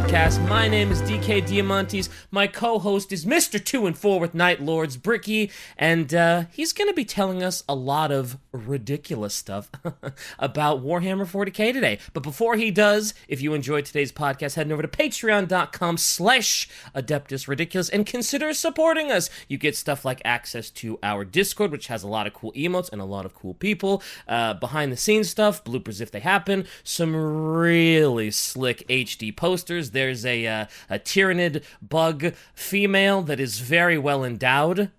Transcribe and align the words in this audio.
podcast. 0.00 0.48
My 0.48 0.66
name 0.66 0.90
is 0.90 1.02
DK 1.02 1.42
Diamantes. 1.46 2.08
My 2.30 2.46
co-host 2.46 3.12
is 3.12 3.26
Mr. 3.26 3.62
Two 3.62 3.86
and 3.86 3.96
Four 3.96 4.18
with 4.18 4.34
Night 4.34 4.60
Lords 4.62 4.96
Bricky, 4.96 5.50
and 5.76 6.14
uh, 6.14 6.44
he's 6.50 6.72
going 6.72 6.88
to 6.88 6.94
be 6.94 7.04
telling 7.04 7.42
us 7.42 7.62
a 7.68 7.74
lot 7.74 8.10
of 8.10 8.38
ridiculous 8.50 9.34
stuff 9.34 9.70
about 10.38 10.82
Warhammer 10.82 11.26
40k 11.26 11.74
today. 11.74 11.98
But 12.14 12.22
before 12.22 12.56
he 12.56 12.70
does, 12.70 13.12
if 13.28 13.42
you 13.42 13.52
enjoyed 13.52 13.84
today's 13.84 14.10
podcast, 14.10 14.54
head 14.54 14.72
over 14.72 14.80
to 14.80 14.88
Patreon.com/slash 14.88 16.68
Adeptus 16.94 17.46
Ridiculous 17.46 17.90
and 17.90 18.06
consider 18.06 18.54
supporting 18.54 19.12
us. 19.12 19.28
You 19.48 19.58
get 19.58 19.76
stuff 19.76 20.04
like 20.04 20.22
access 20.24 20.70
to 20.70 20.98
our 21.02 21.26
Discord, 21.26 21.72
which 21.72 21.88
has 21.88 22.02
a 22.02 22.08
lot 22.08 22.26
of 22.26 22.32
cool 22.32 22.52
emotes 22.52 22.90
and 22.90 23.02
a 23.02 23.04
lot 23.04 23.26
of 23.26 23.34
cool 23.34 23.54
people, 23.54 24.02
uh, 24.26 24.54
behind 24.54 24.92
the 24.92 24.96
scenes 24.96 25.28
stuff, 25.28 25.62
bloopers 25.62 26.00
if 26.00 26.10
they 26.10 26.20
happen, 26.20 26.64
some 26.84 27.14
really 27.14 28.30
slick 28.30 28.86
HD 28.88 29.36
posters. 29.36 29.89
There's 29.92 30.24
a 30.24 30.46
uh, 30.46 30.66
a 30.88 30.98
Tyranid 30.98 31.62
bug 31.82 32.34
female 32.54 33.22
that 33.22 33.40
is 33.40 33.60
very 33.60 33.98
well 33.98 34.24
endowed. 34.24 34.90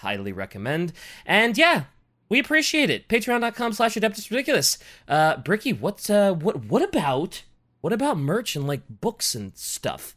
Highly 0.00 0.32
recommend. 0.32 0.92
And 1.26 1.58
yeah, 1.58 1.84
we 2.28 2.38
appreciate 2.38 2.90
it. 2.90 3.08
Patreon.com 3.08 3.72
slash 3.72 3.94
Adeptus 3.94 4.30
Ridiculous. 4.30 4.78
Uh, 5.08 5.38
Bricky, 5.38 5.72
what's 5.72 6.08
uh, 6.10 6.32
what 6.32 6.64
what 6.66 6.82
about 6.82 7.42
what 7.80 7.92
about 7.92 8.18
merch 8.18 8.56
and 8.56 8.66
like 8.66 8.82
books 8.88 9.34
and 9.34 9.56
stuff? 9.56 10.14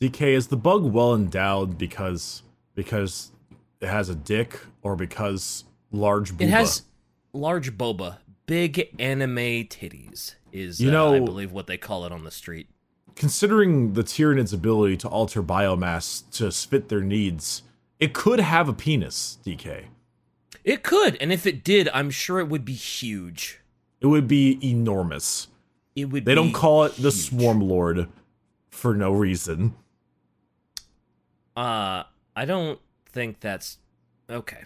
DK 0.00 0.22
is 0.34 0.48
the 0.48 0.56
bug 0.56 0.84
well 0.84 1.14
endowed 1.14 1.78
because 1.78 2.42
because 2.74 3.30
it 3.80 3.88
has 3.88 4.08
a 4.08 4.14
dick 4.14 4.58
or 4.82 4.96
because 4.96 5.64
large 5.90 6.32
booba? 6.34 6.42
It 6.42 6.50
has 6.50 6.82
large 7.32 7.76
boba, 7.76 8.18
big 8.46 8.94
anime 8.98 9.36
titties 9.68 10.34
is 10.52 10.80
You 10.80 10.88
uh, 10.88 10.92
know- 10.92 11.14
I 11.14 11.20
believe 11.20 11.52
what 11.52 11.66
they 11.66 11.76
call 11.76 12.04
it 12.04 12.12
on 12.12 12.24
the 12.24 12.30
street. 12.30 12.68
Considering 13.16 13.94
the 13.94 14.02
Tyranid's 14.02 14.52
ability 14.52 14.96
to 14.98 15.08
alter 15.08 15.42
biomass 15.42 16.22
to 16.32 16.50
fit 16.50 16.88
their 16.88 17.00
needs, 17.00 17.62
it 17.98 18.12
could 18.12 18.38
have 18.38 18.68
a 18.68 18.72
penis, 18.72 19.38
DK. 19.44 19.86
It 20.62 20.82
could, 20.82 21.16
and 21.20 21.32
if 21.32 21.46
it 21.46 21.64
did, 21.64 21.88
I'm 21.94 22.10
sure 22.10 22.38
it 22.40 22.48
would 22.48 22.64
be 22.64 22.74
huge. 22.74 23.60
It 24.00 24.06
would 24.06 24.28
be 24.28 24.58
enormous. 24.62 25.48
It 25.94 26.06
would. 26.06 26.26
They 26.26 26.34
don't 26.34 26.52
call 26.52 26.84
it 26.84 26.96
the. 26.96 27.10
Swarm 27.10 27.60
Lord 27.60 28.08
for 28.70 28.94
no 28.94 29.12
reason. 29.12 29.74
Uh, 31.56 32.02
I 32.34 32.44
don't 32.44 32.78
think 33.10 33.40
that's 33.40 33.78
okay. 34.28 34.64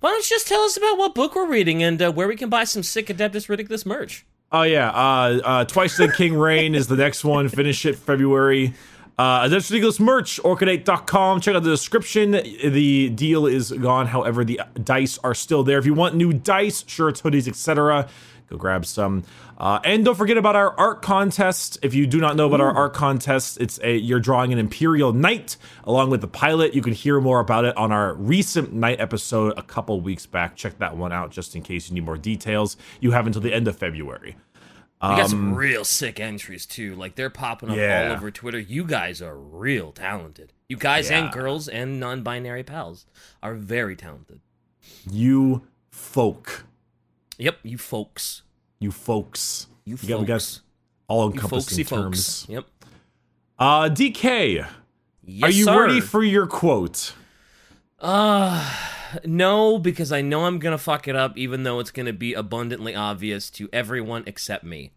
Why 0.00 0.10
don't 0.10 0.28
you 0.28 0.36
just 0.36 0.48
tell 0.48 0.62
us 0.62 0.76
about 0.76 0.98
what 0.98 1.14
book 1.14 1.36
we're 1.36 1.46
reading 1.46 1.82
and 1.82 2.02
uh, 2.02 2.10
where 2.10 2.26
we 2.26 2.34
can 2.34 2.48
buy 2.48 2.64
some 2.64 2.82
sick 2.82 3.06
Adeptus 3.06 3.48
Ridiculous 3.48 3.86
merch? 3.86 4.26
Oh 4.50 4.62
yeah, 4.62 4.88
uh, 4.88 5.40
uh, 5.44 5.64
Twice-Dead 5.66 6.14
King 6.14 6.34
Reign 6.34 6.74
is 6.74 6.86
the 6.86 6.96
next 6.96 7.22
one. 7.22 7.50
Finish 7.50 7.84
it 7.84 7.96
February. 7.96 8.72
Uh, 9.18 9.42
Adeptus 9.42 9.70
Ridiculous 9.70 10.00
merch, 10.00 10.40
orchidate.com. 10.42 11.42
Check 11.42 11.54
out 11.54 11.64
the 11.64 11.70
description. 11.70 12.30
The 12.30 13.10
deal 13.10 13.46
is 13.46 13.72
gone. 13.72 14.06
However, 14.06 14.44
the 14.44 14.60
dice 14.82 15.18
are 15.18 15.34
still 15.34 15.64
there. 15.64 15.78
If 15.78 15.84
you 15.84 15.92
want 15.92 16.14
new 16.14 16.32
dice, 16.32 16.82
shirts, 16.86 17.20
hoodies, 17.20 17.46
etc., 17.46 18.08
go 18.48 18.56
grab 18.56 18.86
some. 18.86 19.24
Uh, 19.58 19.78
and 19.84 20.04
don't 20.04 20.14
forget 20.16 20.36
about 20.36 20.56
our 20.56 20.72
art 20.78 21.02
contest. 21.02 21.78
If 21.82 21.94
you 21.94 22.06
do 22.06 22.18
not 22.20 22.36
know 22.36 22.46
about 22.46 22.60
our 22.60 22.74
art 22.74 22.94
contest, 22.94 23.58
it's 23.60 23.78
a 23.82 23.96
you're 23.96 24.20
drawing 24.20 24.52
an 24.52 24.58
Imperial 24.58 25.12
Knight 25.12 25.56
along 25.84 26.10
with 26.10 26.20
the 26.20 26.28
pilot. 26.28 26.74
You 26.74 26.82
can 26.82 26.92
hear 26.92 27.20
more 27.20 27.40
about 27.40 27.64
it 27.64 27.76
on 27.76 27.92
our 27.92 28.14
recent 28.14 28.72
night 28.72 29.00
episode 29.00 29.54
a 29.56 29.62
couple 29.62 30.00
weeks 30.00 30.26
back. 30.26 30.56
Check 30.56 30.78
that 30.78 30.96
one 30.96 31.12
out 31.12 31.30
just 31.30 31.54
in 31.56 31.62
case 31.62 31.88
you 31.88 31.94
need 31.94 32.04
more 32.04 32.16
details. 32.16 32.76
You 33.00 33.10
have 33.12 33.26
until 33.26 33.42
the 33.42 33.52
end 33.52 33.68
of 33.68 33.76
February. 33.76 34.36
We 35.00 35.08
got 35.10 35.30
some 35.30 35.54
real 35.54 35.84
sick 35.84 36.18
entries 36.18 36.66
too. 36.66 36.96
Like 36.96 37.14
they're 37.14 37.30
popping 37.30 37.68
up 37.68 37.74
Um, 37.74 37.80
Yeah. 37.80 38.06
all 38.08 38.16
over 38.16 38.32
Twitter. 38.32 38.58
You 38.58 38.84
guys 38.84 39.22
are 39.22 39.36
real 39.38 39.92
talented. 39.92 40.52
You 40.68 40.76
guys 40.76 41.08
Yeah. 41.08 41.18
and 41.24 41.32
girls 41.32 41.68
and 41.68 42.00
non-binary 42.00 42.64
pals 42.64 43.06
are 43.40 43.54
very 43.54 43.94
talented. 43.94 44.40
You 45.08 45.62
folk. 45.90 46.64
Yep, 47.38 47.58
you 47.62 47.78
folks. 47.78 48.42
You 48.80 48.90
folks. 48.90 49.66
You 49.84 49.96
You 50.02 50.08
gotta 50.08 50.26
folks. 50.26 50.56
get 50.56 50.62
all 51.08 51.26
You 51.26 51.32
encompassing 51.34 51.84
terms. 51.84 52.42
folks. 52.44 52.48
Yep. 52.50 52.64
Uh, 53.58 53.88
DK, 53.88 54.66
Yes, 55.24 55.42
are 55.48 55.52
you 55.52 55.64
sir. 55.64 55.80
ready 55.86 56.00
for 56.00 56.22
your 56.22 56.46
quote? 56.46 57.14
Uh, 58.00 58.64
no, 59.24 59.78
because 59.78 60.12
I 60.12 60.20
know 60.20 60.44
I'm 60.44 60.58
gonna 60.58 60.78
fuck 60.78 61.08
it 61.08 61.16
up, 61.16 61.36
even 61.36 61.62
though 61.64 61.80
it's 61.80 61.90
gonna 61.90 62.12
be 62.12 62.34
abundantly 62.34 62.94
obvious 62.94 63.50
to 63.50 63.68
everyone 63.72 64.22
except 64.26 64.64
me. 64.64 64.92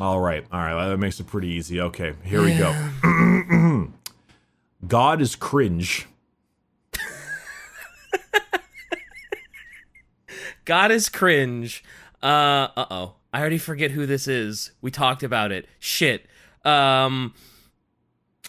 All 0.00 0.20
right, 0.20 0.44
all 0.52 0.60
right, 0.60 0.88
that 0.88 0.96
makes 0.98 1.18
it 1.20 1.26
pretty 1.26 1.48
easy. 1.48 1.80
Okay, 1.80 2.14
here 2.24 2.42
we 2.42 2.56
go. 2.56 3.92
God 4.86 5.20
is 5.20 5.34
cringe. 5.36 6.06
God 10.64 10.90
is 10.90 11.08
cringe. 11.08 11.84
Uh, 12.22 12.68
uh 12.76 12.86
oh. 12.90 13.14
I 13.32 13.40
already 13.40 13.58
forget 13.58 13.90
who 13.90 14.06
this 14.06 14.28
is. 14.28 14.70
We 14.80 14.90
talked 14.90 15.22
about 15.22 15.52
it. 15.52 15.66
Shit. 15.78 16.26
Um. 16.64 17.34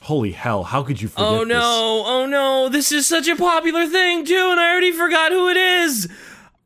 Holy 0.02 0.32
hell, 0.34 0.64
how 0.64 0.84
could 0.84 1.02
you 1.02 1.08
forget 1.08 1.26
Oh 1.26 1.40
this? 1.40 1.48
no! 1.48 2.04
Oh 2.06 2.26
no! 2.28 2.70
This 2.70 2.92
is 2.92 3.08
such 3.08 3.28
a 3.28 3.36
popular 3.36 3.88
thing 3.88 4.26
too, 4.26 4.50
and 4.52 4.60
I 4.60 4.72
already 4.72 4.92
forgot 4.92 5.32
who 5.32 5.50
it 5.50 5.58
is. 5.58 6.08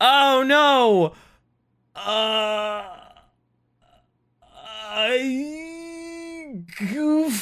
Oh 0.01 0.43
no! 0.45 1.13
Uh. 1.95 2.83
I. 4.91 6.65
Goof. 6.77 7.33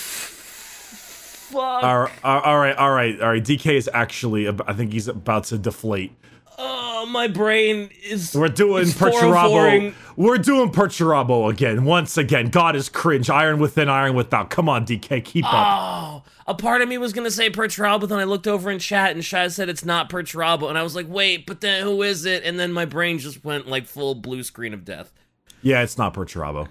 Fuck. 1.50 1.60
All 1.84 2.00
right, 2.00 2.12
all 2.24 2.60
right, 2.60 2.76
all 2.76 2.92
right, 2.92 3.22
all 3.22 3.30
right. 3.30 3.44
DK 3.44 3.74
is 3.76 3.90
actually, 3.94 4.48
I 4.48 4.74
think 4.74 4.92
he's 4.94 5.08
about 5.08 5.46
to 5.46 5.58
deflate. 5.58 6.12
Oh, 6.60 7.06
my 7.06 7.28
brain 7.28 7.92
is. 8.04 8.34
We're 8.34 8.48
doing 8.48 8.82
It's 8.82 8.94
Perturabo. 8.94 9.94
We're 10.16 10.40
doing 10.40 10.72
Perturabo 10.72 11.52
again. 11.52 11.86
Once 11.86 12.18
again, 12.18 12.48
God 12.48 12.76
is 12.76 12.90
cringe. 12.90 13.30
Iron 13.30 13.60
within, 13.60 13.90
iron 13.90 14.16
without. 14.16 14.50
Come 14.50 14.68
on, 14.68 14.84
DK, 14.86 15.24
keep 15.24 15.46
up. 15.46 15.54
Oh, 15.54 16.24
a 16.48 16.56
part 16.56 16.82
of 16.82 16.90
me 16.90 16.98
was 16.98 17.14
gonna 17.14 17.30
say 17.30 17.52
Perturabo, 17.52 18.02
but 18.02 18.10
then 18.10 18.18
I 18.18 18.24
looked 18.24 18.48
over 18.48 18.72
in 18.72 18.80
chat 18.80 19.12
and 19.12 19.22
Shaz 19.22 19.52
said 19.52 19.70
it's 19.70 19.86
not 19.86 20.10
Perturabo, 20.10 20.68
and 20.68 20.78
I 20.78 20.84
was 20.84 20.96
like, 20.96 21.08
wait, 21.08 21.46
but 21.46 21.62
then 21.62 21.84
who 21.84 22.02
is 22.02 22.26
it? 22.26 22.44
And 22.44 22.60
then 22.60 22.74
my 22.74 22.86
brain 22.86 23.20
just 23.20 23.46
went 23.46 23.68
like 23.68 23.86
full 23.86 24.16
blue 24.16 24.42
screen 24.42 24.74
of 24.74 24.84
death. 24.84 25.14
Yeah, 25.62 25.84
it's 25.84 25.98
not 25.98 26.16
Perturabo. 26.16 26.70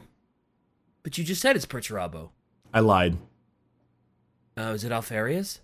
But 1.04 1.16
you 1.16 1.22
just 1.22 1.40
said 1.40 1.54
it's 1.54 1.66
Perturabo. 1.66 2.30
I 2.74 2.80
lied. 2.80 3.16
Oh, 4.56 4.72
is 4.72 4.82
it 4.82 4.90
Alpharius? 4.90 5.60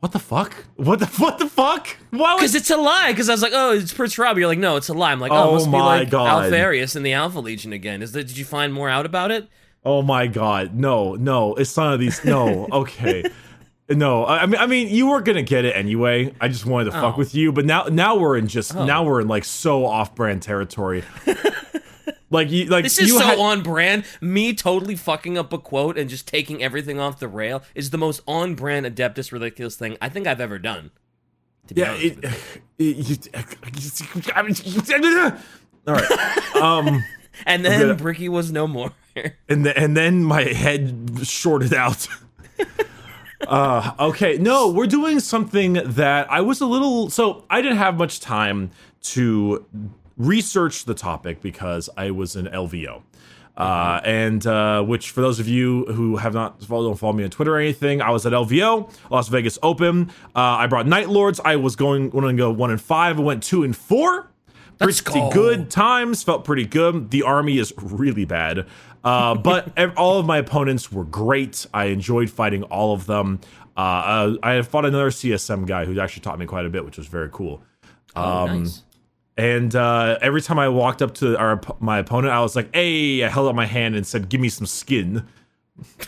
What 0.00 0.12
the 0.12 0.18
fuck? 0.18 0.54
What 0.76 0.98
the 0.98 1.06
what 1.18 1.38
the 1.38 1.46
fuck? 1.46 1.86
Why 2.10 2.36
Because 2.36 2.54
it's 2.54 2.70
a 2.70 2.76
lie. 2.76 3.12
Because 3.12 3.28
I 3.28 3.32
was 3.32 3.42
like, 3.42 3.52
oh, 3.54 3.72
it's 3.72 3.92
Perturabo. 3.92 4.38
You're 4.38 4.46
like, 4.48 4.58
no, 4.58 4.76
it's 4.76 4.88
a 4.88 4.94
lie. 4.94 5.12
I'm 5.12 5.20
like, 5.20 5.30
oh, 5.32 5.36
Oh 5.36 5.50
it 5.50 5.52
must 5.54 5.66
be 5.66 5.72
my 5.72 5.98
like 6.00 6.10
God. 6.10 6.44
Alpharius 6.46 6.96
in 6.96 7.02
the 7.02 7.12
Alpha 7.12 7.38
Legion 7.40 7.72
again. 7.72 8.02
Is 8.02 8.12
that? 8.12 8.26
Did 8.26 8.36
you 8.38 8.44
find 8.44 8.72
more 8.72 8.88
out 8.88 9.04
about 9.06 9.30
it? 9.30 9.48
Oh 9.84 10.02
my 10.02 10.26
god. 10.26 10.74
No, 10.74 11.14
no, 11.14 11.54
it's 11.54 11.76
none 11.76 11.92
of 11.92 12.00
these 12.00 12.24
no, 12.24 12.66
okay. 12.72 13.24
No, 13.88 14.24
I 14.26 14.46
mean 14.46 14.60
I 14.60 14.66
mean 14.66 14.88
you 14.88 15.08
were 15.08 15.20
gonna 15.20 15.42
get 15.42 15.64
it 15.64 15.74
anyway. 15.74 16.34
I 16.40 16.48
just 16.48 16.64
wanted 16.64 16.84
to 16.86 16.92
fuck 16.92 17.14
Oh. 17.16 17.18
with 17.18 17.34
you, 17.34 17.50
but 17.52 17.64
now 17.64 17.84
now 17.84 18.16
we're 18.16 18.36
in 18.36 18.46
just 18.46 18.76
Oh. 18.76 18.84
now 18.84 19.02
we're 19.04 19.20
in 19.20 19.28
like 19.28 19.44
so 19.44 19.84
off 19.86 20.14
brand 20.14 20.42
territory. 20.42 21.02
like 22.30 22.50
you 22.50 22.66
like 22.66 22.84
This 22.84 22.98
is 22.98 23.12
so 23.12 23.18
had- 23.24 23.38
on 23.38 23.62
brand. 23.62 24.04
Me 24.20 24.54
totally 24.54 24.96
fucking 24.96 25.36
up 25.36 25.52
a 25.52 25.58
quote 25.58 25.98
and 25.98 26.08
just 26.08 26.26
taking 26.28 26.62
everything 26.62 26.98
off 27.00 27.18
the 27.18 27.28
rail 27.28 27.62
is 27.74 27.90
the 27.90 27.98
most 27.98 28.20
on 28.26 28.54
brand 28.54 28.86
Adeptus 28.86 29.32
ridiculous 29.32 29.76
thing 29.76 29.96
I 30.00 30.08
think 30.08 30.26
I've 30.26 30.40
ever 30.40 30.58
done. 30.58 30.90
To 31.66 31.74
be 31.74 31.80
Yeah, 31.82 31.90
honest 31.90 32.04
it, 32.04 32.24
you. 32.78 33.22
it, 34.88 35.34
All 35.86 35.94
right. 35.94 36.54
Um 36.56 37.04
and 37.46 37.64
then 37.64 37.80
gonna- 37.80 37.94
Bricky 37.94 38.28
was 38.28 38.50
no 38.52 38.66
more. 38.66 38.92
and 39.48 39.66
the, 39.66 39.76
and 39.78 39.96
then 39.96 40.22
my 40.24 40.42
head 40.44 41.20
shorted 41.24 41.74
out. 41.74 42.06
uh, 43.46 43.92
okay, 43.98 44.36
no, 44.38 44.68
we're 44.70 44.86
doing 44.86 45.18
something 45.20 45.74
that 45.74 46.30
I 46.30 46.40
was 46.42 46.60
a 46.60 46.66
little. 46.66 47.10
So 47.10 47.44
I 47.50 47.60
didn't 47.62 47.78
have 47.78 47.96
much 47.96 48.20
time 48.20 48.70
to 49.02 49.64
research 50.20 50.84
the 50.84 50.94
topic 50.94 51.40
because 51.40 51.88
I 51.96 52.10
was 52.10 52.36
in 52.36 52.46
LVO. 52.46 53.02
Uh, 53.56 54.00
and 54.04 54.46
uh, 54.46 54.82
which, 54.82 55.10
for 55.10 55.20
those 55.20 55.38
of 55.38 55.46
you 55.46 55.84
who 55.86 56.16
have 56.16 56.32
not 56.32 56.62
follow, 56.62 56.88
don't 56.88 56.96
follow 56.96 57.12
me 57.12 57.24
on 57.24 57.30
Twitter 57.30 57.54
or 57.54 57.58
anything, 57.58 58.00
I 58.00 58.10
was 58.10 58.24
at 58.24 58.32
LVO, 58.32 58.90
Las 59.10 59.28
Vegas 59.28 59.58
Open. 59.62 60.10
Uh, 60.34 60.38
I 60.38 60.66
brought 60.66 60.86
Night 60.86 61.10
Lords. 61.10 61.40
I 61.44 61.56
was 61.56 61.76
going, 61.76 62.10
going 62.10 62.36
to 62.36 62.40
go 62.40 62.50
one 62.50 62.70
and 62.70 62.80
five. 62.80 63.18
I 63.18 63.22
went 63.22 63.42
two 63.42 63.64
and 63.64 63.76
four. 63.76 64.30
Let's 64.80 65.02
pretty 65.02 65.20
go. 65.20 65.30
good 65.30 65.70
times. 65.70 66.22
Felt 66.22 66.44
pretty 66.44 66.64
good. 66.64 67.10
The 67.10 67.22
army 67.22 67.58
is 67.58 67.74
really 67.76 68.24
bad, 68.24 68.66
uh, 69.04 69.34
but 69.42 69.76
all 69.96 70.18
of 70.18 70.24
my 70.24 70.38
opponents 70.38 70.90
were 70.90 71.04
great. 71.04 71.66
I 71.74 71.86
enjoyed 71.86 72.30
fighting 72.30 72.62
all 72.64 72.94
of 72.94 73.04
them. 73.04 73.40
Uh, 73.76 73.80
uh, 73.80 74.36
I 74.42 74.62
fought 74.62 74.86
another 74.86 75.10
CSM 75.10 75.66
guy 75.66 75.84
who 75.84 76.00
actually 76.00 76.22
taught 76.22 76.38
me 76.38 76.46
quite 76.46 76.64
a 76.64 76.70
bit, 76.70 76.84
which 76.84 76.96
was 76.96 77.08
very 77.08 77.28
cool. 77.30 77.62
Oh, 78.16 78.46
nice. 78.46 78.82
And 79.40 79.74
uh, 79.74 80.18
every 80.20 80.42
time 80.42 80.58
I 80.58 80.68
walked 80.68 81.00
up 81.00 81.14
to 81.14 81.34
our 81.38 81.58
my 81.80 81.98
opponent, 81.98 82.34
I 82.34 82.40
was 82.40 82.54
like, 82.54 82.68
"Hey!" 82.74 83.24
I 83.24 83.28
held 83.30 83.48
out 83.48 83.54
my 83.54 83.64
hand 83.64 83.96
and 83.96 84.06
said, 84.06 84.28
"Give 84.28 84.38
me 84.38 84.50
some 84.50 84.66
skin." 84.66 85.26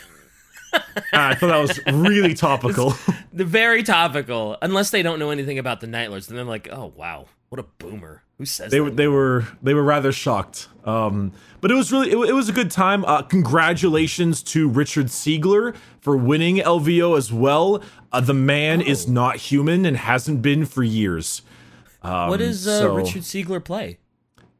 I 1.13 1.33
thought 1.33 1.47
that 1.47 1.59
was 1.59 1.79
really 1.87 2.33
topical. 2.49 2.93
The 3.35 3.45
very 3.45 3.81
topical. 3.81 4.57
Unless 4.61 4.91
they 4.91 5.01
don't 5.01 5.17
know 5.17 5.31
anything 5.31 5.57
about 5.57 5.81
the 5.81 5.87
Night 5.87 6.11
Lords, 6.11 6.29
And 6.29 6.37
then 6.37 6.45
they're 6.45 6.51
like, 6.53 6.69
"Oh 6.71 6.93
wow, 6.95 7.25
what 7.49 7.59
a 7.59 7.63
boomer! 7.63 8.21
Who 8.37 8.45
says 8.45 8.69
they 8.69 8.77
that?" 8.77 8.83
were 8.83 8.89
they 8.91 9.07
were 9.07 9.47
they 9.63 9.73
were 9.73 9.81
rather 9.81 10.11
shocked. 10.11 10.67
Um, 10.85 11.31
but 11.59 11.71
it 11.71 11.73
was 11.73 11.91
really 11.91 12.11
it, 12.11 12.29
it 12.29 12.33
was 12.33 12.49
a 12.49 12.53
good 12.53 12.69
time. 12.69 13.03
Uh, 13.05 13.23
congratulations 13.23 14.43
to 14.43 14.69
Richard 14.69 15.07
Siegler 15.07 15.75
for 15.99 16.15
winning 16.15 16.57
LVO 16.57 17.17
as 17.17 17.33
well. 17.33 17.81
Uh, 18.11 18.21
the 18.21 18.35
man 18.35 18.79
is 18.79 19.07
not 19.07 19.37
human 19.37 19.87
and 19.87 19.97
hasn't 19.97 20.43
been 20.43 20.65
for 20.67 20.83
years. 20.83 21.41
What 22.03 22.37
does 22.37 22.67
uh, 22.67 22.79
so- 22.79 22.95
Richard 22.95 23.23
Siegler 23.23 23.63
play? 23.63 23.97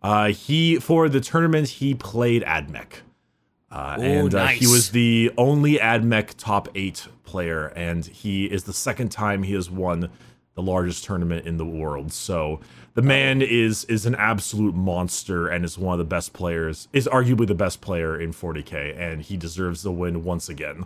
Uh, 0.01 0.27
he 0.27 0.79
for 0.79 1.07
the 1.07 1.21
tournament 1.21 1.67
he 1.67 1.93
played 1.93 2.43
Admech, 2.43 2.95
uh, 3.71 3.97
and 4.01 4.35
uh, 4.35 4.47
he 4.47 4.67
was 4.67 4.91
the 4.91 5.31
only 5.37 5.77
Admech 5.77 6.33
top 6.37 6.67
eight 6.75 7.07
player, 7.23 7.67
and 7.67 8.05
he 8.05 8.45
is 8.45 8.65
the 8.65 8.73
second 8.73 9.09
time 9.09 9.43
he 9.43 9.53
has 9.53 9.69
won 9.69 10.09
the 10.55 10.61
largest 10.61 11.05
tournament 11.05 11.47
in 11.47 11.57
the 11.57 11.65
world. 11.65 12.11
So 12.11 12.59
the 12.95 13.01
man 13.01 13.41
is 13.41 13.85
is 13.85 14.05
an 14.05 14.15
absolute 14.15 14.75
monster 14.75 15.47
and 15.47 15.63
is 15.63 15.77
one 15.77 15.93
of 15.93 15.99
the 15.99 16.05
best 16.05 16.33
players. 16.33 16.87
Is 16.91 17.07
arguably 17.07 17.47
the 17.47 17.55
best 17.55 17.79
player 17.79 18.19
in 18.19 18.33
40k, 18.33 18.99
and 18.99 19.21
he 19.21 19.37
deserves 19.37 19.83
the 19.83 19.91
win 19.91 20.23
once 20.23 20.49
again. 20.49 20.85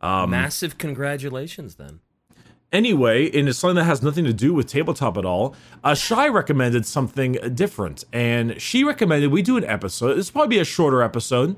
Um, 0.00 0.30
Massive 0.30 0.78
congratulations, 0.78 1.74
then. 1.74 2.00
Anyway, 2.72 3.24
it's 3.26 3.58
something 3.58 3.74
that 3.76 3.84
has 3.84 4.00
nothing 4.02 4.24
to 4.24 4.32
do 4.32 4.54
with 4.54 4.66
tabletop 4.68 5.16
at 5.16 5.24
all. 5.24 5.54
Uh, 5.82 5.94
Shy 5.94 6.28
recommended 6.28 6.86
something 6.86 7.32
different, 7.54 8.04
and 8.12 8.60
she 8.62 8.84
recommended 8.84 9.32
we 9.32 9.42
do 9.42 9.56
an 9.56 9.64
episode. 9.64 10.14
This 10.14 10.28
will 10.32 10.40
probably 10.40 10.56
be 10.56 10.60
a 10.60 10.64
shorter 10.64 11.02
episode 11.02 11.56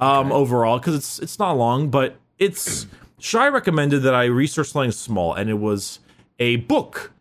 um, 0.00 0.32
overall 0.32 0.78
because 0.78 0.96
it's 0.96 1.18
it's 1.20 1.38
not 1.38 1.52
long, 1.56 1.90
but 1.90 2.16
it's 2.38 2.86
Shy 3.20 3.46
recommended 3.48 4.00
that 4.02 4.14
I 4.14 4.24
research 4.24 4.70
something 4.70 4.90
small, 4.90 5.32
and 5.34 5.48
it 5.48 5.58
was 5.60 6.00
a 6.40 6.56
book 6.56 7.12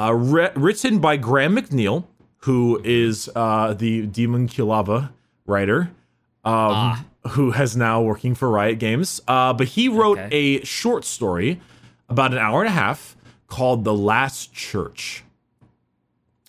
uh, 0.00 0.12
re- 0.12 0.50
written 0.56 0.98
by 0.98 1.16
Graham 1.16 1.56
McNeill, 1.56 2.04
who 2.38 2.80
is 2.82 3.30
uh, 3.36 3.72
the 3.74 4.06
Demon 4.06 4.48
Kulava 4.48 5.10
writer, 5.46 5.90
um, 6.44 7.04
who 7.30 7.52
has 7.52 7.76
now 7.76 8.00
working 8.02 8.34
for 8.34 8.48
Riot 8.50 8.80
Games. 8.80 9.20
Uh, 9.28 9.52
but 9.52 9.68
he 9.68 9.88
wrote 9.88 10.18
Okay. 10.18 10.58
a 10.60 10.64
short 10.64 11.04
story 11.04 11.60
about 12.10 12.32
an 12.32 12.38
hour 12.38 12.60
and 12.60 12.68
a 12.68 12.72
half 12.72 13.16
called 13.46 13.84
The 13.84 13.94
Last 13.94 14.52
Church. 14.52 15.24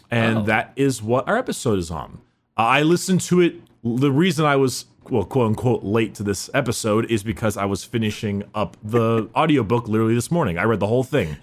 And 0.09 0.39
Oh. 0.39 0.43
that 0.43 0.73
is 0.75 1.01
what 1.01 1.27
our 1.27 1.37
episode 1.37 1.79
is 1.79 1.89
on. 1.89 2.19
Uh, 2.57 2.61
I 2.63 2.81
listened 2.81 3.21
to 3.21 3.39
it. 3.41 3.55
The 3.83 4.11
reason 4.11 4.45
I 4.45 4.57
was, 4.57 4.85
well, 5.09 5.23
quote 5.23 5.47
unquote, 5.47 5.83
late 5.83 6.13
to 6.15 6.23
this 6.23 6.49
episode 6.53 7.09
is 7.09 7.23
because 7.23 7.55
I 7.57 7.65
was 7.65 7.83
finishing 7.85 8.43
up 8.53 8.75
the 8.83 9.29
audiobook 9.35 9.87
literally 9.87 10.13
this 10.15 10.29
morning. 10.29 10.57
I 10.57 10.63
read 10.63 10.79
the 10.81 10.87
whole 10.87 11.03
thing. 11.03 11.37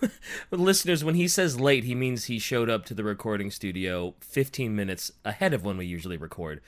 Listeners, 0.50 1.04
when 1.04 1.14
he 1.14 1.28
says 1.28 1.58
late, 1.60 1.84
he 1.84 1.94
means 1.94 2.24
he 2.24 2.38
showed 2.38 2.68
up 2.68 2.84
to 2.86 2.94
the 2.94 3.04
recording 3.04 3.50
studio 3.50 4.14
15 4.20 4.74
minutes 4.74 5.12
ahead 5.24 5.54
of 5.54 5.64
when 5.64 5.76
we 5.76 5.86
usually 5.86 6.16
record. 6.16 6.60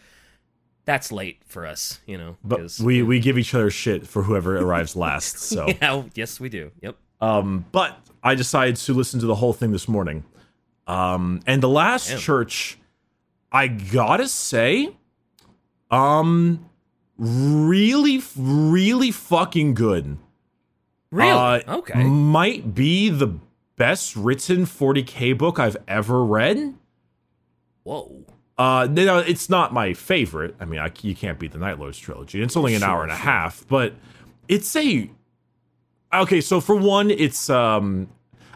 That's 0.84 1.10
late 1.10 1.40
for 1.46 1.66
us, 1.66 2.00
you 2.06 2.18
know. 2.18 2.36
But 2.44 2.78
we, 2.78 3.02
we 3.02 3.18
give 3.18 3.38
each 3.38 3.54
other 3.54 3.70
shit 3.70 4.06
for 4.06 4.22
whoever 4.22 4.58
arrives 4.58 4.94
last. 4.94 5.38
So, 5.38 5.66
yeah, 5.82 6.02
yes, 6.14 6.38
we 6.38 6.48
do. 6.48 6.70
Yep. 6.82 6.96
um, 7.20 7.64
but 7.72 7.98
I 8.22 8.34
decided 8.34 8.76
to 8.76 8.92
listen 8.92 9.20
to 9.20 9.26
the 9.26 9.36
whole 9.36 9.52
thing 9.52 9.72
this 9.72 9.88
morning. 9.88 10.24
Um, 10.86 11.40
and 11.46 11.62
the 11.62 11.68
last 11.68 12.08
Damn. 12.08 12.18
church, 12.18 12.78
I 13.50 13.68
gotta 13.68 14.28
say, 14.28 14.94
um, 15.90 16.68
really, 17.16 18.22
really 18.36 19.10
fucking 19.10 19.74
good. 19.74 20.18
Really? 21.10 21.30
Uh, 21.30 21.76
okay. 21.78 22.02
Might 22.02 22.74
be 22.74 23.08
the 23.08 23.38
best 23.76 24.16
written 24.16 24.66
40k 24.66 25.38
book 25.38 25.58
I've 25.58 25.76
ever 25.86 26.24
read. 26.24 26.74
Whoa. 27.84 28.24
Uh, 28.56 28.86
you 28.88 29.04
know, 29.04 29.18
it's 29.18 29.48
not 29.50 29.72
my 29.72 29.94
favorite. 29.94 30.54
I 30.60 30.64
mean, 30.64 30.78
I, 30.80 30.90
you 31.02 31.14
can't 31.16 31.38
beat 31.38 31.52
the 31.52 31.58
Night 31.58 31.78
Lords 31.78 31.98
trilogy. 31.98 32.40
It's 32.42 32.56
only 32.56 32.74
an 32.74 32.80
Sure, 32.80 32.88
hour 32.88 33.02
and 33.02 33.10
a 33.12 33.16
sure. 33.16 33.24
half, 33.24 33.64
but 33.68 33.94
it's 34.48 34.74
a 34.76 35.10
okay. 36.12 36.40
So 36.40 36.60
for 36.60 36.76
one, 36.76 37.10
it's 37.10 37.50
um, 37.50 38.08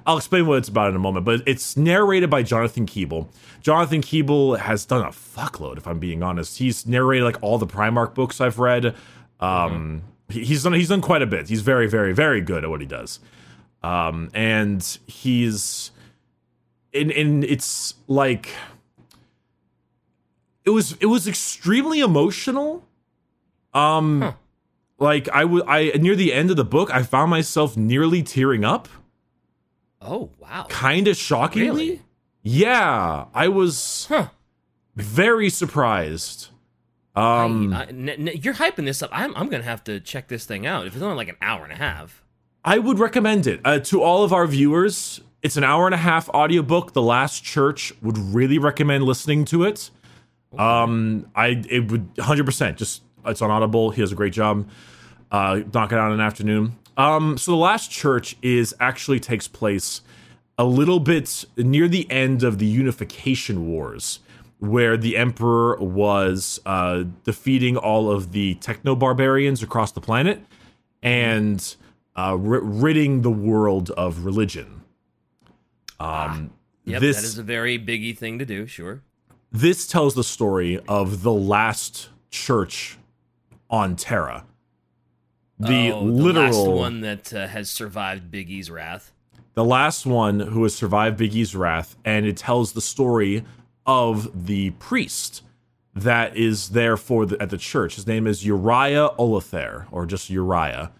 I'll 0.06 0.17
explain 0.19 0.47
what 0.47 0.59
it's 0.59 0.69
about 0.69 0.91
in 0.91 0.97
a 0.97 1.00
moment. 1.00 1.25
But 1.27 1.43
it's 1.47 1.77
narrated 1.77 2.31
by 2.31 2.43
Jonathan 2.45 2.87
Keeble. 2.87 3.27
Jonathan 3.61 4.00
Keeble 4.00 4.59
has 4.59 4.85
done 4.87 5.03
a 5.03 5.09
fuckload. 5.11 5.79
If 5.79 5.87
I'm 5.89 5.99
being 5.99 6.23
honest, 6.23 6.59
he's 6.59 6.87
narrated 6.87 7.25
like 7.25 7.39
all 7.43 7.59
the 7.59 7.67
Primarch 7.67 8.15
books 8.15 8.41
I've 8.41 8.59
read. 8.61 8.95
Um, 9.41 10.03
he- 10.29 10.45
he's 10.45 10.62
done 10.62 10.75
he's 10.75 10.89
done 10.91 11.00
quite 11.00 11.23
a 11.23 11.27
bit. 11.27 11.49
He's 11.49 11.62
very 11.62 11.89
very 11.89 12.12
very 12.12 12.41
good 12.41 12.62
at 12.62 12.71
what 12.71 12.81
he 12.81 12.87
does. 12.87 13.19
Um, 13.83 14.31
and 14.33 14.83
he's 15.09 15.91
and 16.95 17.11
and 17.11 17.43
it's 17.45 17.95
like 18.06 18.50
it 20.69 20.73
was 20.79 20.87
it 21.00 21.06
was 21.06 21.26
extremely 21.26 22.00
emotional 22.00 22.85
um 23.75 24.20
Huh. 24.23 24.32
like 24.99 25.29
i 25.31 25.44
would 25.44 25.65
i 25.67 25.79
near 26.06 26.17
the 26.17 26.32
end 26.32 26.50
of 26.50 26.56
the 26.56 26.65
book 26.76 26.88
i 26.99 27.03
found 27.03 27.31
myself 27.31 27.76
nearly 27.76 28.23
tearing 28.23 28.65
up 28.65 28.88
Oh, 30.00 30.31
wow. 30.38 30.67
kind 30.69 31.09
of 31.09 31.17
shockingly 31.17 31.69
Really? 31.88 32.03
yeah 32.43 33.25
i 33.35 33.49
was 33.49 34.06
Huh. 34.09 34.29
very 34.97 35.50
surprised 35.50 36.49
um 37.17 37.73
I- 37.75 37.87
n- 37.87 38.09
n- 38.09 38.31
you're 38.43 38.55
hyping 38.55 38.85
this 38.85 39.03
up. 39.03 39.11
I'm, 39.12 39.35
I'm 39.37 39.49
going 39.49 39.62
to 39.62 39.69
have 39.69 39.82
to 39.85 39.99
check 39.99 40.29
this 40.29 40.44
thing 40.47 40.67
out. 40.67 40.87
If 40.87 40.94
it's 40.94 41.03
only 41.03 41.17
like 41.17 41.29
an 41.29 41.41
hour 41.43 41.64
and 41.64 41.73
a 41.73 41.76
half. 41.76 42.23
I 42.64 42.79
would 42.79 43.00
recommend 43.00 43.44
it 43.49 43.61
uh, 43.64 43.81
to 43.91 44.03
all 44.03 44.23
of 44.23 44.32
our 44.32 44.47
viewers. 44.47 45.21
It's 45.43 45.56
an 45.56 45.64
hour 45.64 45.87
and 45.87 45.94
a 45.94 46.05
half 46.11 46.29
audiobook. 46.29 46.93
The 46.93 47.03
Last 47.03 47.43
Church 47.43 47.93
would 48.03 48.17
really 48.19 48.59
recommend 48.59 49.03
listening 49.03 49.44
to 49.47 49.64
it. 49.64 49.91
Um, 50.56 51.31
I 51.35 51.62
it 51.69 51.91
would 51.91 52.15
100% 52.15 52.77
just 52.77 53.03
it's 53.27 53.43
on 53.43 53.50
Audible. 53.50 53.91
He 53.91 54.00
does 54.00 54.12
a 54.12 54.15
great 54.15 54.33
job. 54.33 54.69
Uh, 55.31 55.61
knock 55.75 55.93
it 55.93 55.99
out 55.99 56.09
in 56.09 56.15
an 56.15 56.21
afternoon. 56.21 56.77
Um, 56.97 57.37
so 57.37 57.50
the 57.50 57.56
Last 57.59 57.91
Church 57.91 58.37
is 58.40 58.75
actually 58.81 59.21
takes 59.21 59.47
place 59.47 60.00
a 60.57 60.64
little 60.64 60.99
bit 61.00 61.45
near 61.57 61.87
the 61.87 62.11
end 62.11 62.43
of 62.43 62.59
the 62.59 62.67
Unification 62.67 63.69
Wars, 63.69 64.21
where 64.59 64.97
the 64.97 65.17
Emperor 65.17 65.76
was 65.76 66.61
uh, 66.67 67.05
defeating 67.25 67.76
all 67.76 68.11
of 68.11 68.33
the 68.33 68.55
techno 68.57 68.97
barbarians 68.97 69.62
across 69.62 69.93
the 69.93 70.00
planet 70.00 70.40
and 71.02 71.76
uh, 72.17 72.37
ri 72.37 72.59
ridding 72.62 73.23
the 73.23 73.31
world 73.31 73.90
of 73.90 74.25
religion. 74.25 74.83
Um, 76.00 76.52
Yep, 76.85 77.00
this 77.02 77.17
that 77.17 77.25
is 77.25 77.38
a 77.38 77.43
very 77.43 77.78
biggy 77.78 78.17
thing 78.17 78.38
to 78.38 78.47
do, 78.47 78.67
sure. 78.67 79.02
This 79.50 79.87
tells 79.87 80.14
the 80.14 80.25
story 80.25 80.81
of 80.88 81.23
the 81.23 81.33
last 81.33 82.11
church 82.31 82.99
on 83.71 83.97
Terra. 83.97 84.45
The 85.59 85.93
oh, 85.93 86.02
literal 86.02 86.33
the 86.33 86.40
last 86.40 86.69
one 86.69 87.00
that 87.00 87.35
uh, 87.35 87.47
has 87.49 87.69
survived 87.71 88.31
Big 88.31 88.50
E's 88.50 88.71
wrath. 88.71 89.12
the 89.55 89.64
last 89.64 90.07
one 90.07 90.38
who 90.38 90.62
has 90.62 90.75
survived 90.75 91.17
Big 91.17 91.35
E's 91.35 91.55
wrath, 91.57 91.97
and 92.05 92.26
it 92.26 92.37
tells 92.37 92.73
the 92.73 92.81
story 92.81 93.45
of 93.87 94.47
the 94.47 94.71
priest 94.73 95.43
that 95.95 96.37
is 96.37 96.69
there 96.69 96.97
for 96.97 97.26
the, 97.26 97.40
at 97.43 97.50
the 97.50 97.59
church. 97.59 97.97
His 97.97 98.07
name 98.07 98.26
is 98.26 98.47
Uriah 98.47 99.09
Olathaire, 99.19 99.87
or 99.90 100.07
just 100.07 100.31
Uriah. 100.31 100.93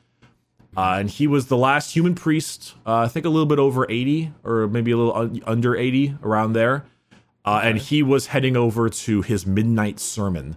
Uh, 0.77 0.97
and 0.99 1.11
he 1.11 1.27
was 1.27 1.47
the 1.47 1.57
last 1.57 1.95
human 1.95 2.15
priest, 2.15 2.75
uh, 2.87 2.99
I 2.99 3.09
think 3.09 3.27
a 3.27 3.29
little 3.29 3.47
bit 3.47 3.59
over 3.59 3.87
80, 3.89 4.33
or 4.43 4.67
maybe 4.69 4.91
a 4.91 4.97
little 4.97 5.15
un- 5.15 5.41
under 5.47 5.77
80, 5.77 6.17
around 6.23 6.55
there. 6.55 6.85
Uh, 7.45 7.61
And 7.63 7.79
he 7.79 8.03
was 8.03 8.27
heading 8.29 8.57
over 8.57 8.89
to 8.89 9.23
his 9.23 9.47
midnight 9.47 10.01
sermon, 10.01 10.57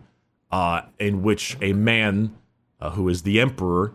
uh, 0.52 0.82
in 1.00 1.24
which 1.24 1.58
a 1.62 1.74
man 1.74 2.36
uh, 2.80 2.92
who 2.92 3.08
is 3.08 3.22
the 3.22 3.40
emperor 3.40 3.94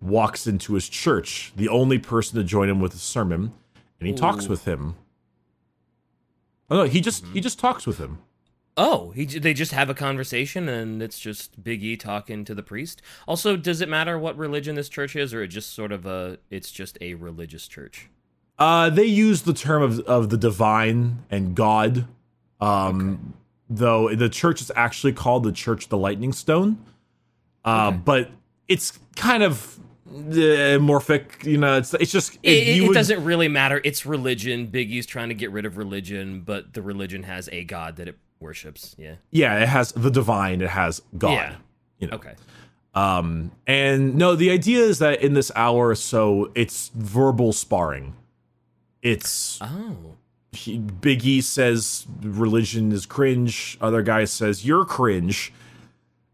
walks 0.00 0.46
into 0.46 0.74
his 0.74 0.88
church, 0.88 1.52
the 1.56 1.68
only 1.68 1.98
person 1.98 2.38
to 2.38 2.44
join 2.44 2.68
him 2.68 2.80
with 2.80 2.94
a 2.94 2.98
sermon, 2.98 3.52
and 3.98 4.06
he 4.06 4.14
talks 4.14 4.46
with 4.48 4.66
him. 4.66 4.94
Oh 6.70 6.76
no, 6.78 6.84
he 6.84 7.00
just 7.00 7.24
he 7.32 7.40
just 7.40 7.58
talks 7.58 7.86
with 7.86 7.98
him. 7.98 8.18
Oh, 8.76 9.10
he, 9.12 9.24
they 9.24 9.54
just 9.54 9.72
have 9.72 9.88
a 9.88 9.94
conversation 9.94 10.68
and 10.68 11.02
it's 11.02 11.18
just 11.18 11.64
Big 11.64 11.82
E 11.82 11.96
talking 11.96 12.44
to 12.44 12.54
the 12.54 12.62
priest. 12.62 13.00
Also, 13.26 13.56
does 13.56 13.80
it 13.80 13.88
matter 13.88 14.18
what 14.18 14.36
religion 14.36 14.74
this 14.74 14.90
church 14.90 15.16
is, 15.16 15.32
or 15.32 15.42
it 15.42 15.48
just 15.48 15.72
sort 15.72 15.92
of 15.92 16.04
a 16.04 16.38
it's 16.50 16.70
just 16.70 16.98
a 17.00 17.14
religious 17.14 17.66
church? 17.68 18.10
Uh, 18.58 18.90
they 18.90 19.04
use 19.06 19.42
the 19.42 19.54
term 19.54 19.82
of 19.82 20.00
of 20.00 20.28
the 20.28 20.36
divine 20.36 21.24
and 21.30 21.54
God, 21.54 22.06
um, 22.60 23.34
though 23.68 24.14
the 24.14 24.28
church 24.28 24.60
is 24.60 24.70
actually 24.76 25.12
called 25.12 25.42
the 25.44 25.52
Church 25.52 25.84
of 25.84 25.90
the 25.90 25.98
Lightning 25.98 26.32
Stone. 26.32 26.84
Uh, 27.64 27.88
Okay. 27.88 27.96
but 28.04 28.30
it's 28.68 28.98
kind 29.16 29.42
of 29.42 29.78
uh, 30.08 30.78
morphic, 30.78 31.44
you 31.44 31.58
know. 31.58 31.76
It's 31.78 31.92
it's 31.94 32.12
just 32.12 32.36
It, 32.42 32.50
it, 32.50 32.76
it 32.78 32.86
would- 32.88 32.94
doesn't 32.94 33.24
really 33.24 33.48
matter. 33.48 33.80
It's 33.84 34.06
religion. 34.06 34.68
Biggie's 34.68 35.04
trying 35.06 35.28
to 35.30 35.34
get 35.34 35.50
rid 35.50 35.66
of 35.66 35.76
religion, 35.76 36.42
but 36.42 36.72
the 36.74 36.82
religion 36.82 37.24
has 37.24 37.48
a 37.50 37.64
god 37.64 37.96
that 37.96 38.06
it 38.08 38.16
worships. 38.38 38.94
Yeah. 38.98 39.16
Yeah, 39.32 39.58
it 39.62 39.68
has 39.68 39.90
the 39.92 40.10
divine. 40.10 40.60
It 40.62 40.70
has 40.70 41.02
God. 41.18 41.32
Yeah. 41.32 41.54
You 41.98 42.06
know. 42.08 42.14
Okay. 42.16 42.34
Um, 42.94 43.50
and 43.66 44.14
no, 44.14 44.36
the 44.36 44.50
idea 44.50 44.80
is 44.80 45.00
that 45.00 45.20
in 45.22 45.34
this 45.34 45.50
hour 45.56 45.88
or 45.88 45.94
so, 45.96 46.50
it's 46.54 46.88
verbal 46.94 47.52
sparring. 47.52 48.14
It's 49.02 49.58
Oh. 49.60 50.14
He, 50.56 50.78
Big 50.78 51.24
E 51.24 51.40
says 51.40 52.06
religion 52.22 52.90
is 52.92 53.06
cringe. 53.06 53.76
Other 53.80 54.02
guy 54.02 54.24
says 54.24 54.64
you're 54.66 54.84
cringe, 54.84 55.52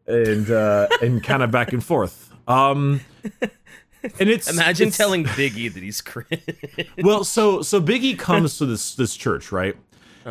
and 0.06 0.50
uh, 0.50 0.88
and 1.02 1.22
kind 1.22 1.42
of 1.42 1.50
back 1.50 1.72
and 1.72 1.82
forth. 1.84 2.32
Um, 2.48 3.00
and 4.18 4.28
it's 4.28 4.50
Imagine 4.50 4.88
it's- 4.88 4.96
telling 4.96 5.24
Biggie 5.24 5.72
that 5.72 5.82
he's 5.82 6.00
cringe. 6.00 6.40
well, 7.02 7.24
so 7.24 7.62
so 7.62 7.80
Biggie 7.80 8.18
comes 8.18 8.58
to 8.58 8.66
this 8.66 8.94
this 8.94 9.14
church, 9.16 9.52
right? 9.52 9.76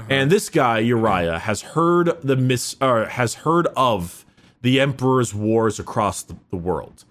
And 0.10 0.32
this 0.32 0.48
guy 0.48 0.80
Uriah 0.80 1.38
has 1.40 1.62
heard 1.62 2.18
the 2.24 2.38
mis 2.38 2.78
or 2.80 3.06
has 3.08 3.34
heard 3.34 3.68
of 3.76 4.26
the 4.62 4.80
emperor's 4.80 5.34
wars 5.34 5.80
across 5.80 6.24
the, 6.24 6.38
the 6.50 6.56
world, 6.56 7.04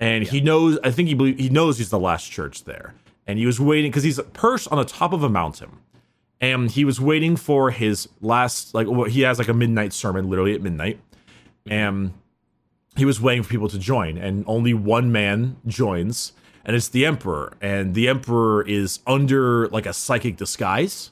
and 0.00 0.24
he 0.24 0.40
knows. 0.40 0.76
I 0.82 0.90
think 0.90 1.06
he 1.08 1.14
belie- 1.14 1.36
he 1.40 1.48
knows 1.50 1.78
he's 1.78 1.90
the 1.90 2.00
last 2.00 2.28
church 2.28 2.64
there, 2.64 2.94
and 3.28 3.38
he 3.38 3.46
was 3.46 3.60
waiting 3.60 3.92
because 3.92 4.02
he's 4.02 4.18
perched 4.32 4.66
on 4.72 4.78
the 4.78 4.84
top 4.84 5.12
of 5.12 5.22
a 5.22 5.28
mountain, 5.28 5.70
and 6.40 6.70
he 6.70 6.84
was 6.84 7.00
waiting 7.00 7.36
for 7.36 7.70
his 7.70 8.08
last 8.20 8.74
like 8.74 8.86
well, 8.88 9.04
he 9.04 9.22
has 9.22 9.38
like 9.38 9.48
a 9.48 9.54
midnight 9.54 9.92
sermon, 9.92 10.30
literally 10.30 10.54
at 10.54 10.62
midnight, 10.62 11.00
and 11.66 12.12
he 12.96 13.04
was 13.04 13.20
waiting 13.20 13.42
for 13.42 13.50
people 13.50 13.68
to 13.68 13.78
join, 13.78 14.16
and 14.18 14.44
only 14.46 14.74
one 14.74 15.12
man 15.12 15.56
joins, 15.66 16.32
and 16.64 16.74
it's 16.74 16.88
the 16.88 17.06
emperor, 17.06 17.52
and 17.60 17.94
the 17.94 18.08
emperor 18.08 18.66
is 18.66 19.00
under 19.06 19.68
like 19.68 19.86
a 19.86 19.92
psychic 19.92 20.36
disguise. 20.36 21.10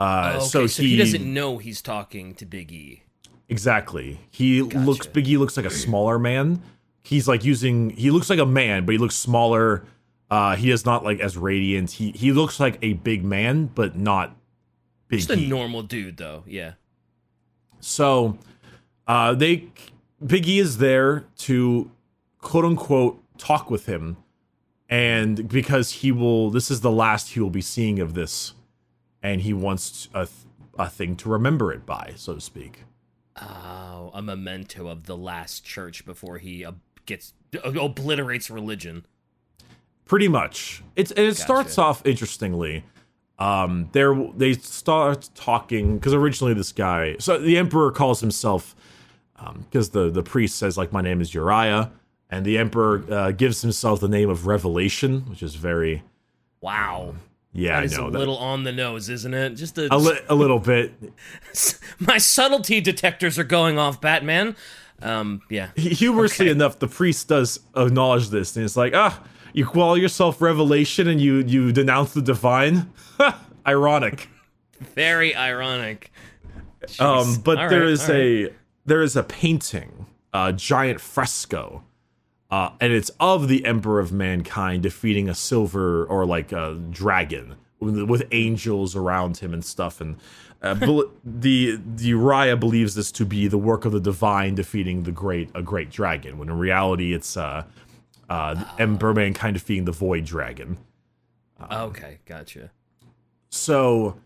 Uh, 0.00 0.34
okay, 0.36 0.44
so, 0.44 0.66
so, 0.66 0.82
he, 0.82 0.96
doesn't 0.96 1.24
know 1.24 1.58
he's 1.58 1.82
talking 1.82 2.32
to 2.34 2.46
Big 2.46 2.70
E. 2.70 3.02
exactly. 3.48 4.20
He 4.30 4.62
looks 4.62 5.06
Big 5.06 5.26
E 5.28 5.36
looks 5.36 5.56
like 5.56 5.66
a 5.66 5.70
smaller 5.70 6.18
man. 6.18 6.62
He's 7.02 7.26
like 7.26 7.44
using 7.44 7.90
he 7.90 8.10
looks 8.10 8.30
like 8.30 8.38
a 8.38 8.46
man, 8.46 8.84
but 8.84 8.92
he 8.92 8.98
looks 8.98 9.16
smaller. 9.16 9.84
Uh, 10.30 10.56
he 10.56 10.70
is 10.70 10.84
not 10.84 11.04
like 11.04 11.20
as 11.20 11.36
radiant. 11.36 11.92
He 11.92 12.10
he 12.12 12.32
looks 12.32 12.60
like 12.60 12.78
a 12.82 12.94
big 12.94 13.24
man, 13.24 13.66
but 13.66 13.96
not 13.96 14.36
big. 15.08 15.20
Just 15.20 15.30
a 15.30 15.38
E. 15.38 15.48
normal 15.48 15.82
dude, 15.82 16.18
though. 16.18 16.44
Yeah. 16.46 16.72
So, 17.80 18.38
uh, 19.06 19.34
they 19.34 19.68
Biggie 20.22 20.60
is 20.60 20.78
there 20.78 21.24
to 21.38 21.90
quote 22.40 22.64
unquote 22.64 23.22
talk 23.38 23.70
with 23.70 23.86
him, 23.86 24.18
and 24.88 25.48
because 25.48 25.90
he 25.92 26.12
will, 26.12 26.50
this 26.50 26.70
is 26.70 26.80
the 26.80 26.90
last 26.90 27.30
he 27.30 27.40
will 27.40 27.50
be 27.50 27.62
seeing 27.62 27.98
of 27.98 28.14
this, 28.14 28.52
and 29.22 29.40
he 29.42 29.52
wants 29.52 30.08
a 30.12 30.28
a 30.78 30.88
thing 30.88 31.16
to 31.16 31.28
remember 31.28 31.72
it 31.72 31.84
by, 31.84 32.12
so 32.16 32.34
to 32.34 32.40
speak. 32.40 32.84
Oh, 33.40 34.10
a 34.14 34.22
memento 34.22 34.88
of 34.88 35.04
the 35.04 35.16
last 35.16 35.64
church 35.64 36.04
before 36.04 36.38
he 36.38 36.64
uh, 36.64 36.72
gets 37.06 37.34
obliterates 37.64 38.50
religion. 38.50 39.06
Pretty 40.08 40.26
much. 40.26 40.82
It's 40.96 41.10
and 41.12 41.26
it 41.26 41.36
starts 41.36 41.78
off 41.78 42.04
interestingly. 42.04 42.82
Um, 43.38 43.88
there 43.92 44.14
they 44.36 44.54
start 44.54 45.28
talking 45.36 45.96
because 45.98 46.12
originally 46.12 46.54
this 46.54 46.72
guy, 46.72 47.14
so 47.20 47.38
the 47.38 47.56
emperor 47.56 47.92
calls 47.92 48.20
himself, 48.20 48.74
because 49.60 49.90
the 49.90 50.10
the 50.10 50.22
priest 50.24 50.56
says 50.58 50.76
like 50.76 50.92
my 50.92 51.02
name 51.02 51.20
is 51.20 51.32
Uriah, 51.34 51.92
and 52.30 52.44
the 52.44 52.58
emperor 52.58 53.04
uh, 53.08 53.30
gives 53.30 53.62
himself 53.62 54.00
the 54.00 54.08
name 54.08 54.28
of 54.28 54.46
Revelation, 54.48 55.20
which 55.30 55.42
is 55.42 55.54
very 55.54 56.02
Wow. 56.60 57.14
yeah, 57.52 57.80
That 57.80 57.92
I 57.94 57.96
know 57.96 58.08
a 58.08 58.10
that- 58.10 58.18
little 58.18 58.38
on 58.38 58.64
the 58.64 58.72
nose, 58.72 59.08
isn't 59.08 59.32
it? 59.34 59.50
Just 59.50 59.78
a, 59.78 59.94
a, 59.94 59.98
li- 59.98 60.18
a 60.28 60.34
little 60.34 60.58
bit. 60.58 60.92
my 62.00 62.18
subtlety 62.18 62.80
detectors 62.80 63.38
are 63.38 63.44
going 63.44 63.78
off, 63.78 64.00
Batman. 64.00 64.56
Um, 65.00 65.42
yeah. 65.48 65.68
Humorously 65.76 66.46
Okay. 66.46 66.50
enough, 66.52 66.80
the 66.80 66.88
priest 66.88 67.28
does 67.28 67.60
acknowledge 67.76 68.30
this, 68.30 68.56
and 68.56 68.64
it's 68.64 68.76
like 68.76 68.94
ah, 68.96 69.22
you 69.52 69.64
call 69.66 69.96
yourself 69.96 70.40
Revelation 70.40 71.08
and 71.08 71.20
you 71.20 71.44
you 71.46 71.72
denounce 71.72 72.14
the 72.14 72.22
divine. 72.22 72.90
Ironic. 73.66 74.28
Very 74.94 75.34
ironic. 75.34 76.12
Um, 76.98 77.36
but 77.44 77.58
All 77.58 77.68
there 77.68 77.80
right, 77.80 77.88
is 77.88 78.08
all 78.08 78.14
right. 78.14 78.24
a 78.24 78.52
there 78.86 79.02
is 79.02 79.16
a 79.16 79.22
painting, 79.22 80.06
a 80.32 80.52
giant 80.52 81.00
fresco, 81.00 81.84
uh, 82.50 82.70
and 82.80 82.92
it's 82.92 83.10
of 83.20 83.48
the 83.48 83.64
Emperor 83.66 84.00
of 84.00 84.12
Mankind 84.12 84.82
defeating 84.82 85.28
a 85.28 85.34
silver 85.34 86.04
or 86.06 86.24
like 86.24 86.52
a 86.52 86.80
dragon 86.90 87.56
with, 87.80 88.00
with 88.04 88.26
angels 88.32 88.96
around 88.96 89.38
him 89.38 89.52
and 89.52 89.64
stuff. 89.64 90.00
And 90.00 90.16
uh, 90.62 90.74
the 91.24 91.80
the 91.84 92.06
Uriah 92.06 92.56
believes 92.56 92.94
this 92.94 93.12
to 93.12 93.26
be 93.26 93.48
the 93.48 93.58
work 93.58 93.84
of 93.84 93.92
the 93.92 94.00
divine 94.00 94.54
defeating 94.54 95.02
the 95.02 95.12
great 95.12 95.50
a 95.54 95.62
great 95.62 95.90
dragon, 95.90 96.38
when 96.38 96.48
in 96.48 96.56
reality 96.58 97.12
it's 97.12 97.36
uh, 97.36 97.64
uh, 98.28 98.64
the 98.78 99.34
kind 99.34 99.56
of 99.56 99.62
defeating 99.62 99.84
the 99.84 99.92
Void 99.92 100.24
Dragon. 100.24 100.78
Okay, 101.70 102.18
gotcha. 102.24 102.70
So 103.50 104.18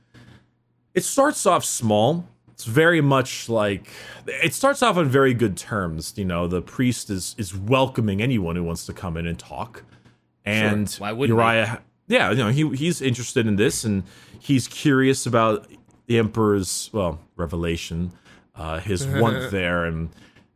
it 0.95 1.05
starts 1.05 1.47
off 1.47 1.65
small. 1.65 2.27
It's 2.51 2.65
very 2.65 3.01
much 3.01 3.49
like 3.49 3.89
it 4.27 4.55
starts 4.55 4.83
off 4.83 4.97
on 4.97 5.09
very 5.09 5.35
good 5.35 5.57
terms. 5.57 6.15
You 6.17 6.25
know, 6.25 6.47
the 6.47 6.63
priest 6.63 7.11
is 7.11 7.35
is 7.39 7.57
welcoming 7.57 8.21
anyone 8.21 8.57
who 8.57 8.63
wants 8.63 8.87
to 8.87 8.93
come 8.93 9.17
in 9.17 9.27
and 9.27 9.39
talk. 9.39 9.85
And 10.45 10.93
Why 10.95 11.13
wouldn't? 11.13 11.39
Uriah, 11.39 11.83
yeah, 12.09 12.31
you 12.31 12.37
know, 12.37 12.49
he 12.49 12.69
he's 12.77 13.01
interested 13.01 13.47
in 13.47 13.57
this 13.57 13.85
and 13.85 14.03
he's 14.39 14.69
curious 14.69 15.25
about 15.25 15.67
the 16.07 16.19
emperor's 16.19 16.91
well 16.93 17.21
revelation, 17.37 18.13
uh, 18.55 18.81
his 18.81 19.07
want 19.07 19.51
there, 19.51 19.85
and 19.87 20.11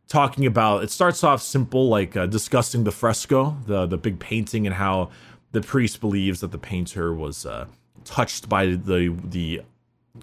talking 0.07 0.45
about. 0.45 0.83
It 0.83 0.91
starts 0.91 1.23
off 1.23 1.41
simple, 1.41 1.89
like 1.89 2.15
uh, 2.15 2.25
discussing 2.25 2.83
the 2.83 2.91
fresco, 2.91 3.57
the 3.65 3.85
the 3.85 3.97
big 3.97 4.19
painting, 4.19 4.65
and 4.65 4.75
how 4.75 5.09
the 5.51 5.61
priest 5.61 6.01
believes 6.01 6.41
that 6.41 6.51
the 6.51 6.57
painter 6.57 7.13
was 7.13 7.45
uh, 7.45 7.65
touched 8.05 8.49
by 8.49 8.65
the 8.67 9.15
the 9.23 9.61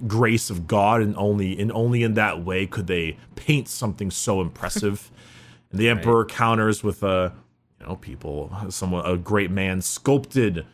grace 0.06 0.50
of 0.50 0.66
God, 0.66 1.00
and 1.00 1.16
only 1.16 1.58
and 1.58 1.70
only 1.72 2.02
in 2.02 2.14
that 2.14 2.44
way 2.44 2.66
could 2.66 2.86
they 2.86 3.16
paint 3.36 3.68
something 3.68 4.10
so 4.10 4.40
impressive. 4.40 5.10
and 5.70 5.80
the 5.80 5.88
emperor 5.88 6.24
counters 6.24 6.82
with 6.82 7.02
a, 7.02 7.32
you 7.80 7.86
know, 7.86 7.96
people, 7.96 8.56
someone, 8.68 9.04
a 9.04 9.16
great 9.16 9.50
man 9.50 9.80
sculpted 9.80 10.64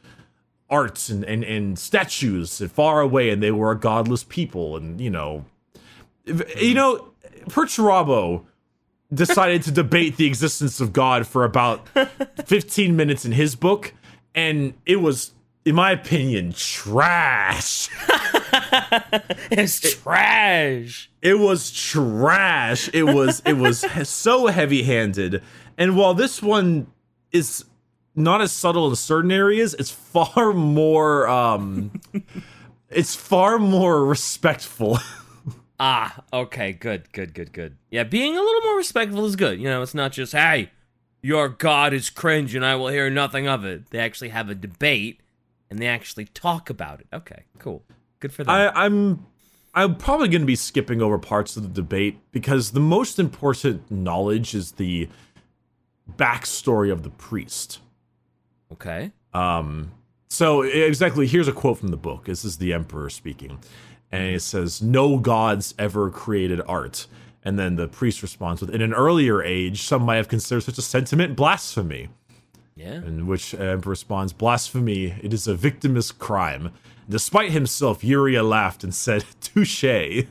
arts 0.68 1.08
and, 1.08 1.24
and, 1.24 1.42
and 1.42 1.78
statues 1.78 2.62
far 2.72 3.00
away, 3.00 3.30
and 3.30 3.42
they 3.42 3.50
were 3.50 3.72
a 3.72 3.78
godless 3.78 4.24
people, 4.24 4.76
and 4.76 5.00
you 5.00 5.10
know, 5.10 5.44
you 6.26 6.74
know, 6.74 7.12
Perturabo 7.48 8.44
decided 9.12 9.62
to 9.64 9.70
debate 9.70 10.16
the 10.16 10.26
existence 10.26 10.80
of 10.80 10.92
God 10.92 11.26
for 11.26 11.44
about 11.44 11.86
15 12.46 12.96
minutes 12.96 13.24
in 13.24 13.32
his 13.32 13.56
book, 13.56 13.92
and 14.34 14.74
it 14.86 14.96
was, 14.96 15.32
in 15.64 15.74
my 15.74 15.92
opinion, 15.92 16.52
trash. 16.52 17.88
It's 19.50 19.80
trash. 19.80 21.10
It 21.22 21.38
was 21.38 21.72
trash. 21.72 22.88
It 22.92 23.02
was 23.02 23.42
it 23.44 23.54
was 23.54 23.80
so 24.08 24.46
heavy-handed. 24.46 25.42
And 25.76 25.96
while 25.96 26.14
this 26.14 26.40
one 26.42 26.86
is 27.32 27.64
not 28.14 28.40
as 28.40 28.52
subtle 28.52 28.88
in 28.88 28.96
certain 28.96 29.32
areas, 29.32 29.74
it's 29.74 29.90
far 29.90 30.52
more 30.52 31.28
um 31.28 32.00
it's 32.90 33.14
far 33.16 33.58
more 33.58 34.04
respectful. 34.04 34.98
Ah, 35.82 36.22
okay, 36.32 36.72
good, 36.72 37.10
good, 37.12 37.32
good, 37.32 37.52
good. 37.54 37.76
Yeah, 37.90 38.04
being 38.04 38.36
a 38.36 38.40
little 38.40 38.60
more 38.62 38.76
respectful 38.76 39.24
is 39.24 39.34
good. 39.34 39.58
You 39.58 39.64
know, 39.64 39.80
it's 39.82 39.94
not 39.94 40.12
just, 40.12 40.32
hey, 40.32 40.70
your 41.22 41.48
god 41.48 41.94
is 41.94 42.10
cringe 42.10 42.54
and 42.54 42.64
I 42.66 42.74
will 42.76 42.88
hear 42.88 43.08
nothing 43.08 43.48
of 43.48 43.64
it. 43.64 43.90
They 43.90 43.98
actually 43.98 44.28
have 44.28 44.50
a 44.50 44.54
debate 44.54 45.20
and 45.70 45.78
they 45.78 45.86
actually 45.86 46.26
talk 46.26 46.68
about 46.68 47.00
it. 47.00 47.06
Okay, 47.12 47.44
cool. 47.58 47.82
Good 48.20 48.32
for 48.32 48.44
them. 48.44 48.54
I, 48.54 48.70
I'm 48.84 49.24
I'm 49.74 49.94
probably 49.96 50.28
going 50.28 50.42
to 50.42 50.46
be 50.46 50.56
skipping 50.56 51.00
over 51.00 51.16
parts 51.18 51.56
of 51.56 51.62
the 51.62 51.68
debate 51.68 52.18
because 52.32 52.72
the 52.72 52.80
most 52.80 53.18
important 53.18 53.90
knowledge 53.90 54.54
is 54.54 54.72
the 54.72 55.08
backstory 56.16 56.92
of 56.92 57.02
the 57.04 57.10
priest. 57.10 57.78
okay. 58.72 59.12
Um, 59.32 59.92
so 60.28 60.62
exactly, 60.62 61.26
here's 61.26 61.48
a 61.48 61.52
quote 61.52 61.78
from 61.78 61.88
the 61.88 61.96
book. 61.96 62.24
This 62.26 62.44
is 62.44 62.58
the 62.58 62.72
emperor 62.72 63.10
speaking, 63.10 63.58
and 64.12 64.22
mm-hmm. 64.24 64.36
it 64.36 64.40
says, 64.42 64.82
"No 64.82 65.18
gods 65.18 65.74
ever 65.78 66.10
created 66.10 66.60
art." 66.66 67.06
And 67.42 67.58
then 67.58 67.76
the 67.76 67.88
priest 67.88 68.22
responds 68.22 68.60
with, 68.60 68.70
"In 68.70 68.82
an 68.82 68.92
earlier 68.92 69.42
age, 69.42 69.82
some 69.82 70.02
might 70.02 70.16
have 70.16 70.28
considered 70.28 70.62
such 70.62 70.78
a 70.78 70.82
sentiment 70.82 71.36
blasphemy." 71.36 72.08
Yeah. 72.76 72.94
In 72.94 73.26
which 73.26 73.54
emperor 73.54 73.90
responds, 73.90 74.32
"Blasphemy! 74.32 75.14
It 75.22 75.32
is 75.32 75.46
a 75.48 75.54
victimless 75.54 76.16
crime." 76.16 76.72
Despite 77.08 77.50
himself, 77.50 78.04
Uriah 78.04 78.42
laughed 78.42 78.84
and 78.84 78.94
said, 78.94 79.24
"Touche." 79.40 79.82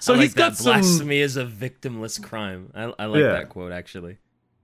so 0.00 0.12
like 0.12 0.22
he's 0.22 0.34
got 0.34 0.56
some. 0.56 0.80
Blasphemy 0.80 1.18
is 1.18 1.36
a 1.36 1.44
victimless 1.44 2.22
crime. 2.22 2.70
I, 2.74 2.92
I 2.98 3.06
like 3.06 3.20
Yeah. 3.20 3.32
that 3.32 3.48
quote, 3.48 3.72
actually. 3.72 4.18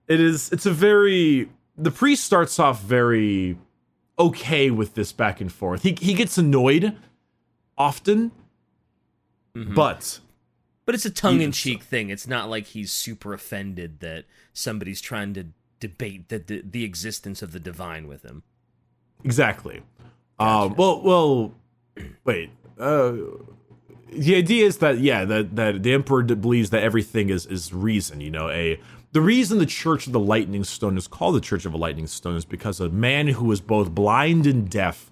it 0.06 0.20
is 0.20 0.50
it's 0.52 0.66
a 0.66 0.72
very 0.72 1.48
the 1.78 1.90
priest 1.90 2.24
starts 2.24 2.58
off 2.58 2.82
very 2.82 3.56
okay 4.18 4.70
with 4.70 4.94
this 4.94 5.12
back 5.12 5.40
and 5.40 5.50
forth 5.50 5.82
he 5.82 5.96
he 6.00 6.12
gets 6.14 6.36
annoyed 6.38 6.94
often 7.76 8.32
Mhm. 9.56 9.74
but 9.74 10.20
But 10.86 10.94
it's 10.94 11.04
a 11.06 11.10
tongue 11.10 11.40
in 11.40 11.52
cheek 11.52 11.82
thing. 11.82 12.10
It's 12.10 12.26
not 12.26 12.50
like 12.50 12.66
he's 12.66 12.92
super 12.92 13.32
offended 13.32 14.00
that 14.00 14.24
somebody's 14.52 15.00
trying 15.00 15.32
to 15.34 15.46
debate 15.80 16.28
the, 16.28 16.38
the, 16.38 16.62
the 16.62 16.84
existence 16.84 17.40
of 17.42 17.52
the 17.52 17.60
divine 17.60 18.06
with 18.06 18.22
him. 18.22 18.42
Exactly. 19.24 19.82
Um, 20.38 20.74
well, 20.76 21.00
well, 21.02 21.54
wait. 22.24 22.50
Uh, 22.78 23.12
the 24.12 24.34
idea 24.36 24.66
is 24.66 24.78
that 24.78 24.98
yeah, 24.98 25.24
that 25.24 25.56
that 25.56 25.82
the 25.82 25.92
emperor 25.92 26.22
believes 26.22 26.70
that 26.70 26.82
everything 26.82 27.30
is 27.30 27.46
is 27.46 27.72
reason. 27.72 28.20
You 28.20 28.30
know, 28.30 28.50
a 28.50 28.78
the 29.12 29.20
reason 29.20 29.58
the 29.58 29.66
Church 29.66 30.06
of 30.06 30.12
the 30.12 30.20
Lightning 30.20 30.64
Stone 30.64 30.98
is 30.98 31.06
called 31.06 31.36
the 31.36 31.40
Church 31.40 31.64
of 31.64 31.72
a 31.72 31.76
Lightning 31.76 32.06
Stone 32.08 32.36
is 32.36 32.44
because 32.44 32.80
a 32.80 32.88
man 32.90 33.28
who 33.28 33.44
was 33.46 33.60
both 33.60 33.92
blind 33.94 34.46
and 34.46 34.68
deaf 34.68 35.10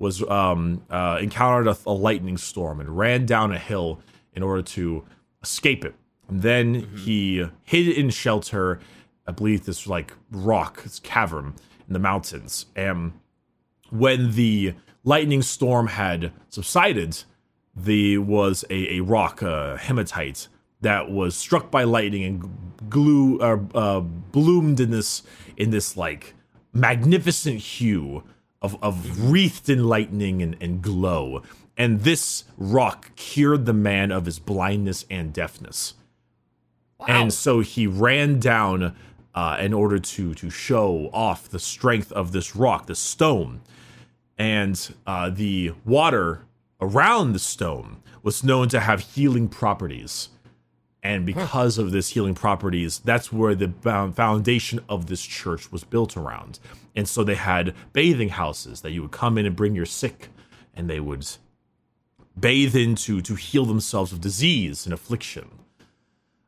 was 0.00 0.28
um, 0.28 0.82
uh, 0.90 1.18
encountered 1.20 1.68
a, 1.68 1.76
a, 1.86 1.92
lightning 1.92 2.38
storm 2.38 2.80
and 2.80 2.96
ran 2.96 3.26
down 3.26 3.52
a 3.52 3.58
hill 3.58 4.00
in 4.32 4.42
order 4.42 4.62
to 4.62 5.04
escape 5.42 5.84
it. 5.84 5.94
And 6.28 6.42
then 6.42 6.82
mm-hmm. 6.82 6.96
he 6.96 7.46
hid 7.62 7.88
in 7.88 8.08
shelter, 8.10 8.80
I 9.26 9.32
believe 9.32 9.66
this 9.66 9.86
like 9.86 10.14
rock, 10.30 10.82
this 10.82 10.98
cavern 11.00 11.54
in 11.86 11.92
the 11.92 11.98
mountains. 11.98 12.66
And 12.74 13.12
when 13.90 14.32
the 14.32 14.74
lightning 15.04 15.42
storm 15.42 15.88
had 15.88 16.32
subsided, 16.48 17.22
there 17.76 18.22
was 18.22 18.64
a, 18.70 18.96
a 18.96 19.00
rock, 19.00 19.42
a 19.42 19.76
hematite, 19.76 20.48
that 20.80 21.10
was 21.10 21.36
struck 21.36 21.70
by 21.70 21.84
lightning 21.84 22.24
and 22.24 22.88
glue 22.88 23.38
uh, 23.40 23.58
uh, 23.74 24.00
bloomed 24.00 24.80
in 24.80 24.90
this 24.90 25.22
in 25.58 25.70
this 25.70 25.94
like 25.94 26.34
magnificent 26.72 27.58
hue 27.58 28.22
of, 28.62 28.76
of 28.82 29.30
wreathed 29.30 29.68
in 29.68 29.84
lightning 29.84 30.42
and, 30.42 30.56
and 30.60 30.82
glow. 30.82 31.42
And 31.76 32.00
this 32.00 32.44
rock 32.58 33.14
cured 33.16 33.64
the 33.64 33.72
man 33.72 34.12
of 34.12 34.26
his 34.26 34.38
blindness 34.38 35.06
and 35.10 35.32
deafness. 35.32 35.94
Wow. 36.98 37.06
And 37.08 37.32
so 37.32 37.60
he 37.60 37.86
ran 37.86 38.38
down 38.38 38.94
uh, 39.34 39.56
in 39.60 39.72
order 39.72 39.98
to 39.98 40.34
to 40.34 40.50
show 40.50 41.08
off 41.12 41.48
the 41.48 41.58
strength 41.58 42.12
of 42.12 42.32
this 42.32 42.54
rock, 42.54 42.86
the 42.86 42.94
stone. 42.94 43.60
And 44.36 44.94
uh, 45.06 45.30
the 45.30 45.72
water 45.84 46.44
around 46.80 47.32
the 47.32 47.38
stone 47.38 48.02
was 48.22 48.44
known 48.44 48.68
to 48.68 48.80
have 48.80 49.00
healing 49.00 49.48
properties. 49.48 50.30
And 51.02 51.24
because 51.24 51.78
of 51.78 51.92
this 51.92 52.10
healing 52.10 52.34
properties, 52.34 52.98
that's 52.98 53.32
where 53.32 53.54
the 53.54 53.72
foundation 54.14 54.80
of 54.88 55.06
this 55.06 55.22
church 55.22 55.72
was 55.72 55.82
built 55.82 56.16
around. 56.16 56.58
And 56.94 57.08
so 57.08 57.24
they 57.24 57.36
had 57.36 57.74
bathing 57.92 58.30
houses 58.30 58.82
that 58.82 58.90
you 58.90 59.02
would 59.02 59.10
come 59.10 59.38
in 59.38 59.46
and 59.46 59.56
bring 59.56 59.74
your 59.74 59.86
sick, 59.86 60.28
and 60.74 60.90
they 60.90 61.00
would 61.00 61.26
bathe 62.38 62.76
into 62.76 63.20
to 63.22 63.34
heal 63.34 63.64
themselves 63.64 64.12
of 64.12 64.20
disease 64.20 64.84
and 64.84 64.92
affliction. 64.92 65.50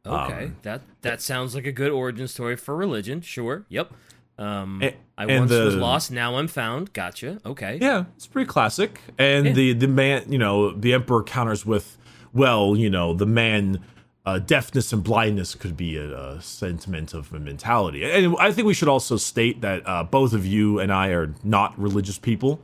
Okay, 0.04 0.44
um, 0.47 0.56
that 0.62 0.80
that 1.02 1.23
sounds 1.23 1.54
like 1.54 1.64
a 1.64 1.73
good 1.73 1.92
origin 1.92 2.26
story 2.26 2.56
for 2.56 2.75
religion. 2.75 3.21
Sure. 3.21 3.64
Yep. 3.68 3.92
Um, 4.37 4.82
and, 4.82 4.94
I 5.16 5.26
once 5.26 5.50
the, 5.50 5.64
was 5.64 5.76
lost, 5.76 6.11
now 6.11 6.37
I'm 6.37 6.49
found. 6.49 6.92
Gotcha. 6.92 7.40
Okay. 7.47 7.78
Yeah, 7.80 8.06
it's 8.16 8.26
pretty 8.26 8.49
classic. 8.49 9.00
And 9.16 9.47
yeah. 9.47 9.52
the 9.52 9.73
the 9.75 9.88
man, 9.88 10.25
you 10.30 10.38
know, 10.38 10.73
the 10.73 10.92
emperor 10.92 11.23
counters 11.23 11.64
with, 11.64 11.97
well, 12.32 12.76
you 12.76 12.90
know, 12.90 13.14
the 13.14 13.26
man 13.26 13.80
uh, 14.25 14.38
deafness 14.38 14.93
and 14.93 15.02
blindness 15.02 15.55
could 15.55 15.76
be 15.76 15.97
a, 15.97 16.17
a, 16.17 16.43
sentiment 16.43 17.12
of 17.12 17.33
a 17.33 17.41
mentality. 17.41 18.05
And 18.05 18.37
I 18.38 18.52
think 18.52 18.67
we 18.67 18.75
should 18.75 18.88
also 18.88 19.17
state 19.17 19.62
that 19.62 19.83
uh, 19.85 20.05
both 20.05 20.33
of 20.33 20.47
you 20.47 20.79
and 20.79 20.93
I 20.93 21.09
are 21.09 21.35
not 21.43 21.76
religious 21.79 22.19
people. 22.19 22.62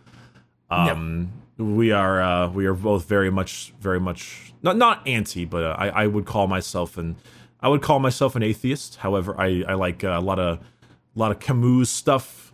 Um, 0.71 1.33
no. 1.57 1.65
We 1.65 1.91
are 1.91 2.23
uh, 2.23 2.49
we 2.51 2.67
are 2.67 2.75
both 2.75 3.07
very 3.07 3.31
much 3.31 3.73
very 3.81 3.99
much 3.99 4.53
not 4.63 4.77
not 4.77 5.07
anti, 5.09 5.45
but 5.45 5.65
uh, 5.65 5.75
I, 5.77 5.89
I 5.89 6.07
would 6.07 6.25
call 6.25 6.47
myself 6.47 6.97
an 6.97 7.17
I 7.61 7.69
would 7.69 7.83
call 7.83 7.99
myself 7.99 8.37
an 8.37 8.45
atheist. 8.45 8.97
However, 8.97 9.35
I 9.37 9.65
I 9.67 9.75
like 9.75 10.05
a 10.05 10.21
lot 10.21 10.39
of 10.39 10.59
a 10.59 11.19
lot 11.19 11.33
of 11.33 11.41
Camus 11.41 11.91
stuff. 11.91 12.53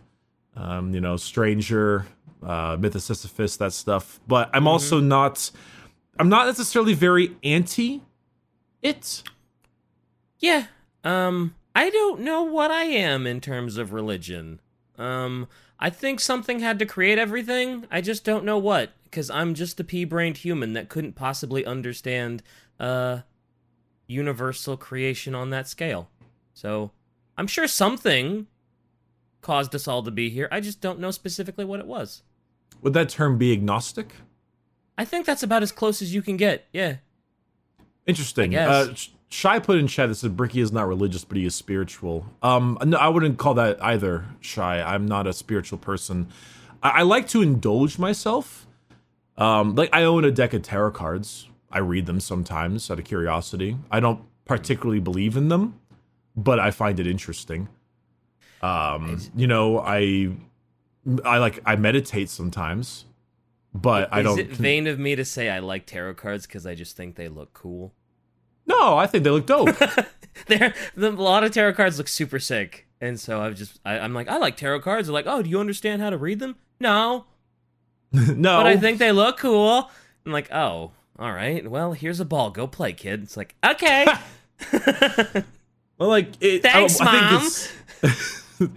Um, 0.57 0.93
you 0.93 1.01
know, 1.01 1.17
Stranger, 1.17 2.07
uh, 2.41 2.77
Myth 2.79 2.95
of 2.95 3.03
Sisyphus, 3.03 3.57
that 3.57 3.73
stuff. 3.73 4.19
But 4.25 4.49
I'm 4.53 4.61
mm-hmm. 4.61 4.69
also 4.69 4.99
not 4.99 5.51
I'm 6.17 6.29
not 6.29 6.47
necessarily 6.47 6.93
very 6.93 7.35
anti 7.43 8.01
it's 8.85 9.23
yeah. 10.39 10.67
Um, 11.03 11.55
I 11.75 11.89
don't 11.89 12.21
know 12.21 12.43
what 12.43 12.71
I 12.71 12.83
am 12.83 13.25
in 13.27 13.41
terms 13.41 13.77
of 13.77 13.93
religion. 13.93 14.59
Um, 14.97 15.47
I 15.79 15.89
think 15.89 16.19
something 16.19 16.59
had 16.59 16.79
to 16.79 16.85
create 16.85 17.17
everything. 17.17 17.85
I 17.91 18.01
just 18.01 18.23
don't 18.23 18.45
know 18.45 18.57
what, 18.57 18.91
because 19.03 19.29
I'm 19.29 19.53
just 19.55 19.79
a 19.79 19.83
pea-brained 19.83 20.37
human 20.37 20.73
that 20.73 20.89
couldn't 20.89 21.15
possibly 21.15 21.65
understand 21.65 22.43
uh 22.79 23.21
universal 24.07 24.77
creation 24.77 25.33
on 25.33 25.49
that 25.49 25.67
scale. 25.67 26.09
So 26.53 26.91
I'm 27.37 27.47
sure 27.47 27.67
something 27.67 28.47
caused 29.41 29.73
us 29.73 29.87
all 29.87 30.03
to 30.03 30.11
be 30.11 30.29
here. 30.29 30.47
I 30.51 30.59
just 30.59 30.79
don't 30.79 30.99
know 30.99 31.11
specifically 31.11 31.65
what 31.65 31.79
it 31.79 31.87
was. 31.87 32.21
Would 32.81 32.93
that 32.93 33.09
term 33.09 33.37
be 33.37 33.51
agnostic? 33.51 34.13
I 34.97 35.05
think 35.05 35.25
that's 35.25 35.43
about 35.43 35.63
as 35.63 35.71
close 35.71 36.01
as 36.01 36.13
you 36.13 36.21
can 36.21 36.37
get. 36.37 36.65
Yeah. 36.71 36.97
Interesting. 38.05 38.55
Uh, 38.55 38.93
Shy 39.29 39.59
put 39.59 39.77
in 39.77 39.87
chat 39.87 40.09
that 40.09 40.15
said 40.15 40.37
Bricky 40.37 40.61
is 40.61 40.71
not 40.71 40.87
religious, 40.87 41.25
but 41.25 41.37
he 41.37 41.45
is 41.45 41.55
spiritual. 41.55 42.27
Um, 42.41 42.77
no, 42.85 42.97
I 42.97 43.09
wouldn't 43.09 43.37
call 43.37 43.55
that 43.55 43.83
either. 43.83 44.25
Shy, 44.39 44.81
I'm 44.81 45.05
not 45.05 45.27
a 45.27 45.33
spiritual 45.33 45.77
person. 45.77 46.29
I, 46.83 46.89
I 46.89 47.01
like 47.01 47.27
to 47.29 47.41
indulge 47.41 47.97
myself. 47.97 48.67
Um, 49.37 49.75
like 49.75 49.89
I 49.91 50.03
own 50.03 50.23
a 50.23 50.31
deck 50.31 50.53
of 50.53 50.61
tarot 50.61 50.91
cards. 50.91 51.49
I 51.71 51.79
read 51.79 52.05
them 52.05 52.19
sometimes 52.19 52.89
out 52.89 52.99
of 52.99 53.05
curiosity. 53.05 53.77
I 53.91 53.99
don't 53.99 54.21
particularly 54.45 55.01
believe 55.01 55.35
in 55.35 55.49
them, 55.49 55.79
but 56.37 56.59
I 56.59 56.71
find 56.71 56.99
it 56.99 57.07
interesting. 57.07 57.67
Um, 58.61 59.19
you 59.35 59.47
know, 59.47 59.79
I 59.79 60.29
I 61.25 61.39
like 61.39 61.59
I 61.65 61.75
meditate 61.75 62.29
sometimes 62.29 63.05
but 63.75 64.03
is 64.03 64.09
I 64.11 64.21
don't. 64.21 64.39
Is 64.39 64.45
it 64.45 64.51
vain 64.51 64.87
of 64.87 64.97
me 64.97 65.15
to 65.15 65.25
say 65.25 65.49
I 65.49 65.59
like 65.59 65.85
tarot 65.85 66.13
cards 66.15 66.47
because 66.47 66.65
I 66.65 66.75
just 66.75 66.95
think 66.95 67.15
they 67.15 67.27
look 67.27 67.53
cool? 67.53 67.93
No, 68.65 68.97
I 68.97 69.05
think 69.05 69.25
they 69.25 69.29
look 69.29 69.45
dope. 69.45 69.75
They're, 70.47 70.73
the, 70.95 71.09
a 71.09 71.11
lot 71.11 71.43
of 71.43 71.51
tarot 71.51 71.73
cards 71.73 71.97
look 71.97 72.07
super 72.07 72.39
sick, 72.39 72.87
and 73.01 73.19
so 73.19 73.41
I've 73.41 73.55
just 73.55 73.79
I, 73.85 73.97
am 73.97 74.13
like 74.13 74.29
I 74.29 74.37
like 74.37 74.55
tarot 74.55 74.79
cards. 74.79 75.07
They're 75.07 75.13
like, 75.13 75.27
oh, 75.27 75.41
do 75.41 75.49
you 75.49 75.59
understand 75.59 76.01
how 76.01 76.09
to 76.09 76.17
read 76.17 76.39
them? 76.39 76.55
No, 76.79 77.25
no, 78.11 78.57
but 78.57 78.67
I 78.67 78.77
think 78.77 78.97
they 78.97 79.11
look 79.11 79.37
cool. 79.39 79.91
I'm 80.25 80.31
like, 80.31 80.51
oh, 80.53 80.91
all 81.19 81.31
right. 81.33 81.69
Well, 81.69 81.91
here's 81.91 82.21
a 82.21 82.25
ball. 82.25 82.51
Go 82.51 82.67
play, 82.67 82.93
kid. 82.93 83.23
It's 83.23 83.35
like 83.35 83.55
okay. 83.63 84.05
well, 85.97 86.09
like 86.09 86.31
it, 86.39 86.63
thanks, 86.63 87.01
I, 87.01 87.05
I 87.07 87.31
mom. 87.33 88.69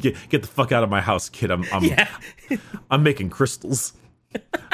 get, 0.00 0.16
get 0.28 0.42
the 0.42 0.48
fuck 0.48 0.70
out 0.70 0.84
of 0.84 0.90
my 0.90 1.00
house, 1.00 1.28
kid. 1.28 1.50
I'm 1.50 1.64
I'm 1.72 1.82
yeah. 1.82 2.08
I'm 2.88 3.02
making 3.02 3.30
crystals 3.30 3.94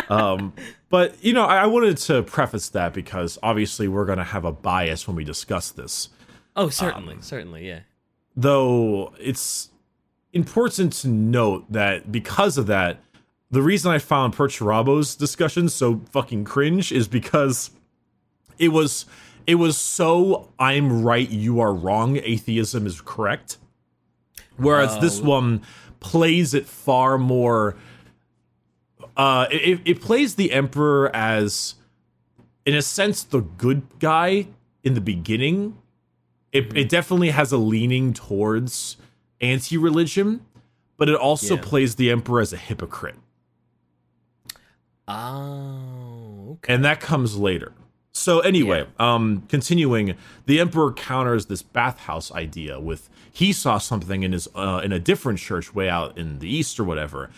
um, 0.08 0.52
but 0.88 1.22
you 1.22 1.32
know, 1.32 1.44
I, 1.44 1.62
I, 1.62 1.66
wanted 1.66 1.96
to 1.98 2.22
preface 2.22 2.68
that 2.70 2.92
because 2.92 3.38
obviously 3.42 3.88
we're 3.88 4.04
going 4.04 4.18
to 4.18 4.24
have 4.24 4.44
a 4.44 4.52
bias 4.52 5.06
when 5.06 5.16
we 5.16 5.24
discuss 5.24 5.70
this. 5.70 6.08
Oh, 6.56 6.68
certainly, 6.68 7.14
um, 7.14 7.22
certainly, 7.22 7.66
yeah. 7.66 7.80
Though 8.36 9.14
it's 9.18 9.70
important 10.32 10.92
to 10.94 11.08
note 11.08 11.70
that 11.70 12.10
because 12.10 12.58
of 12.58 12.66
that, 12.66 13.00
the 13.50 13.62
reason 13.62 13.90
I 13.90 13.98
found 13.98 14.34
Perturabo's 14.34 15.16
discussion 15.16 15.68
so 15.68 16.02
fucking 16.10 16.44
cringe 16.44 16.92
is 16.92 17.08
because 17.08 17.70
it 18.58 18.68
was 18.68 19.06
it 19.46 19.56
was 19.56 19.76
so 19.76 20.52
I'm 20.58 21.02
right, 21.02 21.28
you 21.28 21.60
are 21.60 21.72
wrong, 21.72 22.18
atheism 22.18 22.86
is 22.86 23.00
correct. 23.00 23.58
Whereas 24.56 24.90
uh, 24.90 25.00
this 25.00 25.20
one 25.20 25.62
plays 26.00 26.54
it 26.54 26.66
far 26.66 27.18
more 27.18 27.76
uh, 29.20 29.46
it, 29.50 29.80
it 29.84 30.00
plays 30.00 30.36
the 30.36 30.50
Emperor 30.50 31.14
as, 31.14 31.74
in 32.64 32.74
a 32.74 32.80
sense, 32.80 33.22
the 33.22 33.42
good 33.42 33.82
guy 33.98 34.46
in 34.82 34.94
the 34.94 35.00
beginning. 35.02 35.76
It, 36.52 36.68
mm-hmm. 36.68 36.76
it 36.78 36.88
definitely 36.88 37.28
has 37.28 37.52
a 37.52 37.58
leaning 37.58 38.14
towards 38.14 38.96
anti 39.42 39.76
religion, 39.76 40.46
but 40.96 41.10
it 41.10 41.16
also 41.16 41.56
yeah. 41.56 41.60
plays 41.62 41.96
the 41.96 42.10
Emperor 42.10 42.40
as 42.40 42.54
a 42.54 42.56
hypocrite. 42.56 43.16
Oh, 45.06 46.52
okay. 46.52 46.72
And 46.72 46.82
that 46.86 47.00
comes 47.00 47.36
later. 47.36 47.74
So 48.12 48.40
anyway, 48.40 48.86
yeah. 48.98 49.14
um, 49.14 49.44
continuing, 49.48 50.16
the 50.46 50.60
emperor 50.60 50.92
counters 50.92 51.46
this 51.46 51.62
bathhouse 51.62 52.32
idea 52.32 52.80
with 52.80 53.08
he 53.32 53.52
saw 53.52 53.78
something 53.78 54.22
in 54.22 54.32
his 54.32 54.48
uh, 54.54 54.80
in 54.84 54.92
a 54.92 54.98
different 54.98 55.38
church 55.38 55.74
way 55.74 55.88
out 55.88 56.18
in 56.18 56.38
the 56.40 56.48
east 56.52 56.80
or 56.80 56.84
whatever, 56.84 57.30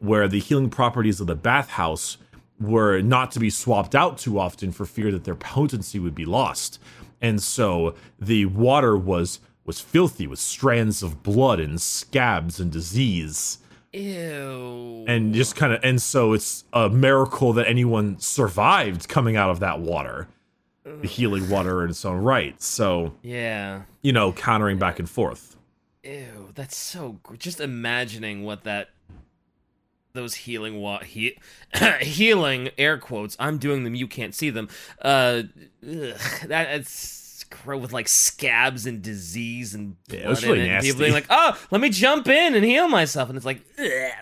where 0.00 0.28
the 0.28 0.40
healing 0.40 0.70
properties 0.70 1.20
of 1.20 1.26
the 1.26 1.34
bathhouse 1.34 2.18
were 2.58 3.00
not 3.02 3.30
to 3.32 3.40
be 3.40 3.50
swapped 3.50 3.94
out 3.94 4.16
too 4.18 4.38
often 4.38 4.72
for 4.72 4.86
fear 4.86 5.10
that 5.12 5.24
their 5.24 5.34
potency 5.34 5.98
would 5.98 6.14
be 6.14 6.24
lost. 6.24 6.78
And 7.20 7.42
so 7.42 7.94
the 8.18 8.46
water 8.46 8.96
was 8.96 9.40
was 9.64 9.80
filthy 9.80 10.26
with 10.28 10.38
strands 10.38 11.02
of 11.02 11.22
blood 11.24 11.58
and 11.58 11.80
scabs 11.80 12.60
and 12.60 12.70
disease. 12.70 13.58
Ew. 13.92 15.04
And 15.08 15.34
just 15.34 15.56
kind 15.56 15.72
of 15.72 15.80
and 15.82 16.00
so 16.00 16.32
it's 16.32 16.64
a 16.72 16.88
miracle 16.88 17.52
that 17.54 17.66
anyone 17.66 18.18
survived 18.18 19.08
coming 19.08 19.36
out 19.36 19.50
of 19.50 19.60
that 19.60 19.80
water. 19.80 20.28
the 20.84 21.08
healing 21.08 21.50
water 21.50 21.82
in 21.82 21.90
its 21.90 22.04
own 22.04 22.18
right. 22.18 22.62
So 22.62 23.12
Yeah. 23.22 23.82
you 24.02 24.12
know, 24.12 24.32
countering 24.32 24.78
back 24.78 24.98
and 25.00 25.10
forth. 25.10 25.56
Ew, 26.04 26.50
that's 26.54 26.76
so. 26.76 27.18
Just 27.38 27.60
imagining 27.60 28.44
what 28.44 28.62
that. 28.64 28.90
Those 30.16 30.34
healing 30.34 30.80
wa- 30.80 31.02
he- 31.04 31.38
healing 32.00 32.70
air 32.76 32.98
quotes. 32.98 33.36
I'm 33.38 33.58
doing 33.58 33.84
them. 33.84 33.94
You 33.94 34.08
can't 34.08 34.34
see 34.34 34.50
them. 34.50 34.68
Uh, 35.00 35.42
ugh, 35.88 36.18
that 36.48 36.68
it's 36.72 37.44
gross 37.50 37.80
with 37.80 37.92
like 37.92 38.08
scabs 38.08 38.86
and 38.86 39.00
disease 39.02 39.74
and 39.74 39.94
blood 40.08 40.18
Yeah, 40.18 40.26
it 40.26 40.28
was 40.30 40.44
really 40.44 40.60
it. 40.62 40.68
and 40.70 40.82
People 40.84 40.98
being 41.00 41.12
like, 41.12 41.26
"Oh, 41.30 41.56
let 41.70 41.80
me 41.80 41.90
jump 41.90 42.26
in 42.28 42.54
and 42.56 42.64
heal 42.64 42.88
myself," 42.88 43.28
and 43.28 43.36
it's 43.36 43.46
like, 43.46 43.60
ugh, 43.78 44.12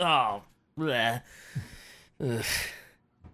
oh. 0.00 0.42
Ugh. 2.20 2.44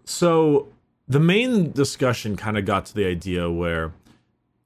So 0.05 0.67
the 1.07 1.19
main 1.19 1.71
discussion 1.71 2.35
kind 2.35 2.57
of 2.57 2.65
got 2.65 2.85
to 2.87 2.95
the 2.95 3.05
idea 3.05 3.49
where 3.49 3.93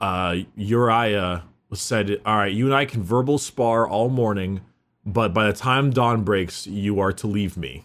uh, 0.02 0.38
Uriah 0.56 1.44
said, 1.74 2.22
"All 2.26 2.38
right, 2.38 2.52
you 2.52 2.66
and 2.66 2.74
I 2.76 2.86
can 2.86 3.04
verbal 3.04 3.38
spar 3.38 3.88
all 3.88 4.10
morning, 4.10 4.62
but 5.06 5.34
by 5.34 5.48
the 5.48 5.54
time 5.54 5.89
dawn 5.92 6.24
breaks, 6.24 6.68
you 6.68 7.00
are 7.00 7.13
to 7.13 7.28
leave 7.28 7.58
me." 7.58 7.84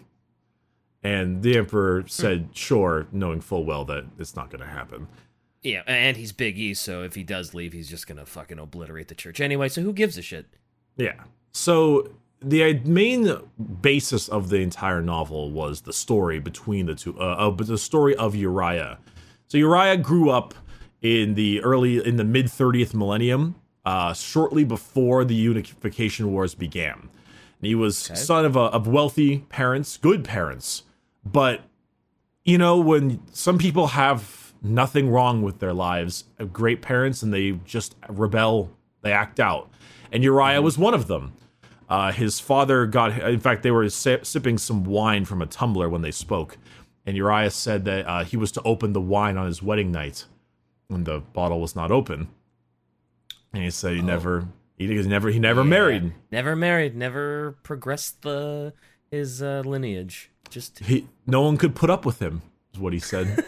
And 1.03 1.43
the 1.43 1.57
emperor 1.57 2.03
said, 2.07 2.49
"Sure," 2.53 3.07
knowing 3.11 3.41
full 3.41 3.63
well 3.65 3.85
that 3.85 4.05
it's 4.17 4.35
not 4.35 4.49
going 4.49 4.61
to 4.61 4.67
happen. 4.67 5.07
yeah, 5.61 5.81
and 5.87 6.15
he's 6.17 6.31
Big 6.31 6.57
E, 6.57 6.73
so 6.73 7.03
if 7.03 7.15
he 7.15 7.23
does 7.23 7.53
leave, 7.53 7.73
he's 7.73 7.89
just 7.89 8.07
gonna 8.07 8.25
fucking 8.25 8.57
obliterate 8.59 9.09
the 9.09 9.15
church 9.15 9.41
anyway. 9.41 9.67
So 9.67 9.81
who 9.81 9.91
gives 9.91 10.17
a 10.17 10.21
shit? 10.21 10.45
Yeah. 10.95 11.15
So 11.51 12.11
the 12.41 12.79
main 12.85 13.29
basis 13.81 14.29
of 14.29 14.49
the 14.49 14.57
entire 14.61 15.01
novel 15.01 15.51
was 15.51 15.81
the 15.81 15.91
story 15.91 16.39
between 16.39 16.85
the 16.85 16.95
two, 16.95 17.19
uh, 17.19 17.35
uh, 17.35 17.51
but 17.51 17.67
the 17.67 17.77
story 17.77 18.15
of 18.15 18.35
Uriah. 18.35 18.99
So 19.47 19.57
Uriah 19.57 19.97
grew 19.97 20.29
up 20.29 20.53
in 21.01 21.33
the 21.35 21.61
early, 21.61 22.05
in 22.05 22.15
the 22.15 22.23
mid 22.23 22.45
30th 22.45 22.93
millennium, 22.93 23.55
uh, 23.89 24.13
shortly 24.13 24.63
before 24.63 25.25
the 25.25 25.33
Unification 25.33 26.31
Wars 26.31 26.53
began. 26.53 26.93
And 26.93 27.67
he 27.67 27.73
was 27.73 27.97
son 27.97 28.45
of 28.45 28.55
a, 28.55 28.59
of 28.59 28.85
wealthy 28.85 29.39
parents, 29.49 29.97
good 29.97 30.23
parents, 30.23 30.83
but 31.25 31.61
you 32.45 32.59
know 32.59 32.77
when 32.77 33.19
some 33.33 33.57
people 33.57 33.87
have 33.87 34.53
nothing 34.61 35.09
wrong 35.09 35.41
with 35.41 35.57
their 35.57 35.73
lives, 35.73 36.25
have 36.37 36.53
great 36.53 36.83
parents, 36.83 37.23
and 37.23 37.33
they 37.33 37.53
just 37.65 37.95
rebel, 38.07 38.69
they 39.01 39.11
act 39.11 39.39
out. 39.39 39.71
And 40.11 40.23
Uriah 40.23 40.61
was 40.61 40.77
one 40.77 40.93
of 40.93 41.07
them. 41.07 41.33
Uh, 41.89 42.11
his 42.11 42.39
father 42.39 42.85
got, 42.85 43.19
in 43.19 43.39
fact, 43.39 43.63
they 43.63 43.71
were 43.71 43.89
si- 43.89 44.19
sipping 44.21 44.59
some 44.59 44.83
wine 44.83 45.25
from 45.25 45.41
a 45.41 45.47
tumbler 45.47 45.89
when 45.89 46.03
they 46.03 46.11
spoke. 46.11 46.59
And 47.07 47.17
Uriah 47.17 47.49
said 47.49 47.85
that 47.85 48.05
uh, 48.05 48.23
he 48.23 48.37
was 48.37 48.51
to 48.51 48.61
open 48.61 48.93
the 48.93 49.01
wine 49.01 49.35
on 49.35 49.47
his 49.47 49.63
wedding 49.63 49.91
night, 49.91 50.25
and 50.91 51.07
the 51.07 51.21
bottle 51.33 51.59
was 51.59 51.75
not 51.75 51.89
open. 51.89 52.27
And 53.53 53.63
he 53.63 53.71
said 53.71 53.95
he 53.95 54.01
never, 54.01 54.47
he, 54.77 54.87
never, 54.87 55.29
he 55.29 55.39
never 55.39 55.63
married. 55.63 56.13
Never 56.31 56.55
married. 56.55 56.95
Never 56.95 57.57
progressed 57.63 58.21
the 58.21 58.73
his 59.11 59.41
uh, 59.41 59.63
lineage. 59.65 60.31
Just 60.49 60.79
He, 60.79 61.07
no 61.25 61.41
one 61.41 61.57
could 61.57 61.75
put 61.75 61.89
up 61.89 62.05
with 62.05 62.21
him, 62.21 62.41
is 62.73 62.79
what 62.79 62.93
he 62.93 62.99
said. 62.99 63.43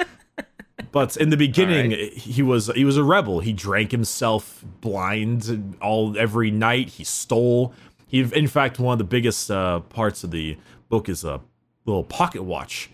but 0.92 1.16
in 1.16 1.30
the 1.30 1.36
beginning, 1.36 1.90
he 2.12 2.42
was 2.42 2.70
he 2.74 2.84
was 2.84 2.96
a 2.96 3.04
rebel. 3.04 3.40
He 3.40 3.52
drank 3.52 3.90
himself 3.90 4.64
blind 4.80 5.76
all 5.80 6.16
every 6.18 6.50
night. 6.50 6.88
He 6.90 7.04
stole. 7.04 7.74
He, 8.06 8.20
in 8.20 8.48
fact, 8.48 8.78
one 8.78 8.94
of 8.94 8.98
the 8.98 9.04
biggest 9.04 9.50
uh, 9.50 9.80
parts 9.80 10.24
of 10.24 10.30
the 10.30 10.58
book 10.88 11.08
is 11.08 11.24
a 11.24 11.40
little 11.86 12.04
pocket 12.04 12.42
watch. 12.42 12.90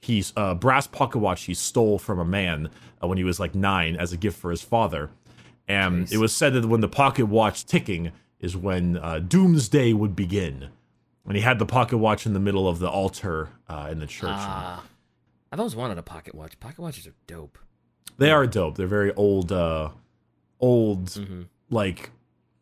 He's 0.00 0.32
a 0.36 0.54
brass 0.54 0.86
pocket 0.86 1.18
watch 1.18 1.44
he 1.44 1.54
stole 1.54 1.98
from 1.98 2.18
a 2.18 2.24
man 2.24 2.70
uh, 3.02 3.06
when 3.06 3.18
he 3.18 3.24
was 3.24 3.40
like 3.40 3.54
nine 3.54 3.96
as 3.96 4.12
a 4.12 4.16
gift 4.16 4.38
for 4.38 4.50
his 4.50 4.62
father. 4.62 5.10
And 5.68 6.10
it 6.12 6.16
was 6.18 6.34
said 6.34 6.54
that 6.54 6.64
when 6.66 6.80
the 6.80 6.88
pocket 6.88 7.26
watch 7.26 7.66
ticking 7.66 8.12
is 8.40 8.56
when 8.56 8.96
uh, 8.96 9.18
doomsday 9.18 9.92
would 9.92 10.16
begin. 10.16 10.70
And 11.26 11.36
he 11.36 11.42
had 11.42 11.58
the 11.58 11.66
pocket 11.66 11.98
watch 11.98 12.24
in 12.24 12.32
the 12.32 12.40
middle 12.40 12.66
of 12.66 12.78
the 12.78 12.88
altar 12.88 13.50
uh, 13.68 13.88
in 13.90 13.98
the 13.98 14.06
church. 14.06 14.30
ah. 14.32 14.82
I've 15.52 15.58
always 15.60 15.76
wanted 15.76 15.98
a 15.98 16.02
pocket 16.02 16.34
watch. 16.34 16.58
Pocket 16.60 16.78
watches 16.80 17.06
are 17.06 17.14
dope. 17.26 17.58
They 18.16 18.30
are 18.30 18.46
dope. 18.46 18.76
They're 18.76 18.86
very 18.86 19.12
old, 19.14 19.52
uh, 19.52 19.90
old 20.60 21.06
Mhm. 21.10 21.46
like 21.70 22.10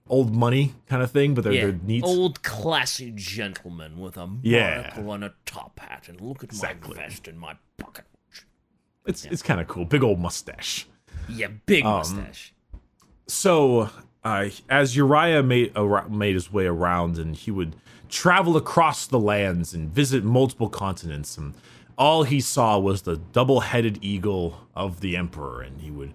old 0.09 0.35
money 0.35 0.75
kind 0.87 1.03
of 1.03 1.11
thing, 1.11 1.35
but 1.35 1.42
they're 1.45 1.53
yeah, 1.53 1.62
they're 1.66 1.81
neat. 1.85 2.05
old 2.05 2.42
classy 2.42 3.12
gentleman 3.14 3.99
with 3.99 4.16
a 4.16 4.29
Yeah. 4.42 4.83
monocle 4.95 5.12
and 5.12 5.25
a 5.25 5.35
top 5.47 5.79
hat, 5.81 6.09
and 6.09 6.21
look 6.21 6.38
at 6.45 6.51
Exactly. 6.51 6.95
my 6.97 7.03
vest 7.03 7.27
and 7.29 7.38
my 7.40 7.57
pocket 7.77 8.05
watch. 8.14 8.47
It's 9.07 9.25
it's 9.25 9.42
kind 9.42 9.61
of 9.61 9.66
cool. 9.69 9.85
Big 9.85 10.03
old 10.05 10.19
mustache. 10.21 10.87
Yeah, 11.29 11.49
big 11.66 11.85
Um, 11.85 11.99
mustache. 11.99 12.53
So, 13.29 13.91
uh, 14.25 14.49
as 14.69 14.97
Uriah 14.97 15.43
made 15.43 15.77
ar- 15.77 16.09
made 16.09 16.35
his 16.35 16.53
way 16.53 16.67
around, 16.67 17.19
and 17.19 17.37
he 17.37 17.51
would 17.51 17.77
travel 18.09 18.57
across 18.57 19.07
the 19.07 19.19
lands 19.19 19.75
and 19.75 19.91
visit 19.91 20.25
multiple 20.25 20.69
continents, 20.69 21.37
and 21.37 21.55
all 21.99 22.23
he 22.23 22.41
saw 22.41 22.79
was 22.79 23.03
the 23.03 23.17
double-headed 23.17 23.99
eagle 24.03 24.69
of 24.75 25.01
the 25.01 25.17
emperor, 25.17 25.62
and 25.62 25.81
he 25.81 25.91
would 25.91 26.15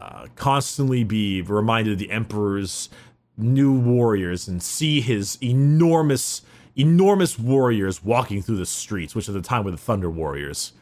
uh, 0.00 0.26
constantly 0.34 1.04
be 1.04 1.42
reminded 1.42 1.92
of 1.92 1.98
the 1.98 2.10
emperor's 2.10 2.88
new 3.36 3.72
warriors 3.72 4.48
and 4.48 4.62
see 4.62 5.00
his 5.00 5.38
enormous, 5.42 6.42
enormous 6.74 7.38
warriors 7.38 8.02
walking 8.02 8.42
through 8.42 8.56
the 8.56 8.66
streets, 8.66 9.14
which 9.14 9.28
at 9.28 9.34
the 9.34 9.42
time 9.42 9.64
were 9.64 9.70
the 9.70 9.76
Thunder 9.76 10.10
Warriors. 10.10 10.72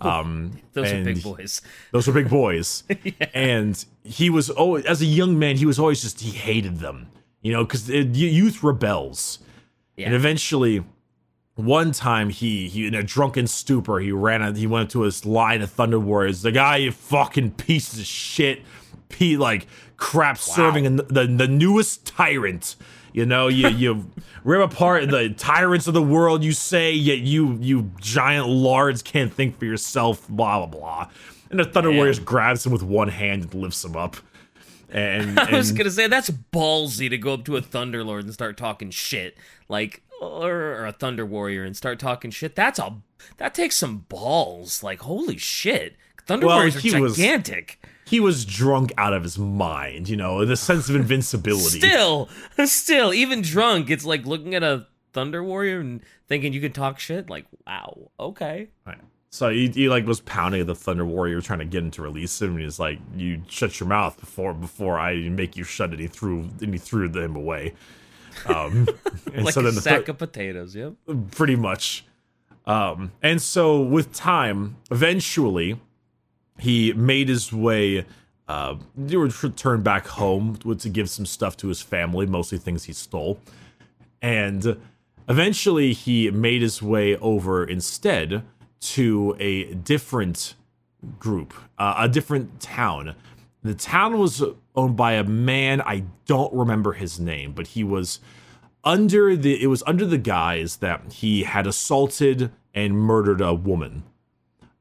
Um, 0.00 0.60
Those 0.74 0.92
are 0.92 1.04
big 1.04 1.22
boys. 1.22 1.62
those 1.90 2.06
were 2.06 2.12
big 2.12 2.28
boys. 2.28 2.84
And 3.34 3.82
he 4.04 4.30
was 4.30 4.50
always, 4.50 4.84
as 4.84 5.00
a 5.00 5.06
young 5.06 5.38
man, 5.38 5.56
he 5.56 5.66
was 5.66 5.78
always 5.78 6.02
just, 6.02 6.20
he 6.20 6.30
hated 6.30 6.78
them, 6.78 7.08
you 7.42 7.52
know, 7.52 7.64
because 7.64 7.88
youth 7.88 8.62
rebels. 8.62 9.38
Yeah. 9.96 10.06
And 10.06 10.14
eventually, 10.14 10.84
one 11.54 11.92
time 11.92 12.28
he, 12.28 12.68
he 12.68 12.86
in 12.86 12.94
a 12.94 13.02
drunken 13.02 13.46
stupor, 13.46 13.98
he 14.00 14.12
ran, 14.12 14.42
out- 14.42 14.56
he 14.56 14.66
went 14.66 14.90
to 14.90 15.02
his 15.02 15.24
line 15.24 15.62
of 15.62 15.70
Thunder 15.70 15.98
Warriors. 15.98 16.42
The 16.42 16.52
guy, 16.52 16.76
you 16.76 16.92
fucking 16.92 17.52
piece 17.52 17.94
of 17.98 18.04
shit, 18.04 18.62
he 19.14 19.36
like 19.36 19.66
crap 19.96 20.36
serving 20.36 20.84
in 20.84 20.96
the, 20.96 21.26
the 21.26 21.48
newest 21.48 22.06
tyrant. 22.06 22.76
You 23.16 23.24
know, 23.24 23.48
you 23.48 23.68
you 23.68 24.10
rip 24.44 24.70
apart 24.70 25.08
the 25.08 25.30
tyrants 25.30 25.86
of 25.86 25.94
the 25.94 26.02
world. 26.02 26.44
You 26.44 26.52
say, 26.52 26.92
yet 26.92 27.20
you 27.20 27.56
you 27.62 27.90
giant 27.98 28.46
lards 28.46 29.00
can't 29.02 29.32
think 29.32 29.58
for 29.58 29.64
yourself. 29.64 30.28
Blah 30.28 30.66
blah 30.66 30.78
blah. 30.78 31.08
And 31.50 31.58
the 31.58 31.64
Thunder 31.64 31.88
Damn. 31.88 31.96
Warriors 31.96 32.18
grabs 32.18 32.66
him 32.66 32.72
with 32.72 32.82
one 32.82 33.08
hand 33.08 33.44
and 33.44 33.54
lifts 33.54 33.82
him 33.82 33.96
up. 33.96 34.16
And, 34.90 35.40
I 35.40 35.56
was 35.56 35.72
gonna 35.72 35.90
say 35.90 36.08
that's 36.08 36.28
ballsy 36.28 37.08
to 37.08 37.16
go 37.16 37.32
up 37.32 37.46
to 37.46 37.56
a 37.56 37.62
Thunderlord 37.62 38.20
and 38.20 38.34
start 38.34 38.58
talking 38.58 38.90
shit, 38.90 39.38
like 39.70 40.02
or, 40.20 40.84
a 40.84 40.92
Thunder 40.92 41.24
Warrior 41.24 41.64
and 41.64 41.74
start 41.74 41.98
talking 41.98 42.30
shit. 42.30 42.54
That's 42.54 42.78
a 42.78 42.96
that 43.38 43.54
takes 43.54 43.76
some 43.76 44.04
balls. 44.10 44.82
Like 44.82 45.00
holy 45.00 45.38
shit, 45.38 45.96
Thunder 46.26 46.48
Well, 46.48 46.56
Warriors 46.56 46.76
are 46.76 46.80
he 46.80 47.00
was- 47.00 47.16
gigantic. 47.16 47.82
He 48.06 48.20
was 48.20 48.44
drunk 48.44 48.92
out 48.96 49.12
of 49.12 49.22
his 49.22 49.38
mind. 49.38 50.08
You 50.08 50.16
know, 50.16 50.44
the 50.44 50.56
sense 50.56 50.88
of 50.88 50.96
invincibility. 50.96 51.80
Still, 51.80 52.28
still, 52.64 53.12
even 53.12 53.42
drunk, 53.42 53.90
it's 53.90 54.04
like 54.04 54.24
looking 54.24 54.54
at 54.54 54.62
a 54.62 54.86
Thunder 55.12 55.42
Warrior 55.42 55.80
and 55.80 56.02
thinking 56.28 56.52
you 56.52 56.60
can 56.60 56.72
talk 56.72 56.98
shit. 56.98 57.28
Like 57.28 57.46
wow, 57.66 58.10
okay. 58.18 58.68
Right. 58.86 58.98
So 59.30 59.50
he, 59.50 59.68
he 59.68 59.88
like 59.88 60.06
was 60.06 60.20
pounding 60.20 60.62
at 60.62 60.66
the 60.66 60.74
Thunder 60.74 61.04
Warrior, 61.04 61.40
trying 61.40 61.58
to 61.58 61.64
get 61.64 61.82
him 61.82 61.90
to 61.92 62.02
release 62.02 62.40
him. 62.40 62.54
And 62.54 62.60
he's 62.60 62.78
like, 62.78 62.98
"You 63.16 63.42
shut 63.48 63.80
your 63.80 63.88
mouth 63.88 64.18
before 64.18 64.54
before 64.54 64.98
I 64.98 65.16
make 65.28 65.56
you 65.56 65.64
shut 65.64 65.92
it." 65.92 65.98
He 65.98 66.06
threw 66.06 66.48
and 66.60 66.72
he 66.72 66.78
threw 66.78 67.10
him 67.10 67.36
away. 67.36 67.74
Um, 68.46 68.88
and 69.34 69.44
Like 69.44 69.54
so 69.54 69.60
a 69.60 69.64
then 69.64 69.74
the 69.74 69.80
sack 69.80 70.08
of 70.08 70.18
potatoes. 70.18 70.74
Yep. 70.76 70.94
pretty 71.32 71.56
much. 71.56 72.04
Um, 72.66 73.12
and 73.22 73.40
so 73.40 73.80
with 73.80 74.12
time, 74.12 74.76
eventually, 74.90 75.80
he 76.58 76.92
made 76.92 77.28
his 77.28 77.52
way. 77.52 78.04
Uh, 78.48 78.76
he 79.08 79.16
would 79.16 79.42
return 79.42 79.82
back 79.82 80.06
home 80.06 80.56
to 80.56 80.88
give 80.88 81.10
some 81.10 81.26
stuff 81.26 81.56
to 81.58 81.68
his 81.68 81.82
family, 81.82 82.26
mostly 82.26 82.58
things 82.58 82.84
he 82.84 82.92
stole, 82.92 83.40
and 84.22 84.76
eventually 85.28 85.92
he 85.92 86.30
made 86.30 86.62
his 86.62 86.80
way 86.80 87.16
over 87.16 87.64
instead 87.64 88.42
to 88.78 89.34
a 89.40 89.74
different 89.74 90.54
group, 91.18 91.54
uh, 91.78 91.94
a 91.98 92.08
different 92.08 92.60
town. 92.60 93.16
The 93.62 93.74
town 93.74 94.18
was 94.18 94.42
owned 94.76 94.96
by 94.96 95.14
a 95.14 95.24
man 95.24 95.80
I 95.80 96.04
don't 96.26 96.52
remember 96.54 96.92
his 96.92 97.18
name, 97.18 97.52
but 97.52 97.68
he 97.68 97.82
was 97.82 98.20
under 98.84 99.34
the 99.36 99.60
it 99.60 99.66
was 99.66 99.82
under 99.88 100.06
the 100.06 100.18
guise 100.18 100.76
that 100.76 101.14
he 101.14 101.42
had 101.42 101.66
assaulted 101.66 102.52
and 102.72 102.94
murdered 102.94 103.40
a 103.40 103.52
woman. 103.54 104.04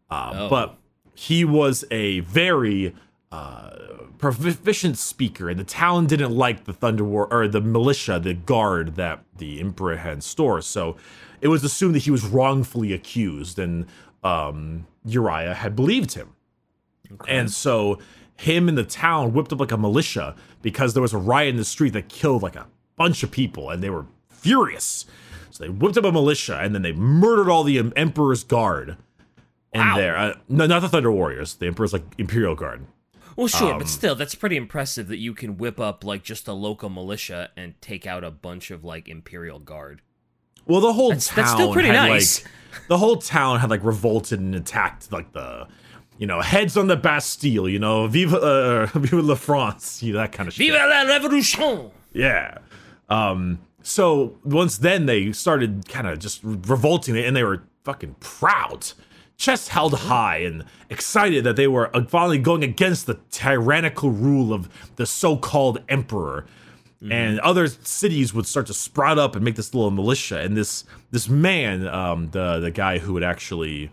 Uh, 0.07 0.31
Oh. 0.35 0.49
But 0.49 0.77
he 1.15 1.43
was 1.43 1.83
a 1.89 2.19
very 2.21 2.93
uh, 3.31 3.69
proficient 4.17 4.97
speaker, 4.97 5.49
and 5.49 5.59
the 5.59 5.63
town 5.63 6.05
didn't 6.05 6.31
like 6.31 6.65
the 6.65 6.73
Thunder 6.73 7.03
War 7.03 7.31
or 7.31 7.47
the 7.47 7.61
militia, 7.61 8.19
the 8.19 8.33
guard 8.33 8.95
that 8.95 9.23
the 9.37 9.59
Emperor 9.59 9.97
had 9.97 10.13
in 10.13 10.21
store. 10.21 10.61
So 10.61 10.95
it 11.41 11.47
was 11.47 11.63
assumed 11.63 11.95
that 11.95 12.03
he 12.03 12.11
was 12.11 12.23
wrongfully 12.23 12.93
accused, 12.93 13.57
and 13.57 13.85
um, 14.23 14.85
Uriah 15.05 15.53
had 15.53 15.75
believed 15.75 16.13
him. 16.13 16.35
And 17.27 17.51
so 17.51 17.99
him 18.37 18.67
and 18.67 18.77
the 18.77 18.83
town 18.83 19.33
whipped 19.33 19.53
up 19.53 19.59
like 19.59 19.71
a 19.71 19.77
militia 19.77 20.35
because 20.61 20.93
there 20.93 21.01
was 21.01 21.13
a 21.13 21.17
riot 21.17 21.49
in 21.49 21.57
the 21.57 21.65
street 21.65 21.93
that 21.93 22.09
killed 22.09 22.43
like 22.43 22.55
a 22.55 22.67
bunch 22.95 23.23
of 23.23 23.31
people 23.31 23.69
and 23.69 23.81
they 23.81 23.89
were 23.89 24.05
furious. 24.29 25.05
So 25.51 25.63
they 25.63 25.69
whipped 25.69 25.97
up 25.97 26.03
a 26.03 26.11
militia 26.11 26.59
and 26.59 26.75
then 26.75 26.81
they 26.81 26.91
murdered 26.91 27.49
all 27.49 27.63
the 27.63 27.91
emperor's 27.95 28.43
guard. 28.43 28.97
And 29.75 29.89
Wow. 29.89 29.95
there, 29.97 30.17
uh, 30.17 30.33
no, 30.49 30.65
not 30.65 30.81
the 30.81 30.89
Thunder 30.89 31.11
Warriors. 31.11 31.55
The 31.55 31.67
emperor's 31.67 31.93
like 31.93 32.03
imperial 32.17 32.55
guard. 32.55 32.85
Well, 33.35 33.47
sure, 33.47 33.73
Um, 33.73 33.79
but 33.79 33.89
still, 33.89 34.15
that's 34.15 34.33
pretty 34.33 34.55
impressive 34.55 35.07
that 35.09 35.17
you 35.17 35.33
can 35.33 35.57
whip 35.57 35.79
up 35.79 36.03
like 36.05 36.23
just 36.23 36.47
a 36.47 36.53
local 36.53 36.87
militia 36.89 37.49
and 37.57 37.73
take 37.81 38.07
out 38.07 38.23
a 38.23 38.31
bunch 38.31 38.71
of 38.71 38.83
like 38.85 39.09
Imperial 39.09 39.59
Guard. 39.59 40.01
Well, 40.65 40.79
the 40.79 40.93
whole 40.93 41.09
That's- 41.09 41.27
town 41.27 41.35
that's 41.35 41.51
still 41.51 41.73
pretty 41.73 41.89
had, 41.89 42.07
nice. 42.07 42.43
like 42.45 42.51
the 42.87 42.97
whole 42.97 43.17
town 43.17 43.59
had 43.59 43.69
like 43.69 43.83
revolted 43.83 44.39
and 44.39 44.55
attacked 44.55 45.11
like 45.11 45.33
the 45.33 45.67
you 46.17 46.25
know 46.25 46.39
heads 46.39 46.77
on 46.77 46.87
the 46.87 46.95
Bastille, 46.95 47.67
you 47.67 47.77
know, 47.77 48.07
vive 48.07 48.33
uh, 48.33 48.85
vive 48.93 49.13
la 49.25 49.35
France, 49.35 50.01
you 50.01 50.13
know 50.13 50.19
that 50.19 50.31
kind 50.31 50.47
of 50.47 50.53
shit. 50.53 50.71
Vive 50.71 50.81
la 50.89 51.01
Revolution! 51.01 51.91
Yeah. 52.13 52.59
Um. 53.09 53.59
So 53.83 54.37
once 54.45 54.77
then 54.77 55.05
they 55.07 55.33
started 55.33 55.87
kind 55.89 56.07
of 56.07 56.19
just 56.19 56.39
revolting, 56.43 57.17
and 57.17 57.35
they 57.35 57.43
were 57.43 57.63
fucking 57.83 58.15
proud, 58.21 58.93
chest 59.37 59.69
held 59.69 59.93
high, 59.93 60.37
and 60.37 60.65
excited 60.89 61.43
that 61.43 61.55
they 61.55 61.67
were 61.67 61.95
uh, 61.95 62.05
finally 62.05 62.37
going 62.39 62.63
against 62.63 63.05
the 63.05 63.19
tyrannical 63.31 64.11
rule 64.11 64.53
of 64.53 64.69
the 64.95 65.05
so-called 65.05 65.81
emperor. 65.89 66.45
And 67.11 67.39
other 67.41 67.67
cities 67.67 68.33
would 68.33 68.47
start 68.47 68.67
to 68.67 68.73
sprout 68.73 69.19
up 69.19 69.35
and 69.35 69.45
make 69.45 69.55
this 69.55 69.73
little 69.75 69.91
militia. 69.91 70.39
And 70.39 70.57
this 70.57 70.85
this 71.11 71.29
man, 71.29 71.87
um, 71.87 72.29
the 72.31 72.59
the 72.59 72.71
guy 72.71 72.99
who 72.99 73.13
would 73.13 73.23
actually 73.23 73.91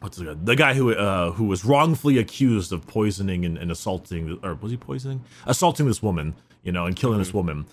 what's 0.00 0.18
the, 0.18 0.34
the 0.34 0.56
guy 0.56 0.74
who 0.74 0.94
uh, 0.94 1.32
who 1.32 1.44
was 1.44 1.64
wrongfully 1.64 2.18
accused 2.18 2.72
of 2.72 2.86
poisoning 2.86 3.44
and, 3.44 3.58
and 3.58 3.70
assaulting 3.72 4.38
or 4.42 4.54
was 4.54 4.70
he 4.70 4.76
poisoning? 4.76 5.24
Assaulting 5.46 5.86
this 5.86 6.02
woman 6.02 6.34
you 6.62 6.72
know 6.72 6.86
and 6.86 6.96
killing 6.96 7.18
this 7.18 7.34
woman 7.34 7.66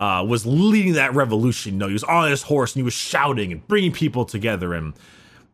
uh, 0.00 0.24
was 0.26 0.44
leading 0.46 0.92
that 0.94 1.14
revolution 1.14 1.74
you 1.74 1.78
know 1.78 1.86
he 1.86 1.92
was 1.92 2.04
on 2.04 2.30
his 2.30 2.42
horse 2.42 2.72
and 2.74 2.80
he 2.80 2.84
was 2.84 2.94
shouting 2.94 3.52
and 3.52 3.66
bringing 3.68 3.92
people 3.92 4.24
together 4.24 4.74
and 4.74 4.94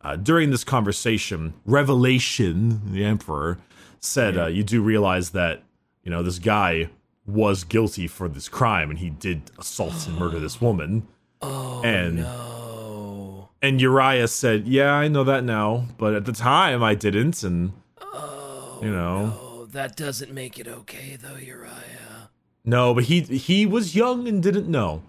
uh, 0.03 0.17
during 0.17 0.51
this 0.51 0.65
conversation 0.65 1.53
revelation 1.67 2.81
the 2.93 3.05
emperor 3.05 3.59
said 4.01 4.37
uh, 4.39 4.47
you 4.47 4.63
do 4.63 4.83
realize 4.83 5.31
that 5.31 5.63
you 6.03 6.11
know 6.11 6.23
this 6.23 6.39
guy 6.39 6.89
was 7.27 7.65
guilty 7.65 8.07
for 8.07 8.29
this 8.29 8.49
crime 8.49 8.91
and 8.91 8.99
he 8.99 9.11
did 9.11 9.43
assault 9.59 10.07
and 10.07 10.19
murder 10.19 10.39
this 10.39 10.61
woman 10.61 11.07
Oh 11.43 11.83
and 11.83 12.17
no! 12.17 13.49
and 13.63 13.81
Uriah 13.81 14.29
said, 14.29 14.67
"Yeah, 14.67 14.93
I 14.93 15.09
know 15.09 15.25
that 15.25 15.43
now, 15.45 15.87
but 15.97 16.15
at 16.15 16.25
the 16.27 16.33
time 16.33 16.83
I 16.83 16.95
didn't." 16.95 17.43
And 17.43 17.73
oh, 17.99 18.79
you 18.83 18.91
know, 18.91 19.39
Oh, 19.41 19.65
that 19.67 19.97
doesn't 19.97 20.33
make 20.33 20.59
it 20.59 20.69
okay 20.69 21.17
though, 21.17 21.37
Uriah. 21.37 22.31
No, 22.65 22.95
but 22.95 23.05
he 23.05 23.21
he 23.23 23.67
was 23.67 23.95
young 23.95 24.29
and 24.29 24.43
didn't 24.43 24.69
know, 24.69 25.03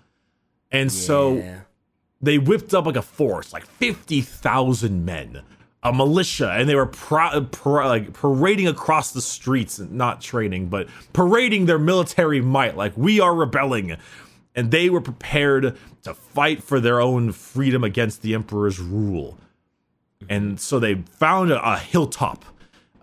and 0.71 0.91
so 0.91 1.35
they 2.21 2.37
whipped 2.37 2.73
up 2.73 2.85
like 2.85 2.95
a 2.95 3.01
force, 3.01 3.51
like 3.53 3.65
fifty 3.65 4.21
thousand 4.21 5.05
men, 5.05 5.41
a 5.83 5.91
militia, 5.91 6.51
and 6.51 6.69
they 6.69 6.75
were 6.75 6.85
pro- 6.85 7.41
pro- 7.51 7.87
like 7.87 8.13
parading 8.13 8.67
across 8.67 9.11
the 9.11 9.21
streets, 9.21 9.79
not 9.79 10.21
training, 10.21 10.67
but 10.67 10.87
parading 11.13 11.65
their 11.65 11.79
military 11.79 12.41
might, 12.41 12.77
like 12.77 12.93
we 12.95 13.19
are 13.19 13.33
rebelling. 13.35 13.97
And 14.53 14.69
they 14.69 14.89
were 14.89 14.99
prepared 14.99 15.77
to 16.03 16.13
fight 16.13 16.61
for 16.61 16.81
their 16.81 16.99
own 16.99 17.31
freedom 17.31 17.85
against 17.85 18.21
the 18.21 18.33
emperor's 18.33 18.79
rule. 18.79 19.37
And 20.29 20.59
so 20.59 20.77
they 20.77 20.95
found 21.11 21.51
a, 21.51 21.65
a 21.65 21.77
hilltop, 21.77 22.43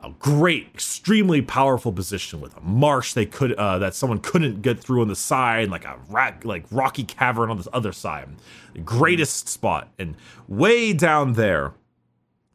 a 0.01 0.11
great, 0.19 0.69
extremely 0.75 1.43
powerful 1.43 1.93
position 1.93 2.41
with 2.41 2.57
a 2.57 2.61
marsh 2.61 3.15
they 3.15 3.27
could 3.27 3.53
uh, 3.55 3.79
that 3.79 3.95
someone 3.95 4.19
couldn't 4.21 4.63
get 4.63 4.79
through 4.79 5.03
on 5.03 5.09
the 5.09 5.17
side, 5.17 5.71
like 5.71 5.85
a 5.85 5.99
rack, 6.09 6.45
like 6.45 6.65
rocky 6.71 7.03
cavern 7.05 7.51
on 7.51 7.59
the 7.59 7.69
other 7.73 7.93
side. 7.93 8.29
The 8.75 8.81
greatest 8.81 9.49
spot, 9.49 9.89
and 9.99 10.15
way 10.47 10.93
down 10.93 11.33
there, 11.33 11.73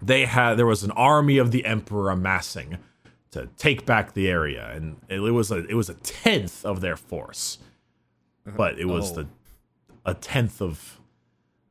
they 0.01 0.25
had 0.25 0.55
there 0.55 0.65
was 0.65 0.83
an 0.83 0.91
army 0.91 1.37
of 1.37 1.51
the 1.51 1.65
emperor 1.65 2.09
amassing 2.09 2.77
to 3.31 3.47
take 3.57 3.85
back 3.85 4.13
the 4.13 4.29
area, 4.29 4.69
and 4.73 4.97
it, 5.09 5.19
was 5.19 5.51
a 5.51 5.65
it 5.67 5.73
was 5.73 5.89
a 5.89 5.95
tenth 5.95 6.63
of 6.63 6.79
their 6.81 6.95
force, 6.95 7.57
but 8.45 8.79
it 8.79 8.85
was 8.85 9.11
Oh. 9.11 9.15
the 9.15 9.27
a 10.05 10.13
tenth 10.13 10.61
of 10.61 10.99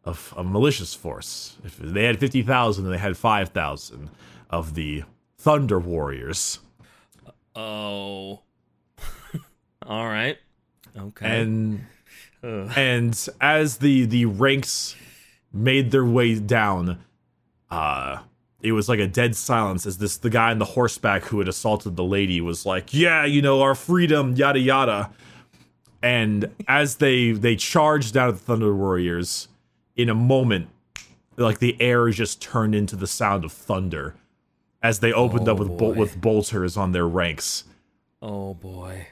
of 0.04 0.35
a 0.37 0.42
malicious 0.44 0.92
force. 0.94 1.56
If 1.64 1.76
they 1.78 2.04
had 2.04 2.18
fifty 2.18 2.42
thousand, 2.42 2.90
they 2.90 2.98
had 2.98 3.16
five 3.16 3.50
thousand 3.50 4.11
of 4.50 4.74
the 4.74 5.04
Thunder 5.42 5.81
Warriors, 5.81 6.61
Oh. 7.57 8.42
All 9.87 10.07
right. 10.07 10.38
Okay. 10.96 11.26
and 11.40 11.85
Ugh. 12.44 12.70
and 12.76 13.28
as 13.40 13.78
the 13.78 14.05
the 14.07 14.26
ranks 14.26 14.94
made 15.52 15.90
their 15.90 16.05
way 16.05 16.38
down, 16.38 17.00
uh, 17.70 18.18
it 18.62 18.70
was 18.72 18.88
like 18.88 19.00
a 19.00 19.09
dead 19.09 19.35
silence 19.35 19.85
as 19.85 19.98
this 19.98 20.16
the 20.16 20.31
guy 20.31 20.52
on 20.52 20.59
the 20.61 20.64
horseback 20.64 21.24
who 21.24 21.40
had 21.40 21.48
assaulted 21.48 21.96
the 21.96 22.05
lady 22.05 22.40
was 22.40 22.64
like, 22.64 22.94
"Yeah, 22.94 23.24
you 23.24 23.42
know 23.42 23.62
our 23.62 23.74
freedom, 23.74 24.37
yada 24.37 24.61
yada." 24.61 25.11
And 26.02 26.50
as 26.68 26.96
they 26.96 27.33
they 27.33 27.57
charged 27.57 28.14
down 28.14 28.28
at 28.28 28.35
the 28.37 28.40
Thunder 28.40 28.74
Warriors, 28.74 29.48
in 29.96 30.09
a 30.09 30.14
moment, 30.14 30.68
like 31.37 31.59
the 31.59 31.76
air 31.83 32.09
just 32.11 32.40
turned 32.40 32.74
into 32.76 32.94
the 32.96 33.07
sound 33.09 33.44
of 33.44 33.52
thunder 33.52 34.14
as 34.83 34.99
they 35.01 35.12
opened 35.12 35.49
Oh, 35.49 35.53
up 35.53 35.59
with 35.59 35.77
bol- 35.79 35.95
with 35.95 36.21
bolters 36.21 36.77
on 36.77 36.92
their 36.92 37.07
ranks, 37.09 37.64
oh 38.21 38.55
boy. 38.55 39.07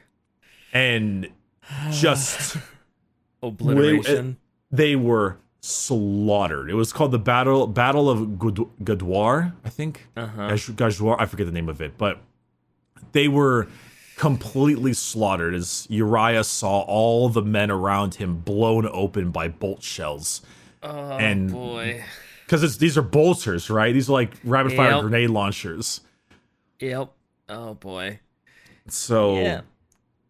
and 0.72 1.28
just 1.90 2.56
Obliteration. 3.42 4.37
they 4.70 4.96
were 4.96 5.38
slaughtered. 5.61 6.70
It 6.70 6.74
was 6.74 6.92
called 6.92 7.12
the 7.12 7.18
battle 7.18 7.66
Battle 7.66 8.09
of 8.11 8.20
Gadwar, 8.83 9.52
I 9.64 9.68
think. 9.68 10.09
Uh-huh. 10.16 10.48
I 10.48 10.56
forget 11.26 11.46
the 11.46 11.52
name 11.52 11.68
of 11.68 11.80
it, 11.80 11.96
but 11.98 12.18
they 13.12 13.28
were 13.28 13.68
completely 14.16 14.92
slaughtered 14.92 15.54
as 15.54 15.87
Uriah 15.88 16.44
saw 16.44 16.80
all 16.80 17.28
the 17.30 17.40
men 17.42 17.70
around 17.70 18.16
him 18.16 18.37
blown 18.38 18.87
open 18.92 19.30
by 19.30 19.48
bolt 19.48 19.83
shells. 19.83 20.42
oh 20.83 21.12
and- 21.12 21.50
boy. 21.52 22.04
Because 22.50 22.64
it's 22.64 22.78
these 22.78 22.98
are 22.98 23.02
bolters, 23.02 23.70
right? 23.70 23.94
These 23.94 24.08
are 24.10 24.12
like 24.14 24.32
rapid 24.42 24.72
fire 24.72 24.90
Yep. 24.90 25.02
grenade 25.02 25.30
launchers. 25.30 26.00
Yep. 26.80 27.12
Oh 27.48 27.74
boy. 27.74 28.18
So 28.88 29.36
Yeah. 29.36 29.60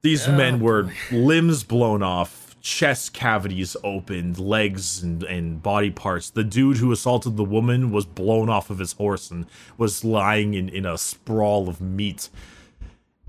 these 0.02 0.28
Oh, 0.28 0.36
men 0.36 0.60
were 0.60 0.90
limbs 1.10 1.64
blown 1.64 2.02
off, 2.02 2.56
chest 2.60 3.14
cavities 3.14 3.74
opened, 3.82 4.38
legs 4.38 5.02
and, 5.02 5.22
and 5.22 5.62
body 5.62 5.88
parts. 5.90 6.28
The 6.28 6.44
dude 6.44 6.76
who 6.76 6.92
assaulted 6.92 7.38
the 7.38 7.44
woman 7.44 7.90
was 7.90 8.04
blown 8.04 8.50
off 8.50 8.68
of 8.68 8.80
his 8.80 8.92
horse 8.92 9.30
and 9.30 9.46
was 9.78 10.04
lying 10.04 10.52
in, 10.52 10.68
in 10.68 10.84
a 10.84 10.98
sprawl 10.98 11.70
of 11.70 11.80
meat. 11.80 12.28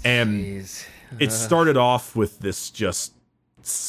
And 0.04 0.44
Jeez. 0.44 0.86
it 1.18 1.32
started 1.32 1.78
off 1.78 2.14
with 2.14 2.40
this 2.40 2.70
just 2.70 3.14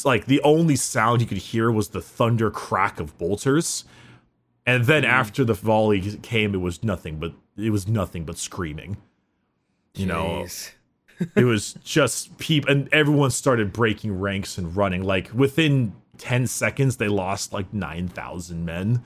like 0.05 0.27
the 0.27 0.39
only 0.43 0.77
sound 0.77 1.19
you 1.19 1.27
could 1.27 1.39
hear 1.39 1.69
was 1.69 1.89
the 1.89 2.01
thunder 2.01 2.49
crack 2.49 3.01
of 3.01 3.17
bolters. 3.17 3.83
And 4.65 4.85
then 4.85 5.03
after 5.03 5.43
the 5.43 5.53
volley 5.53 6.17
came, 6.17 6.53
it 6.53 6.61
was 6.61 6.83
nothing 6.83 7.19
but 7.19 7.33
it 7.57 7.69
was 7.69 7.87
nothing 7.87 8.25
but 8.25 8.37
screaming. 8.37 8.97
You 9.93 10.07
know, 10.07 10.47
it 11.35 11.43
was 11.43 11.73
just 11.83 12.37
peep 12.37 12.67
and 12.67 12.91
everyone 12.91 13.31
started 13.31 13.73
breaking 13.73 14.19
ranks 14.19 14.57
and 14.57 14.75
running 14.75 15.03
like 15.03 15.31
within 15.33 15.95
10 16.17 16.47
seconds 16.47 16.97
they 16.97 17.07
lost 17.07 17.53
like 17.53 17.73
9000 17.73 18.65
men 18.65 19.03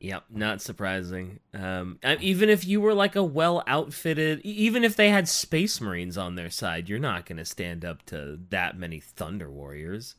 Yep, 0.00 0.24
not 0.30 0.62
surprising. 0.62 1.40
Um, 1.52 1.98
even 2.20 2.48
if 2.48 2.64
you 2.64 2.80
were 2.80 2.94
like 2.94 3.16
a 3.16 3.22
well 3.22 3.64
outfitted, 3.66 4.40
even 4.42 4.84
if 4.84 4.94
they 4.94 5.10
had 5.10 5.28
space 5.28 5.80
marines 5.80 6.16
on 6.16 6.36
their 6.36 6.50
side, 6.50 6.88
you're 6.88 7.00
not 7.00 7.26
going 7.26 7.38
to 7.38 7.44
stand 7.44 7.84
up 7.84 8.06
to 8.06 8.38
that 8.50 8.78
many 8.78 9.00
Thunder 9.00 9.50
Warriors. 9.50 10.14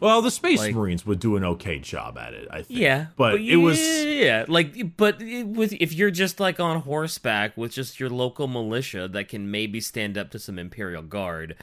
Well 0.00 0.20
the 0.22 0.30
space 0.30 0.58
Like- 0.58 0.74
marines 0.74 1.06
would 1.06 1.20
do 1.20 1.36
an 1.36 1.44
okay 1.44 1.78
job 1.78 2.18
at 2.18 2.34
it 2.34 2.48
i 2.50 2.62
think 2.62 2.78
Yeah, 2.80 3.06
but, 3.16 3.40
it 3.40 3.56
was 3.56 3.78
yeah, 4.04 4.44
like, 4.48 4.96
but 4.96 5.20
it- 5.22 5.46
with 5.46 5.72
if 5.74 5.92
you're 5.92 6.10
just 6.10 6.40
like 6.40 6.58
on 6.60 6.80
horseback 6.80 7.56
with 7.56 7.72
just 7.72 8.00
your 8.00 8.10
local 8.10 8.46
militia 8.48 9.08
that 9.08 9.28
can 9.28 9.50
maybe 9.50 9.80
stand 9.80 10.16
up 10.18 10.30
to 10.32 10.38
some 10.38 10.58
Imperial 10.58 11.02
Guard, 11.02 11.56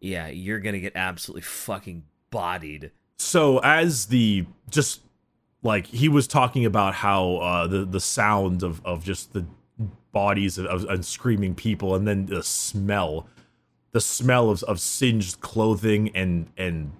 yeah, 0.00 0.28
you're 0.28 0.58
gonna 0.60 0.78
get 0.80 0.92
absolutely 0.96 1.42
fucking 1.42 2.04
bodied. 2.30 2.90
so 3.18 3.58
as 3.58 4.06
the 4.06 4.46
just 4.70 5.00
like 5.62 5.86
he 5.86 6.08
was 6.08 6.26
talking 6.28 6.64
about 6.64 6.94
how 6.94 7.36
uh 7.36 7.66
the 7.66 7.84
the 7.84 8.00
sound 8.00 8.62
of 8.62 8.84
of 8.84 9.04
just 9.04 9.32
the 9.32 9.44
bodies 10.12 10.56
of, 10.58 10.66
of 10.66 10.84
and 10.84 11.04
screaming 11.04 11.54
people 11.54 11.94
and 11.94 12.06
then 12.06 12.26
the 12.26 12.42
smell 12.42 13.26
the 13.92 14.00
smell 14.00 14.50
of, 14.50 14.62
of 14.64 14.80
singed 14.80 15.40
clothing 15.40 16.10
and 16.14 16.46
and 16.56 16.92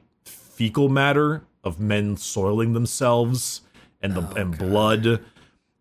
fecal 0.59 0.89
matter 0.89 1.45
of 1.63 1.79
men 1.79 2.17
soiling 2.17 2.73
themselves 2.73 3.63
and 4.03 4.15
the 4.15 4.23
Oh, 4.23 4.33
and 4.41 4.59
God. 4.59 4.69
blood 4.69 5.21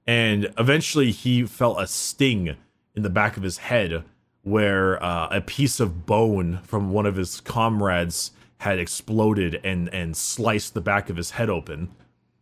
and 0.05 0.53
eventually 0.57 1.11
he 1.11 1.43
felt 1.45 1.81
a 1.81 1.87
sting 1.87 2.55
in 2.95 3.03
the 3.03 3.09
back 3.09 3.37
of 3.37 3.43
his 3.43 3.57
head 3.57 4.03
where 4.43 5.01
uh, 5.03 5.27
a 5.29 5.41
piece 5.41 5.79
of 5.79 6.05
bone 6.05 6.59
from 6.63 6.91
one 6.91 7.05
of 7.05 7.15
his 7.15 7.41
comrades 7.41 8.31
had 8.59 8.79
exploded 8.79 9.59
and 9.63 9.89
and 9.93 10.15
sliced 10.15 10.73
the 10.73 10.81
back 10.81 11.09
of 11.09 11.17
his 11.17 11.31
head 11.31 11.49
open. 11.49 11.89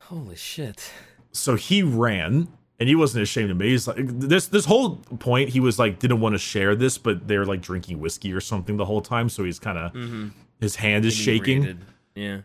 Holy 0.02 0.36
shit. 0.36 0.91
So 1.32 1.56
he 1.56 1.82
ran 1.84 2.48
and 2.80 2.88
he 2.88 2.95
wasn't 2.95 3.24
ashamed 3.24 3.50
of 3.52 3.58
me. 3.58 3.69
He's 3.69 3.88
like 3.88 3.98
this 4.08 4.48
this 4.48 4.65
whole 4.65 4.98
point 5.19 5.50
he 5.50 5.60
was 5.60 5.80
like 5.80 6.00
didn't 6.00 6.19
want 6.21 6.34
to 6.36 6.39
share 6.39 6.76
this, 6.76 6.98
but 6.98 7.28
they're 7.28 7.45
like 7.45 7.62
drinking 7.62 8.00
whiskey 8.00 8.32
or 8.32 8.39
something 8.41 8.78
the 8.78 8.86
whole 8.86 9.02
time, 9.02 9.28
so 9.30 9.43
he's 9.43 9.60
kind 9.60 9.78
of 9.78 9.91
Mm-hmm. 9.93 10.28
his 10.60 10.76
hand 10.78 11.04
is 11.06 11.13
shaking. 11.13 11.63
Inebriated. 11.63 11.86
Yeah. 12.15 12.41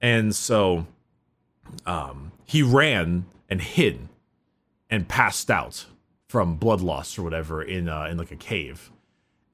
And 0.00 0.34
so 0.34 0.86
um 1.86 2.32
he 2.44 2.62
ran 2.62 3.24
and 3.48 3.60
hid 3.60 4.08
and 4.90 5.08
passed 5.08 5.50
out 5.50 5.86
from 6.28 6.56
blood 6.56 6.80
loss 6.80 7.18
or 7.18 7.22
whatever 7.22 7.62
in 7.62 7.88
uh 7.88 8.06
in 8.10 8.18
like 8.18 8.32
a 8.32 8.36
cave. 8.36 8.90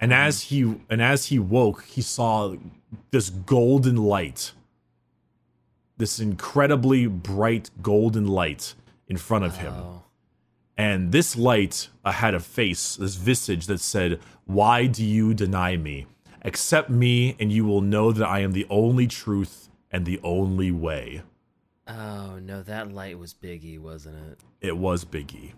And 0.00 0.12
as 0.14 0.44
he 0.44 0.62
and 0.88 1.02
as 1.02 1.26
he 1.26 1.38
woke, 1.38 1.84
he 1.84 2.00
saw 2.00 2.54
this 3.10 3.30
golden 3.30 3.96
light. 3.96 4.52
This 5.98 6.18
incredibly 6.18 7.06
bright 7.06 7.70
golden 7.82 8.26
light 8.26 8.74
in 9.06 9.18
front 9.18 9.44
of 9.44 9.58
him. 9.58 9.74
Oh. 9.76 10.02
And 10.80 11.12
this 11.12 11.36
light 11.36 11.90
uh, 12.06 12.12
had 12.12 12.32
a 12.34 12.40
face, 12.40 12.96
this 12.96 13.16
visage 13.16 13.66
that 13.66 13.80
said, 13.80 14.18
Why 14.46 14.86
do 14.86 15.04
you 15.04 15.34
deny 15.34 15.76
me? 15.76 16.06
Accept 16.42 16.88
me, 16.90 17.36
and 17.38 17.52
you 17.52 17.64
will 17.64 17.80
know 17.82 18.12
that 18.12 18.26
I 18.26 18.40
am 18.40 18.52
the 18.52 18.66
only 18.70 19.06
truth 19.06 19.68
and 19.90 20.06
the 20.06 20.20
only 20.22 20.70
way. 20.70 21.22
Oh 21.86 22.38
no, 22.40 22.62
that 22.62 22.92
light 22.92 23.18
was 23.18 23.34
Biggie, 23.34 23.78
wasn't 23.78 24.16
it? 24.30 24.40
It 24.60 24.76
was 24.76 25.04
Biggie. 25.04 25.52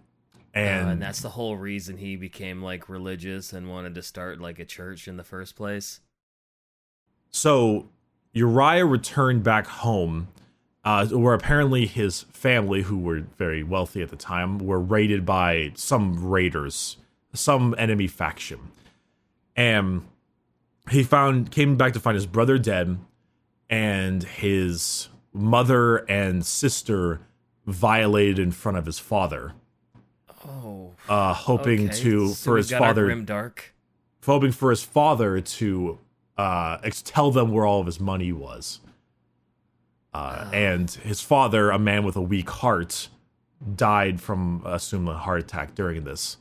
Uh, 0.55 0.59
And, 0.59 0.91
and 0.91 1.03
that's 1.03 1.21
the 1.21 1.31
whole 1.31 1.57
reason 1.57 1.99
he 1.99 2.17
became 2.17 2.63
like 2.63 2.89
religious 2.89 3.53
and 3.53 3.69
wanted 3.69 3.95
to 3.95 4.03
start 4.03 4.41
like 4.41 4.59
a 4.59 4.65
church 4.65 5.07
in 5.09 5.17
the 5.17 5.25
first 5.25 5.57
place. 5.57 6.01
so 7.31 7.89
Uriah 8.33 8.87
returned 8.87 9.43
back 9.45 9.67
home, 9.67 10.29
uh, 10.85 11.07
where 11.07 11.35
apparently 11.35 11.87
his 11.87 12.23
family, 12.33 12.83
who 12.83 12.99
were 12.99 13.21
very 13.39 13.63
wealthy 13.63 14.03
at 14.03 14.09
the 14.11 14.17
time, 14.17 14.59
were 14.59 14.81
raided 14.81 15.25
by 15.27 15.73
some 15.75 16.29
raiders, 16.29 16.97
some 17.35 17.75
enemy 17.79 18.07
faction. 18.07 18.59
And 19.55 20.03
he 20.91 21.03
found 21.03 21.51
came 21.51 21.77
back 21.77 21.93
to 21.93 22.01
find 22.01 22.15
his 22.15 22.27
brother 22.27 22.59
dead 22.59 22.99
and 23.71 24.23
his 24.23 25.09
mother 25.33 25.99
and 26.11 26.45
sister 26.45 27.21
violated 27.67 28.39
in 28.39 28.51
front 28.51 28.77
of 28.79 28.87
his 28.87 28.99
father 28.99 29.53
Oh, 30.45 30.93
uh 31.09 31.33
hoping 31.35 31.87
okay. 31.89 31.97
to 32.01 32.29
So 32.29 32.51
for 32.51 32.57
his 32.57 32.71
father 32.71 33.05
grim 33.07 33.25
dark. 33.25 33.75
hoping 34.25 34.51
for 34.53 34.71
his 34.71 34.83
father 34.83 35.41
to 35.41 35.99
uh 36.37 36.79
tell 37.05 37.31
them 37.31 37.53
where 37.53 37.65
all 37.65 37.79
of 37.81 37.87
his 37.87 38.01
money 38.01 38.33
was 38.33 38.81
uh 40.13 40.51
and 40.53 40.91
his 40.91 41.21
father 41.21 41.71
a 41.71 41.79
man 41.79 42.03
with 42.05 42.17
a 42.17 42.21
weak 42.23 42.51
heart 42.51 43.09
died 43.77 44.21
from 44.21 44.63
I 44.67 44.75
assume 44.77 45.07
a 45.07 45.17
heart 45.17 45.41
attack 45.41 45.75
during 45.77 46.03
this 46.03 46.39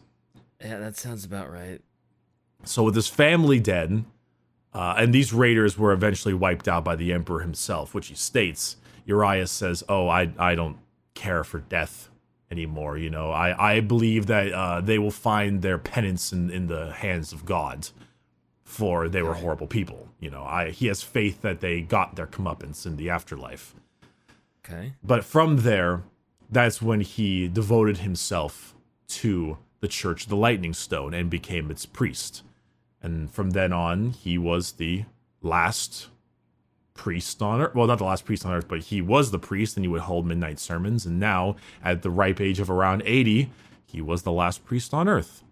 Yeah, 0.60 0.80
that 0.80 0.97
sounds 0.97 1.23
about 1.23 1.51
right. 1.51 1.80
So 2.63 2.82
with 2.84 2.95
his 2.95 3.08
family 3.08 3.60
dead, 3.60 4.04
uh, 4.73 4.95
and 4.97 5.13
these 5.13 5.34
raiders 5.34 5.77
were 5.77 5.91
eventually 5.91 6.34
wiped 6.34 6.67
out 6.67 6.84
by 6.84 6.95
the 6.95 7.12
emperor 7.12 7.41
himself, 7.41 7.93
which 7.93 8.07
he 8.07 8.15
states. 8.15 8.77
Uriah 9.05 9.47
says, 9.47 9.84
"Oh, 9.89 10.07
I 10.07 10.31
I 10.38 10.55
don't 10.55 10.77
care 11.13 11.43
for 11.43 11.60
death 11.60 12.10
anymore. 12.49 12.97
You 12.97 13.10
know, 13.10 13.31
I 13.31 13.75
I 13.75 13.79
believe 13.79 14.27
that 14.27 14.51
uh, 14.53 14.81
they 14.81 14.99
will 14.99 15.12
find 15.12 15.62
their 15.62 15.77
penance 15.77 16.31
in 16.31 16.49
in 16.49 16.67
the 16.67 16.91
hands 16.91 17.34
of 17.34 17.45
God, 17.45 17.89
for 18.63 19.10
they 19.10 19.21
were 19.21 19.34
horrible 19.34 19.67
people. 19.67 20.10
You 20.19 20.29
know, 20.29 20.43
I 20.43 20.71
he 20.71 20.88
has 20.88 21.01
faith 21.01 21.41
that 21.41 21.62
they 21.62 21.81
got 21.81 22.15
their 22.15 22.27
comeuppance 22.27 22.86
in 22.86 22.97
the 22.97 23.10
afterlife. 23.10 23.75
Okay. 24.63 24.93
But 25.03 25.25
from 25.25 25.57
there, 25.57 26.03
that's 26.49 26.81
when 26.81 27.01
he 27.01 27.47
devoted 27.47 27.97
himself 27.97 28.75
to 29.07 29.57
the 29.79 29.88
Church 29.88 30.23
of 30.23 30.29
the 30.29 30.36
Lightning 30.36 30.73
Stone 30.73 31.13
and 31.13 31.29
became 31.29 31.71
its 31.71 31.86
priest. 31.86 32.43
And 33.01 33.31
from 33.31 33.51
then 33.51 33.73
on, 33.73 34.11
he 34.11 34.37
was 34.37 34.73
the 34.73 35.05
last 35.41 36.07
priest 36.93 37.41
on 37.41 37.61
earth. 37.61 37.73
Well, 37.73 37.87
not 37.87 37.97
the 37.97 38.03
last 38.03 38.25
priest 38.25 38.45
on 38.45 38.53
earth, 38.53 38.67
but 38.67 38.79
he 38.79 39.01
was 39.01 39.31
the 39.31 39.39
priest 39.39 39.75
and 39.75 39.83
he 39.83 39.87
would 39.87 40.01
hold 40.01 40.27
midnight 40.27 40.59
sermons. 40.59 41.05
And 41.05 41.19
now, 41.19 41.55
at 41.83 42.03
the 42.03 42.11
ripe 42.11 42.39
age 42.39 42.59
of 42.59 42.69
around 42.69 43.01
80, 43.05 43.49
he 43.85 44.01
was 44.01 44.21
the 44.21 44.31
last 44.31 44.63
priest 44.65 44.93
on 44.93 45.07
earth. 45.07 45.43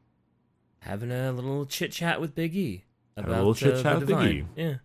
Having 0.82 1.12
a 1.12 1.32
little 1.32 1.66
chit 1.66 1.92
chat 1.92 2.22
with 2.22 2.36
Big 2.36 2.56
E. 2.56 2.84
a 3.18 3.22
About, 3.22 3.38
little 3.38 3.54
chit-chat 3.56 3.86
uh, 3.86 4.00
the 4.00 4.06
with 4.06 4.24
Big. 4.26 4.36
E. 4.36 4.46
Yeah. 4.56 4.76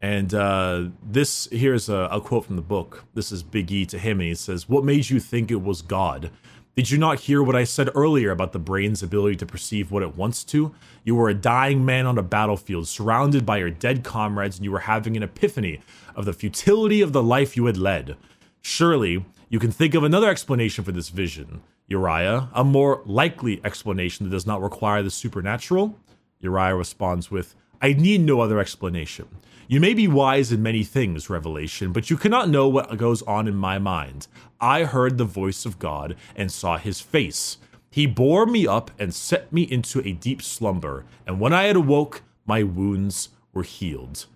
And 0.00 0.32
uh, 0.34 0.84
this 1.02 1.48
here's 1.50 1.88
a, 1.88 2.08
a 2.12 2.20
quote 2.20 2.44
from 2.44 2.56
the 2.56 2.62
book. 2.62 3.04
This 3.14 3.32
is 3.32 3.42
Big 3.42 3.72
E 3.72 3.86
to 3.86 3.98
him, 3.98 4.20
and 4.20 4.28
he 4.28 4.34
says, 4.34 4.68
"What 4.68 4.84
made 4.84 5.08
you 5.08 5.18
think 5.18 5.50
it 5.50 5.62
was 5.62 5.82
God? 5.82 6.30
Did 6.76 6.90
you 6.90 6.98
not 6.98 7.20
hear 7.20 7.42
what 7.42 7.56
I 7.56 7.64
said 7.64 7.88
earlier 7.94 8.30
about 8.30 8.52
the 8.52 8.58
brain's 8.58 9.02
ability 9.02 9.36
to 9.36 9.46
perceive 9.46 9.90
what 9.90 10.02
it 10.02 10.14
wants 10.14 10.44
to? 10.44 10.74
You 11.04 11.14
were 11.14 11.30
a 11.30 11.34
dying 11.34 11.86
man 11.86 12.04
on 12.04 12.18
a 12.18 12.22
battlefield, 12.22 12.86
surrounded 12.86 13.46
by 13.46 13.56
your 13.56 13.70
dead 13.70 14.04
comrades, 14.04 14.58
and 14.58 14.64
you 14.66 14.72
were 14.72 14.80
having 14.80 15.16
an 15.16 15.22
epiphany 15.22 15.80
of 16.14 16.26
the 16.26 16.34
futility 16.34 17.00
of 17.00 17.14
the 17.14 17.22
life 17.22 17.56
you 17.56 17.64
had 17.64 17.78
led. 17.78 18.18
Surely 18.60 19.24
you 19.48 19.58
can 19.58 19.70
think 19.70 19.94
of 19.94 20.04
another 20.04 20.28
explanation 20.28 20.84
for 20.84 20.92
this 20.92 21.08
vision, 21.08 21.62
Uriah, 21.86 22.50
a 22.52 22.62
more 22.62 23.00
likely 23.06 23.58
explanation 23.64 24.26
that 24.26 24.36
does 24.36 24.46
not 24.46 24.60
require 24.60 25.02
the 25.02 25.10
supernatural." 25.10 25.98
Uriah 26.40 26.76
responds 26.76 27.30
with, 27.30 27.54
I 27.80 27.94
need 27.94 28.20
no 28.20 28.40
other 28.40 28.60
explanation. 28.60 29.28
You 29.68 29.80
may 29.80 29.94
be 29.94 30.06
wise 30.06 30.52
in 30.52 30.62
many 30.62 30.84
things, 30.84 31.28
Revelation, 31.28 31.92
but 31.92 32.08
you 32.10 32.16
cannot 32.16 32.48
know 32.48 32.68
what 32.68 32.96
goes 32.96 33.22
on 33.22 33.48
in 33.48 33.56
my 33.56 33.78
mind. 33.78 34.28
I 34.60 34.84
heard 34.84 35.18
the 35.18 35.24
voice 35.24 35.66
of 35.66 35.78
God 35.78 36.16
and 36.36 36.52
saw 36.52 36.76
his 36.78 37.00
face. 37.00 37.58
He 37.90 38.06
bore 38.06 38.46
me 38.46 38.66
up 38.66 38.90
and 38.98 39.14
set 39.14 39.52
me 39.52 39.62
into 39.62 40.00
a 40.06 40.12
deep 40.12 40.42
slumber, 40.42 41.04
and 41.26 41.40
when 41.40 41.52
I 41.52 41.64
had 41.64 41.76
awoke, 41.76 42.22
my 42.46 42.62
wounds 42.62 43.30
were 43.52 43.62
healed. 43.64 44.26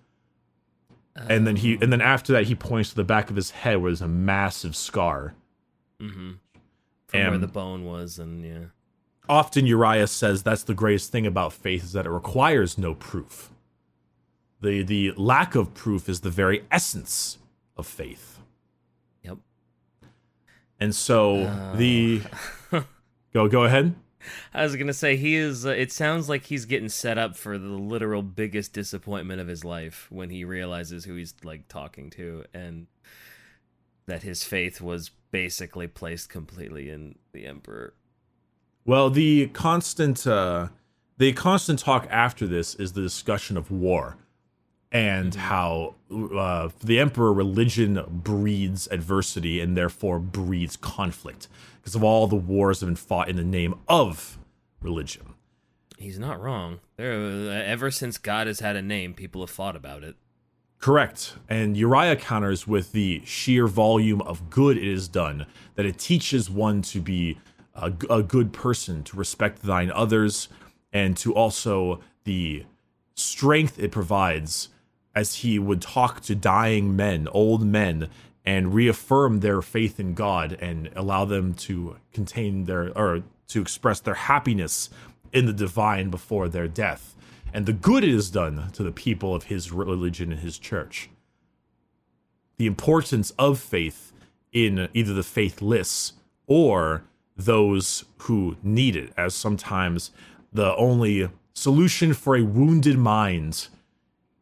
and 1.29 1.45
then 1.45 1.57
he 1.57 1.73
and 1.81 1.91
then 1.91 2.01
after 2.01 2.33
that 2.33 2.45
he 2.45 2.55
points 2.55 2.89
to 2.89 2.95
the 2.95 3.03
back 3.03 3.29
of 3.29 3.35
his 3.35 3.51
head 3.51 3.81
where 3.81 3.91
there's 3.91 4.01
a 4.01 4.07
massive 4.07 4.75
scar. 4.75 5.35
Mm-hmm. 5.99 6.31
From 7.07 7.19
where 7.19 7.33
Um, 7.35 7.41
the 7.41 7.47
bone 7.47 7.85
was, 7.85 8.17
and 8.17 8.43
yeah. 8.43 8.65
often 9.29 9.65
Uriah 9.67 10.07
says 10.07 10.41
that's 10.41 10.63
the 10.63 10.73
greatest 10.73 11.11
thing 11.11 11.27
about 11.27 11.53
faith 11.53 11.83
is 11.83 11.91
that 11.93 12.05
it 12.05 12.09
requires 12.09 12.77
no 12.77 12.95
proof. 12.95 13.50
The 14.61 14.83
the 14.83 15.11
lack 15.17 15.55
of 15.55 15.73
proof 15.73 16.07
is 16.07 16.21
the 16.21 16.29
very 16.29 16.63
essence 16.71 17.37
of 17.75 17.87
faith. 17.87 18.39
Yep. 19.23 19.37
And 20.79 20.93
so 20.95 21.47
Oh. 21.47 21.75
the 21.75 22.21
go 23.33 23.47
go 23.47 23.63
ahead. 23.63 23.95
I 24.53 24.63
was 24.63 24.75
gonna 24.75 24.93
say 24.93 25.15
he 25.15 25.35
is. 25.35 25.65
Uh, 25.65 25.69
it 25.69 25.91
sounds 25.91 26.29
like 26.29 26.45
he's 26.45 26.65
getting 26.65 26.89
set 26.89 27.17
up 27.17 27.35
for 27.35 27.57
the 27.57 27.69
literal 27.69 28.21
biggest 28.21 28.71
disappointment 28.73 29.41
of 29.41 29.47
his 29.47 29.65
life 29.65 30.05
when 30.11 30.29
he 30.29 30.43
realizes 30.45 31.05
who 31.05 31.15
he's 31.15 31.33
like 31.43 31.67
talking 31.67 32.11
to, 32.11 32.45
and 32.53 32.85
that 34.05 34.21
his 34.21 34.43
faith 34.43 34.79
was 34.79 35.09
basically 35.31 35.87
placed 35.87 36.29
completely 36.29 36.89
in 36.91 37.15
the 37.31 37.47
emperor. 37.47 37.95
Well, 38.85 39.09
the 39.09 39.47
constant 39.47 40.27
uh, 40.27 40.67
the 41.17 41.33
constant 41.33 41.79
talk 41.79 42.07
after 42.11 42.45
this 42.45 42.75
is 42.75 42.93
the 42.93 43.01
discussion 43.01 43.57
of 43.57 43.71
war 43.71 44.17
and 44.91 45.35
how 45.35 45.95
uh, 46.35 46.69
the 46.83 46.99
emperor 46.99 47.33
religion 47.33 48.03
breeds 48.09 48.87
adversity 48.91 49.61
and 49.61 49.77
therefore 49.77 50.19
breeds 50.19 50.75
conflict 50.75 51.47
because 51.79 51.95
of 51.95 52.03
all 52.03 52.27
the 52.27 52.35
wars 52.35 52.79
that 52.79 52.85
have 52.85 52.89
been 52.89 52.95
fought 52.95 53.29
in 53.29 53.37
the 53.37 53.43
name 53.43 53.75
of 53.87 54.37
religion. 54.81 55.33
He's 55.97 56.19
not 56.19 56.41
wrong. 56.41 56.79
There, 56.97 57.13
uh, 57.13 57.53
ever 57.63 57.91
since 57.91 58.17
God 58.17 58.47
has 58.47 58.59
had 58.59 58.75
a 58.75 58.81
name, 58.81 59.13
people 59.13 59.41
have 59.41 59.49
fought 59.49 59.75
about 59.75 60.03
it. 60.03 60.15
Correct. 60.79 61.35
And 61.47 61.77
Uriah 61.77 62.15
counters 62.15 62.67
with 62.67 62.91
the 62.91 63.21
sheer 63.23 63.67
volume 63.67 64.19
of 64.21 64.49
good 64.49 64.77
it 64.77 64.91
has 64.91 65.07
done, 65.07 65.45
that 65.75 65.85
it 65.85 65.99
teaches 65.99 66.49
one 66.49 66.81
to 66.83 66.99
be 66.99 67.37
a, 67.75 67.93
a 68.09 68.23
good 68.23 68.51
person, 68.51 69.03
to 69.03 69.15
respect 69.15 69.61
thine 69.61 69.91
others, 69.91 70.49
and 70.91 71.15
to 71.17 71.35
also 71.35 72.01
the 72.23 72.65
strength 73.13 73.77
it 73.77 73.91
provides 73.91 74.69
as 75.15 75.35
he 75.35 75.59
would 75.59 75.81
talk 75.81 76.21
to 76.21 76.35
dying 76.35 76.95
men, 76.95 77.27
old 77.29 77.65
men, 77.65 78.09
and 78.45 78.73
reaffirm 78.73 79.39
their 79.39 79.61
faith 79.61 79.99
in 79.99 80.13
God 80.13 80.57
and 80.61 80.89
allow 80.95 81.25
them 81.25 81.53
to 81.55 81.97
contain 82.13 82.65
their 82.65 82.95
or 82.97 83.23
to 83.49 83.61
express 83.61 83.99
their 83.99 84.15
happiness 84.15 84.89
in 85.31 85.45
the 85.45 85.53
divine 85.53 86.09
before 86.09 86.49
their 86.49 86.67
death 86.67 87.15
and 87.53 87.65
the 87.65 87.73
good 87.73 88.03
it 88.03 88.11
has 88.11 88.29
done 88.29 88.69
to 88.73 88.83
the 88.83 88.91
people 88.91 89.35
of 89.35 89.43
his 89.43 89.71
religion 89.71 90.31
and 90.31 90.41
his 90.41 90.57
church. 90.57 91.09
The 92.57 92.67
importance 92.67 93.31
of 93.31 93.59
faith 93.59 94.13
in 94.51 94.87
either 94.93 95.13
the 95.13 95.23
faithless 95.23 96.13
or 96.47 97.03
those 97.35 98.05
who 98.19 98.57
need 98.61 98.95
it, 98.95 99.11
as 99.17 99.33
sometimes 99.33 100.11
the 100.53 100.75
only 100.75 101.29
solution 101.53 102.13
for 102.13 102.35
a 102.35 102.43
wounded 102.43 102.97
mind 102.97 103.67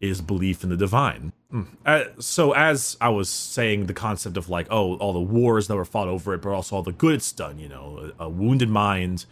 is 0.02 0.22
belief 0.22 0.64
in 0.64 0.70
the 0.70 0.78
divine. 0.78 1.34
Mm. 1.54 1.68
Uh, 1.86 2.04
so, 2.20 2.54
as 2.54 2.95
I 3.02 3.10
was 3.10 3.30
saying, 3.30 3.88
the 3.88 3.93
concept 3.93 4.38
of 4.38 4.50
like, 4.50 4.68
oh, 4.70 4.95
all 4.97 5.14
the 5.14 5.20
wars 5.20 5.68
that 5.68 5.76
were 5.76 5.86
fought 5.86 6.08
over 6.08 6.34
it, 6.34 6.41
but 6.41 6.50
also 6.52 6.78
all 6.78 6.84
the 6.84 6.91
good 6.91 7.16
it's 7.16 7.32
done, 7.32 7.60
you 7.60 7.68
know, 7.68 8.12
a, 8.20 8.26
a 8.26 8.30
wounded 8.30 8.70
mind, 8.70 9.26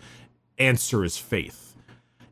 answer 0.58 1.04
is 1.04 1.18
faith. 1.18 1.76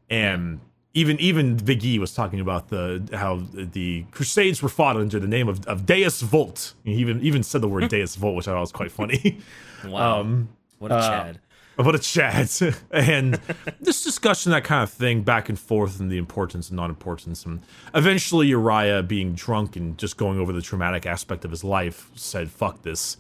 And 0.10 0.60
even 0.94 1.20
even 1.20 1.58
Big 1.58 1.84
E 1.84 2.00
was 2.00 2.14
talking 2.14 2.40
about 2.40 2.70
the 2.70 3.08
how 3.14 3.42
the 3.54 4.06
Crusades 4.12 4.64
were 4.64 4.70
fought 4.70 4.96
under 4.96 5.20
the 5.20 5.28
name 5.28 5.48
of, 5.48 5.66
of 5.68 5.86
Deus 5.86 6.22
Vult. 6.22 6.74
He 6.84 6.94
even 6.94 7.22
even 7.22 7.44
said 7.44 7.62
the 7.62 7.68
word 7.68 7.90
Deus 7.90 8.16
Vult, 8.16 8.36
which 8.36 8.48
I 8.48 8.52
thought 8.52 8.62
was 8.62 8.72
quite 8.72 8.92
funny. 8.92 9.40
Wow. 9.86 10.20
Um, 10.22 10.50
what 10.80 10.92
a 10.92 10.96
uh, 10.96 11.10
Chad. 11.10 11.40
What 11.76 11.94
a 11.94 12.00
chat 12.00 12.62
and 12.92 13.40
this 13.82 14.04
discussion, 14.04 14.52
that 14.52 14.64
kind 14.64 14.84
of 14.84 14.90
thing, 14.90 15.24
back 15.24 15.50
and 15.50 15.60
forth, 15.60 16.00
and 16.00 16.10
the 16.10 16.18
importance 16.18 16.70
and 16.70 16.78
non 16.78 16.90
importance. 16.90 17.46
And 17.46 17.62
eventually, 17.94 18.48
Uriah, 18.48 19.04
being 19.04 19.34
drunk 19.34 19.76
and 19.76 19.98
just 19.98 20.18
going 20.18 20.40
over 20.40 20.54
the 20.54 20.62
traumatic 20.62 21.06
aspect 21.06 21.44
of 21.44 21.52
his 21.52 21.64
life, 21.64 22.10
said, 22.16 22.50
fuck 22.50 22.84
this. 22.84 23.18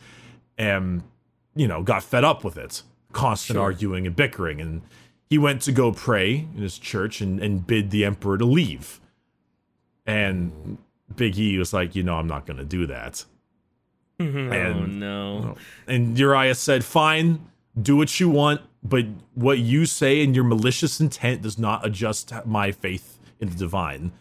And, 0.57 1.03
you 1.53 1.67
know, 1.67 1.83
got 1.83 2.03
fed 2.03 2.23
up 2.23 2.43
with 2.43 2.57
it. 2.57 2.83
Constant 3.11 3.57
sure. 3.57 3.63
arguing 3.63 4.07
and 4.07 4.15
bickering. 4.15 4.61
And 4.61 4.81
he 5.29 5.37
went 5.37 5.61
to 5.63 5.71
go 5.71 5.91
pray 5.91 6.47
in 6.55 6.61
his 6.61 6.77
church 6.77 7.19
and, 7.19 7.41
and 7.41 7.65
bid 7.65 7.91
the 7.91 8.05
emperor 8.05 8.37
to 8.37 8.45
leave. 8.45 9.01
And 10.05 10.77
Big 11.13 11.37
E 11.37 11.57
was 11.57 11.73
like, 11.73 11.95
you 11.95 12.03
know, 12.03 12.15
I'm 12.15 12.27
not 12.27 12.45
going 12.45 12.57
to 12.57 12.65
do 12.65 12.85
that. 12.87 13.25
Mm-hmm. 14.19 14.53
and, 14.53 14.75
oh 14.75 14.85
no! 14.85 15.55
And 15.87 16.17
Uriah 16.17 16.55
said, 16.55 16.85
"Fine, 16.85 17.45
do 17.79 17.95
what 17.95 18.19
you 18.19 18.29
want, 18.29 18.61
but 18.83 19.05
what 19.33 19.59
you 19.59 19.85
say 19.85 20.23
and 20.23 20.35
your 20.35 20.45
malicious 20.45 20.99
intent 20.99 21.41
does 21.41 21.57
not 21.57 21.85
adjust 21.85 22.31
my 22.45 22.71
faith 22.71 23.19
in 23.39 23.49
the 23.49 23.55
divine." 23.55 24.11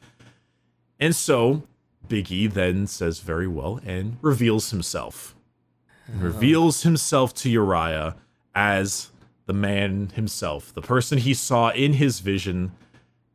And 0.98 1.14
so, 1.14 1.62
Big 2.08 2.30
E 2.30 2.46
then 2.46 2.86
says, 2.86 3.20
"Very 3.20 3.46
well," 3.46 3.80
and 3.84 4.18
reveals 4.20 4.70
himself. 4.70 5.34
Oh. 6.08 6.18
Reveals 6.18 6.82
himself 6.82 7.34
to 7.34 7.50
Uriah 7.50 8.16
as 8.54 9.10
the 9.46 9.52
man 9.52 10.10
himself, 10.14 10.72
the 10.72 10.82
person 10.82 11.18
he 11.18 11.34
saw 11.34 11.70
in 11.70 11.94
his 11.94 12.20
vision, 12.20 12.72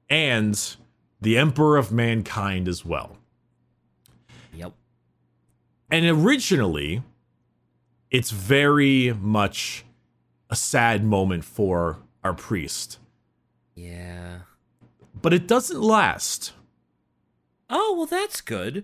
and 0.09 0.75
the 1.21 1.37
emperor 1.37 1.77
of 1.77 1.91
mankind 1.91 2.67
as 2.67 2.83
well. 2.83 3.17
Yep. 4.53 4.73
And 5.91 6.05
originally, 6.05 7.03
it's 8.09 8.31
very 8.31 9.13
much 9.13 9.83
a 10.49 10.55
sad 10.55 11.03
moment 11.03 11.43
for 11.43 11.99
our 12.23 12.33
priest. 12.33 12.97
Yeah. 13.75 14.39
But 15.21 15.33
it 15.33 15.47
doesn't 15.47 15.81
last. 15.81 16.53
Oh, 17.69 17.95
well, 17.97 18.05
that's 18.05 18.41
good. 18.41 18.83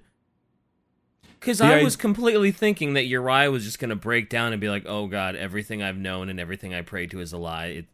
Because 1.39 1.61
I 1.61 1.83
was 1.83 1.95
completely 1.95 2.51
thinking 2.51 2.93
that 2.93 3.05
Uriah 3.05 3.51
was 3.51 3.63
just 3.63 3.77
going 3.77 3.89
to 3.89 3.95
break 3.95 4.29
down 4.29 4.51
and 4.51 4.59
be 4.59 4.69
like, 4.69 4.85
oh, 4.87 5.07
God, 5.07 5.35
everything 5.35 5.83
I've 5.83 5.97
known 5.97 6.29
and 6.29 6.39
everything 6.39 6.73
I 6.73 6.81
prayed 6.81 7.11
to 7.11 7.19
is 7.19 7.33
a 7.33 7.37
lie. 7.37 7.65
It, 7.65 7.85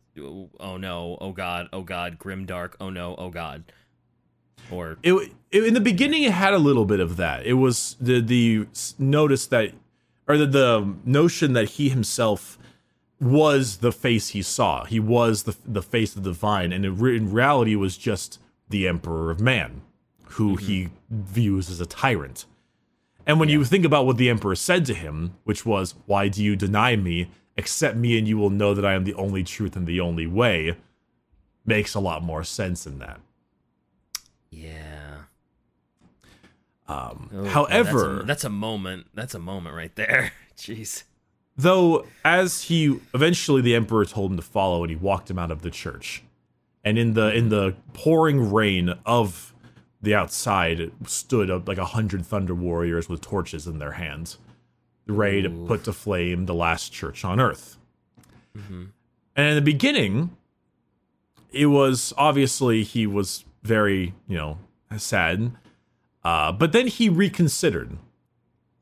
oh, 0.59 0.77
no. 0.77 1.17
Oh, 1.19 1.33
God. 1.33 1.67
Oh, 1.73 1.81
God. 1.81 2.17
Grim 2.17 2.45
dark. 2.45 2.77
Oh, 2.79 2.89
no. 2.89 3.15
Oh, 3.17 3.29
God. 3.29 3.63
Or 4.69 4.97
it, 5.03 5.13
it, 5.51 5.65
in 5.65 5.73
the 5.73 5.81
beginning, 5.81 6.23
it 6.23 6.31
had 6.31 6.53
a 6.53 6.59
little 6.59 6.85
bit 6.85 6.99
of 6.99 7.17
that. 7.17 7.45
It 7.45 7.53
was 7.53 7.97
the 7.99 8.21
the 8.21 8.67
notice 8.97 9.47
that, 9.47 9.73
or 10.27 10.37
the, 10.37 10.45
the 10.45 10.95
notion 11.03 11.53
that 11.53 11.71
he 11.71 11.89
himself 11.89 12.57
was 13.21 13.77
the 13.77 13.91
face 13.91 14.29
he 14.29 14.41
saw. 14.41 14.83
He 14.85 14.99
was 14.99 15.43
the 15.43 15.55
the 15.65 15.83
face 15.83 16.15
of 16.15 16.23
the 16.23 16.31
divine, 16.31 16.73
and 16.73 16.83
in 16.83 17.31
reality, 17.31 17.75
was 17.75 17.95
just 17.95 18.39
the 18.69 18.87
emperor 18.87 19.29
of 19.29 19.39
man, 19.39 19.83
who 20.23 20.55
mm-hmm. 20.55 20.65
he 20.65 20.89
views 21.09 21.69
as 21.69 21.79
a 21.79 21.85
tyrant. 21.85 22.45
And 23.27 23.39
when 23.39 23.49
yeah. 23.49 23.53
you 23.53 23.65
think 23.65 23.85
about 23.85 24.07
what 24.07 24.17
the 24.17 24.29
emperor 24.29 24.55
said 24.55 24.85
to 24.87 24.95
him, 24.95 25.35
which 25.43 25.65
was, 25.65 25.93
"Why 26.07 26.27
do 26.27 26.43
you 26.43 26.55
deny 26.55 26.95
me? 26.95 27.29
Accept 27.57 27.95
me, 27.95 28.17
and 28.17 28.27
you 28.27 28.37
will 28.37 28.49
know 28.49 28.73
that 28.73 28.85
I 28.85 28.93
am 28.93 29.03
the 29.03 29.13
only 29.13 29.43
truth 29.43 29.75
and 29.75 29.85
the 29.85 29.99
only 29.99 30.25
way," 30.25 30.75
makes 31.63 31.93
a 31.93 31.99
lot 31.99 32.23
more 32.23 32.43
sense 32.43 32.87
in 32.87 32.97
that. 32.99 33.21
Yeah. 34.49 35.17
Um, 36.87 37.29
oh, 37.33 37.45
however, 37.45 38.15
that's 38.15 38.23
a, 38.23 38.25
that's 38.25 38.43
a 38.45 38.49
moment. 38.49 39.07
That's 39.13 39.35
a 39.35 39.39
moment 39.39 39.75
right 39.75 39.95
there. 39.95 40.33
Jeez. 40.57 41.03
Though, 41.57 42.05
as 42.23 42.63
he 42.63 42.99
eventually, 43.13 43.61
the 43.61 43.75
emperor 43.75 44.05
told 44.05 44.31
him 44.31 44.37
to 44.37 44.43
follow, 44.43 44.83
and 44.83 44.89
he 44.89 44.95
walked 44.95 45.29
him 45.29 45.37
out 45.37 45.51
of 45.51 45.61
the 45.61 45.69
church. 45.69 46.23
And 46.83 46.97
in 46.97 47.13
the 47.13 47.33
in 47.33 47.49
the 47.49 47.75
pouring 47.93 48.51
rain 48.51 48.95
of 49.05 49.53
the 50.01 50.15
outside 50.15 50.91
stood 51.05 51.51
up 51.51 51.67
like 51.67 51.77
a 51.77 51.85
hundred 51.85 52.25
thunder 52.25 52.55
warriors 52.55 53.07
with 53.07 53.21
torches 53.21 53.67
in 53.67 53.77
their 53.77 53.91
hands, 53.91 54.39
ready 55.05 55.43
to 55.43 55.49
put 55.49 55.83
to 55.83 55.93
flame 55.93 56.47
the 56.47 56.55
last 56.55 56.91
church 56.91 57.23
on 57.23 57.39
earth. 57.39 57.77
Mm-hmm. 58.57 58.85
And 59.35 59.47
in 59.47 59.55
the 59.55 59.61
beginning, 59.61 60.35
it 61.51 61.67
was 61.67 62.13
obviously 62.17 62.83
he 62.83 63.05
was 63.05 63.45
very, 63.63 64.13
you 64.27 64.37
know, 64.37 64.57
sad. 64.97 65.51
Uh, 66.23 66.51
but 66.51 66.71
then 66.71 66.87
he 66.87 67.09
reconsidered. 67.09 67.97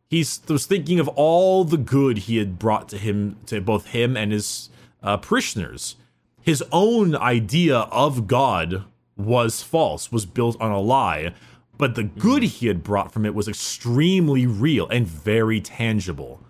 He 0.10 0.26
was 0.48 0.66
thinking 0.66 1.00
of 1.00 1.08
all 1.10 1.64
the 1.64 1.78
good 1.78 2.20
he 2.20 2.38
had 2.38 2.58
brought 2.58 2.90
to 2.90 2.98
him, 2.98 3.38
to 3.46 3.62
both 3.62 3.88
him 3.88 4.18
and 4.18 4.32
his 4.32 4.70
uh, 5.04 5.18
parishioners. 5.18 5.98
His 6.42 6.64
own 6.72 7.16
idea 7.16 7.78
of 7.78 8.26
God 8.26 8.86
was 9.16 9.62
false, 9.62 10.12
was 10.12 10.26
built 10.26 10.60
on 10.60 10.72
a 10.72 10.80
lie, 10.80 11.34
but 11.78 11.94
the 11.94 12.04
good 12.04 12.42
he 12.42 12.68
had 12.68 12.84
brought 12.84 13.12
from 13.12 13.26
it 13.26 13.36
was 13.36 13.48
extremely 13.48 14.48
real 14.48 14.88
and 14.90 15.06
very 15.06 15.62
tangible. 15.62 16.44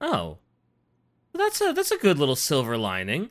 Oh, 0.00 0.38
that's 1.34 1.60
a 1.60 1.72
that's 1.72 1.90
a 1.90 1.98
good 1.98 2.18
little 2.18 2.36
silver 2.36 2.78
lining. 2.78 3.28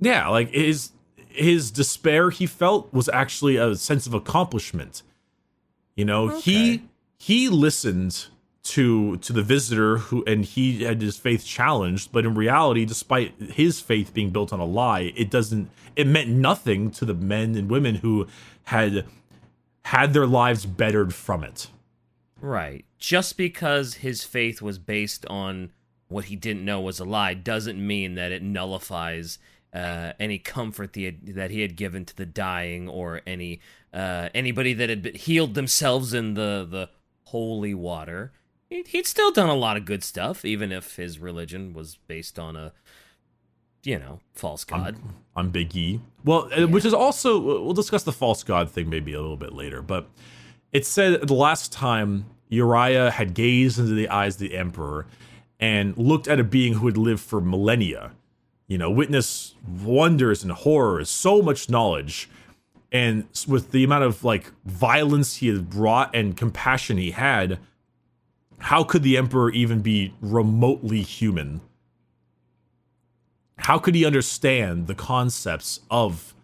Yeah, 0.00 0.28
like 0.28 0.50
his 0.50 0.90
his 1.28 1.70
despair 1.70 2.30
he 2.30 2.46
felt 2.46 2.92
was 2.92 3.08
actually 3.10 3.56
a 3.56 3.76
sense 3.76 4.06
of 4.06 4.14
accomplishment. 4.14 5.02
You 5.94 6.04
know, 6.04 6.30
okay. 6.30 6.40
he 6.40 6.82
he 7.20 7.50
listened 7.50 8.28
to 8.62 9.18
to 9.18 9.34
the 9.34 9.42
visitor 9.42 9.98
who 9.98 10.24
and 10.24 10.42
he 10.42 10.84
had 10.84 11.02
his 11.02 11.18
faith 11.18 11.44
challenged, 11.44 12.10
but 12.12 12.24
in 12.24 12.34
reality, 12.34 12.86
despite 12.86 13.34
his 13.38 13.78
faith 13.78 14.14
being 14.14 14.30
built 14.30 14.54
on 14.54 14.58
a 14.58 14.64
lie, 14.64 15.12
it 15.14 15.30
doesn't 15.30 15.68
it 15.96 16.06
meant 16.06 16.30
nothing 16.30 16.90
to 16.92 17.04
the 17.04 17.12
men 17.12 17.54
and 17.56 17.70
women 17.70 17.96
who 17.96 18.26
had 18.64 19.04
had 19.84 20.14
their 20.14 20.26
lives 20.26 20.64
bettered 20.64 21.12
from 21.12 21.44
it. 21.44 21.68
Right. 22.40 22.86
Just 22.98 23.36
because 23.36 23.96
his 23.96 24.24
faith 24.24 24.62
was 24.62 24.78
based 24.78 25.26
on 25.26 25.72
what 26.08 26.26
he 26.26 26.36
didn't 26.36 26.64
know 26.64 26.80
was 26.80 27.00
a 27.00 27.04
lie 27.04 27.34
doesn't 27.34 27.86
mean 27.86 28.14
that 28.14 28.32
it 28.32 28.42
nullifies 28.42 29.38
uh, 29.74 30.14
any 30.18 30.38
comfort 30.38 30.94
the, 30.94 31.10
that 31.10 31.50
he 31.50 31.60
had 31.60 31.76
given 31.76 32.06
to 32.06 32.16
the 32.16 32.24
dying 32.24 32.88
or 32.88 33.20
any 33.26 33.60
uh, 33.92 34.30
anybody 34.34 34.72
that 34.72 34.88
had 34.88 35.16
healed 35.16 35.52
themselves 35.52 36.14
in 36.14 36.32
the 36.32 36.66
the 36.68 36.88
holy 37.30 37.74
water. 37.74 38.32
He'd, 38.68 38.88
he'd 38.88 39.06
still 39.06 39.32
done 39.32 39.48
a 39.48 39.54
lot 39.54 39.76
of 39.76 39.84
good 39.84 40.04
stuff, 40.04 40.44
even 40.44 40.70
if 40.70 40.96
his 40.96 41.18
religion 41.18 41.72
was 41.72 41.98
based 42.06 42.38
on 42.38 42.56
a 42.56 42.72
you 43.82 43.98
know 43.98 44.20
false 44.34 44.64
god. 44.64 44.96
On, 44.96 45.14
on 45.36 45.50
Big 45.50 45.74
E. 45.74 46.00
Well, 46.24 46.44
uh, 46.52 46.60
yeah. 46.60 46.64
which 46.64 46.84
is 46.84 46.94
also 46.94 47.38
we'll 47.40 47.72
discuss 47.72 48.02
the 48.02 48.12
false 48.12 48.42
god 48.42 48.70
thing 48.70 48.88
maybe 48.88 49.12
a 49.12 49.20
little 49.20 49.36
bit 49.36 49.52
later, 49.52 49.82
but 49.82 50.08
it 50.72 50.86
said 50.86 51.26
the 51.26 51.34
last 51.34 51.72
time 51.72 52.26
Uriah 52.48 53.10
had 53.10 53.34
gazed 53.34 53.78
into 53.78 53.94
the 53.94 54.08
eyes 54.08 54.34
of 54.34 54.40
the 54.40 54.56
emperor 54.56 55.06
and 55.58 55.96
looked 55.96 56.28
at 56.28 56.40
a 56.40 56.44
being 56.44 56.74
who 56.74 56.86
had 56.86 56.96
lived 56.96 57.20
for 57.20 57.40
millennia 57.40 58.12
you 58.70 58.78
know, 58.78 58.88
witness 58.88 59.56
wonders 59.82 60.44
and 60.44 60.52
horrors, 60.52 61.10
so 61.10 61.42
much 61.42 61.68
knowledge. 61.68 62.30
And 62.92 63.26
with 63.46 63.70
the 63.70 63.84
amount 63.84 64.04
of 64.04 64.24
like 64.24 64.52
violence 64.64 65.36
he 65.36 65.48
had 65.48 65.70
brought 65.70 66.14
and 66.14 66.36
compassion 66.36 66.96
he 66.96 67.12
had, 67.12 67.58
how 68.58 68.84
could 68.84 69.02
the 69.02 69.16
Emperor 69.16 69.50
even 69.50 69.80
be 69.80 70.14
remotely 70.20 71.02
human? 71.02 71.60
How 73.58 73.78
could 73.78 73.94
he 73.94 74.04
understand 74.04 74.86
the 74.86 74.94
concepts 74.94 75.80
of 75.90 76.34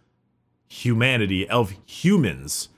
humanity, 0.69 1.49
of 1.49 1.75
humans? 1.85 2.69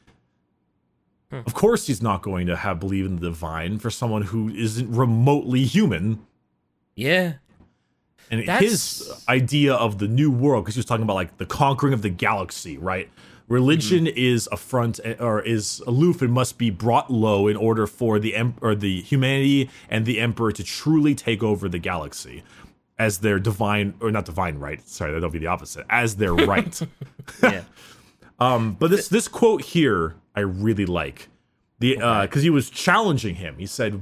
Hmm. 1.30 1.40
Of 1.46 1.54
course, 1.54 1.88
he's 1.88 2.00
not 2.00 2.22
going 2.22 2.46
to 2.46 2.56
have 2.56 2.80
believe 2.80 3.04
in 3.04 3.16
the 3.16 3.28
divine 3.28 3.78
for 3.78 3.90
someone 3.90 4.22
who 4.22 4.48
isn't 4.48 4.90
remotely 4.90 5.64
human. 5.64 6.24
Yeah, 6.94 7.34
and 8.30 8.46
That's... 8.46 8.62
his 8.62 9.24
idea 9.28 9.74
of 9.74 9.98
the 9.98 10.08
new 10.08 10.30
world, 10.30 10.64
because 10.64 10.74
he 10.74 10.78
was 10.78 10.86
talking 10.86 11.02
about 11.02 11.14
like 11.14 11.36
the 11.38 11.46
conquering 11.46 11.92
of 11.92 12.02
the 12.02 12.10
galaxy, 12.10 12.78
right? 12.78 13.08
Religion 13.48 14.04
mm-hmm. 14.04 14.18
is 14.18 14.48
affront 14.52 15.00
or 15.18 15.40
is 15.40 15.82
aloof 15.86 16.20
and 16.20 16.32
must 16.32 16.58
be 16.58 16.68
brought 16.68 17.10
low 17.10 17.48
in 17.48 17.56
order 17.56 17.86
for 17.86 18.18
the 18.18 18.36
em- 18.36 18.54
or 18.60 18.74
the 18.74 19.00
humanity 19.00 19.70
and 19.88 20.04
the 20.04 20.20
emperor 20.20 20.52
to 20.52 20.62
truly 20.62 21.14
take 21.14 21.42
over 21.42 21.68
the 21.68 21.78
galaxy. 21.78 22.42
as 22.98 23.18
their 23.18 23.38
divine 23.38 23.94
or 24.00 24.10
not 24.10 24.24
divine 24.24 24.58
right. 24.58 24.86
Sorry, 24.86 25.12
that'll 25.12 25.30
be 25.30 25.38
the 25.38 25.46
opposite. 25.46 25.86
As 25.88 26.16
their 26.16 26.34
right. 26.54 26.80
yeah. 27.42 27.62
Um, 28.40 28.76
but 28.78 28.92
this 28.92 29.08
this 29.08 29.26
quote 29.26 29.62
here 29.62 30.14
I 30.32 30.42
really 30.42 30.86
like 30.86 31.28
the 31.80 31.96
because 32.22 32.44
he 32.44 32.50
was 32.50 32.70
challenging 32.70 33.34
him. 33.34 33.56
He 33.58 33.66
said, 33.66 33.94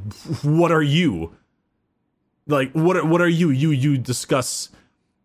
"What 0.42 0.70
are 0.70 0.82
you? 0.82 1.34
Like 2.47 2.72
what? 2.72 2.99
Are, 2.99 3.05
what 3.07 3.22
are 3.22 3.28
you? 3.28 3.49
You 3.49 3.70
you 3.70 3.97
discuss 3.97 4.68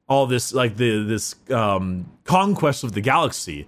all 0.07 0.28
this 0.28 0.53
like 0.53 0.78
the 0.78 1.03
this 1.03 1.36
um, 1.49 2.09
conquest 2.24 2.86
of 2.86 2.93
the 2.93 3.01
galaxy." 3.01 3.67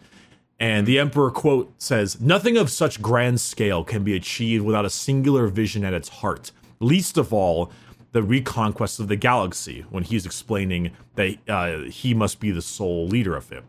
And 0.64 0.86
the 0.86 0.98
emperor 0.98 1.30
quote 1.30 1.74
says, 1.78 2.22
"Nothing 2.22 2.56
of 2.56 2.70
such 2.70 3.02
grand 3.02 3.42
scale 3.42 3.84
can 3.84 4.06
be 4.06 4.16
achieved 4.16 4.64
without 4.64 4.86
a 4.86 4.90
singular 4.90 5.48
vision 5.48 5.84
at 5.84 5.94
its 5.94 6.08
heart. 6.08 6.52
Least 6.80 7.18
of 7.18 7.34
all." 7.34 7.70
The 8.14 8.24
reconquest 8.24 9.00
of 9.00 9.08
the 9.08 9.16
galaxy, 9.16 9.84
when 9.90 10.04
he's 10.04 10.26
explaining 10.26 10.92
that 11.16 11.38
uh, 11.50 11.80
he 11.90 12.14
must 12.14 12.40
be 12.40 12.52
the 12.52 12.62
sole 12.62 13.08
leader 13.08 13.36
of 13.36 13.52
it. 13.52 13.64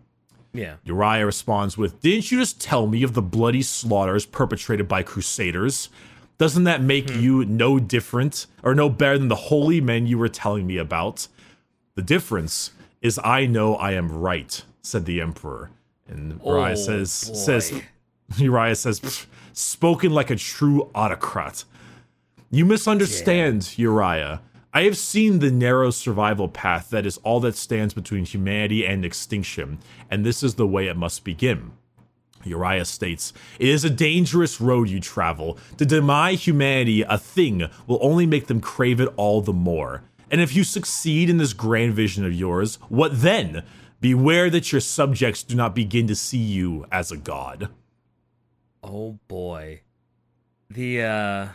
Yeah. 0.53 0.77
Uriah 0.85 1.27
responds 1.27 1.77
with, 1.77 2.01
Didn't 2.01 2.31
you 2.31 2.39
just 2.39 2.61
tell 2.61 2.87
me 2.87 3.03
of 3.03 3.15
the 3.15 3.23
bloody 3.23 3.63
slaughters 3.63 4.27
perpetrated 4.27 4.87
by 4.87 5.03
crusaders? 5.03 5.89
Doesn't 6.37 6.65
that 6.65 6.83
make 6.83 7.11
you 7.11 7.47
no 7.47 7.79
different 7.79 8.47
or 8.63 8.75
no 8.75 8.91
better 8.91 9.19
than 9.19 9.29
the 9.29 9.49
holy 9.51 9.81
men 9.81 10.07
you 10.07 10.19
were 10.19 10.29
telling 10.29 10.67
me 10.67 10.77
about? 10.77 11.27
The 11.95 12.03
difference 12.03 12.71
is 13.01 13.19
I 13.25 13.47
know 13.47 13.77
I 13.77 13.93
am 13.93 14.13
right, 14.13 14.63
said 14.83 15.07
the 15.07 15.23
emperor. 15.23 15.71
And 16.09 16.41
oh, 16.45 16.57
Uriah 16.59 16.73
Oh, 16.73 16.75
says 16.75 17.25
boy. 17.31 17.35
says 17.37 17.83
Uriah 18.39 18.75
says, 18.77 19.27
spoken 19.53 20.13
like 20.13 20.31
a 20.31 20.37
true 20.37 20.91
autocrat. 20.95 21.65
You 22.51 22.65
misunderstand, 22.65 23.77
Uriah. 23.79 24.41
I 24.73 24.83
have 24.83 24.97
seen 24.97 25.39
the 25.39 25.51
narrow 25.53 25.91
survival 25.91 26.49
path 26.49 26.91
that 26.91 27.07
is 27.07 27.19
all 27.19 27.39
that 27.41 27.55
stands 27.57 27.95
between 27.95 28.25
humanity 28.25 28.85
and 28.85 29.05
extinction, 29.05 29.79
and 30.11 30.25
this 30.27 30.43
is 30.43 30.55
the 30.57 30.67
way 30.67 30.89
it 30.89 30.97
must 30.97 31.23
begin. 31.25 31.73
Uriah 32.45 32.85
states, 32.85 33.33
It 33.59 33.69
is 33.69 33.85
a 33.85 33.91
dangerous 33.91 34.61
road 34.61 34.89
you 34.91 35.01
travel. 35.01 35.59
To 35.79 35.87
deny 35.87 36.33
humanity 36.35 37.03
a 37.03 37.17
thing 37.19 37.69
will 37.87 37.99
only 38.03 38.27
make 38.27 38.49
them 38.49 38.61
crave 38.61 39.01
it 39.01 39.09
all 39.17 39.41
the 39.41 39.53
more. 39.53 40.03
And 40.31 40.41
if 40.41 40.55
you 40.57 40.65
succeed 40.65 41.31
in 41.31 41.39
this 41.39 41.53
grand 41.53 41.95
vision 41.95 42.25
of 42.25 42.35
yours, 42.35 42.77
what 42.89 43.21
then? 43.23 43.63
Beware 44.05 44.51
that 44.51 44.71
your 44.71 44.83
subjects 44.83 45.43
do 45.43 45.57
not 45.57 45.75
begin 45.75 46.07
to 46.09 46.15
see 46.15 46.37
you 46.37 46.85
as 46.93 47.11
a 47.11 47.17
god. 47.17 47.71
Oh 48.83 49.19
boy. 49.29 49.81
The 50.69 51.01
uh 51.03 51.49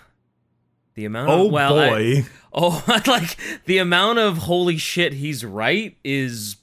the 0.96 1.06
amount 1.06 1.30
Oh 1.30 1.46
of 1.46 1.52
well, 1.52 1.78
I- 1.78 1.90
boy. 1.90 2.26
oh 2.54 2.84
like 3.06 3.38
the 3.66 3.78
amount 3.78 4.18
of 4.18 4.40
holy 4.40 4.78
shit 4.78 5.14
he's 5.14 5.46
right 5.46 5.96
is 6.04 6.56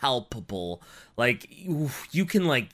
palpable. 0.00 0.80
Like 1.18 1.46
you 2.10 2.24
can 2.24 2.46
like 2.46 2.70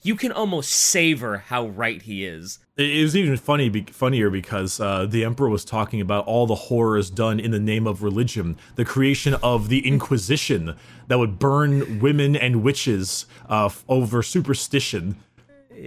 you 0.00 0.16
can 0.16 0.32
almost 0.32 0.70
savor 0.70 1.36
how 1.48 1.66
right 1.66 2.00
he 2.00 2.24
is. 2.24 2.58
It 2.76 3.02
was 3.02 3.16
even 3.16 3.38
funny, 3.38 3.70
be, 3.70 3.82
funnier 3.84 4.28
because 4.28 4.80
uh, 4.80 5.06
the 5.06 5.24
emperor 5.24 5.48
was 5.48 5.64
talking 5.64 6.02
about 6.02 6.26
all 6.26 6.46
the 6.46 6.54
horrors 6.54 7.08
done 7.08 7.40
in 7.40 7.50
the 7.50 7.58
name 7.58 7.86
of 7.86 8.02
religion, 8.02 8.58
the 8.74 8.84
creation 8.84 9.32
of 9.42 9.70
the 9.70 9.86
Inquisition 9.88 10.76
that 11.08 11.18
would 11.18 11.38
burn 11.38 12.00
women 12.00 12.36
and 12.36 12.62
witches 12.62 13.24
uh, 13.48 13.66
f- 13.66 13.82
over 13.88 14.22
superstition. 14.22 15.16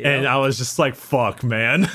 And 0.04 0.28
I 0.28 0.38
was 0.38 0.58
just 0.58 0.80
like, 0.80 0.96
"Fuck, 0.96 1.44
man." 1.44 1.90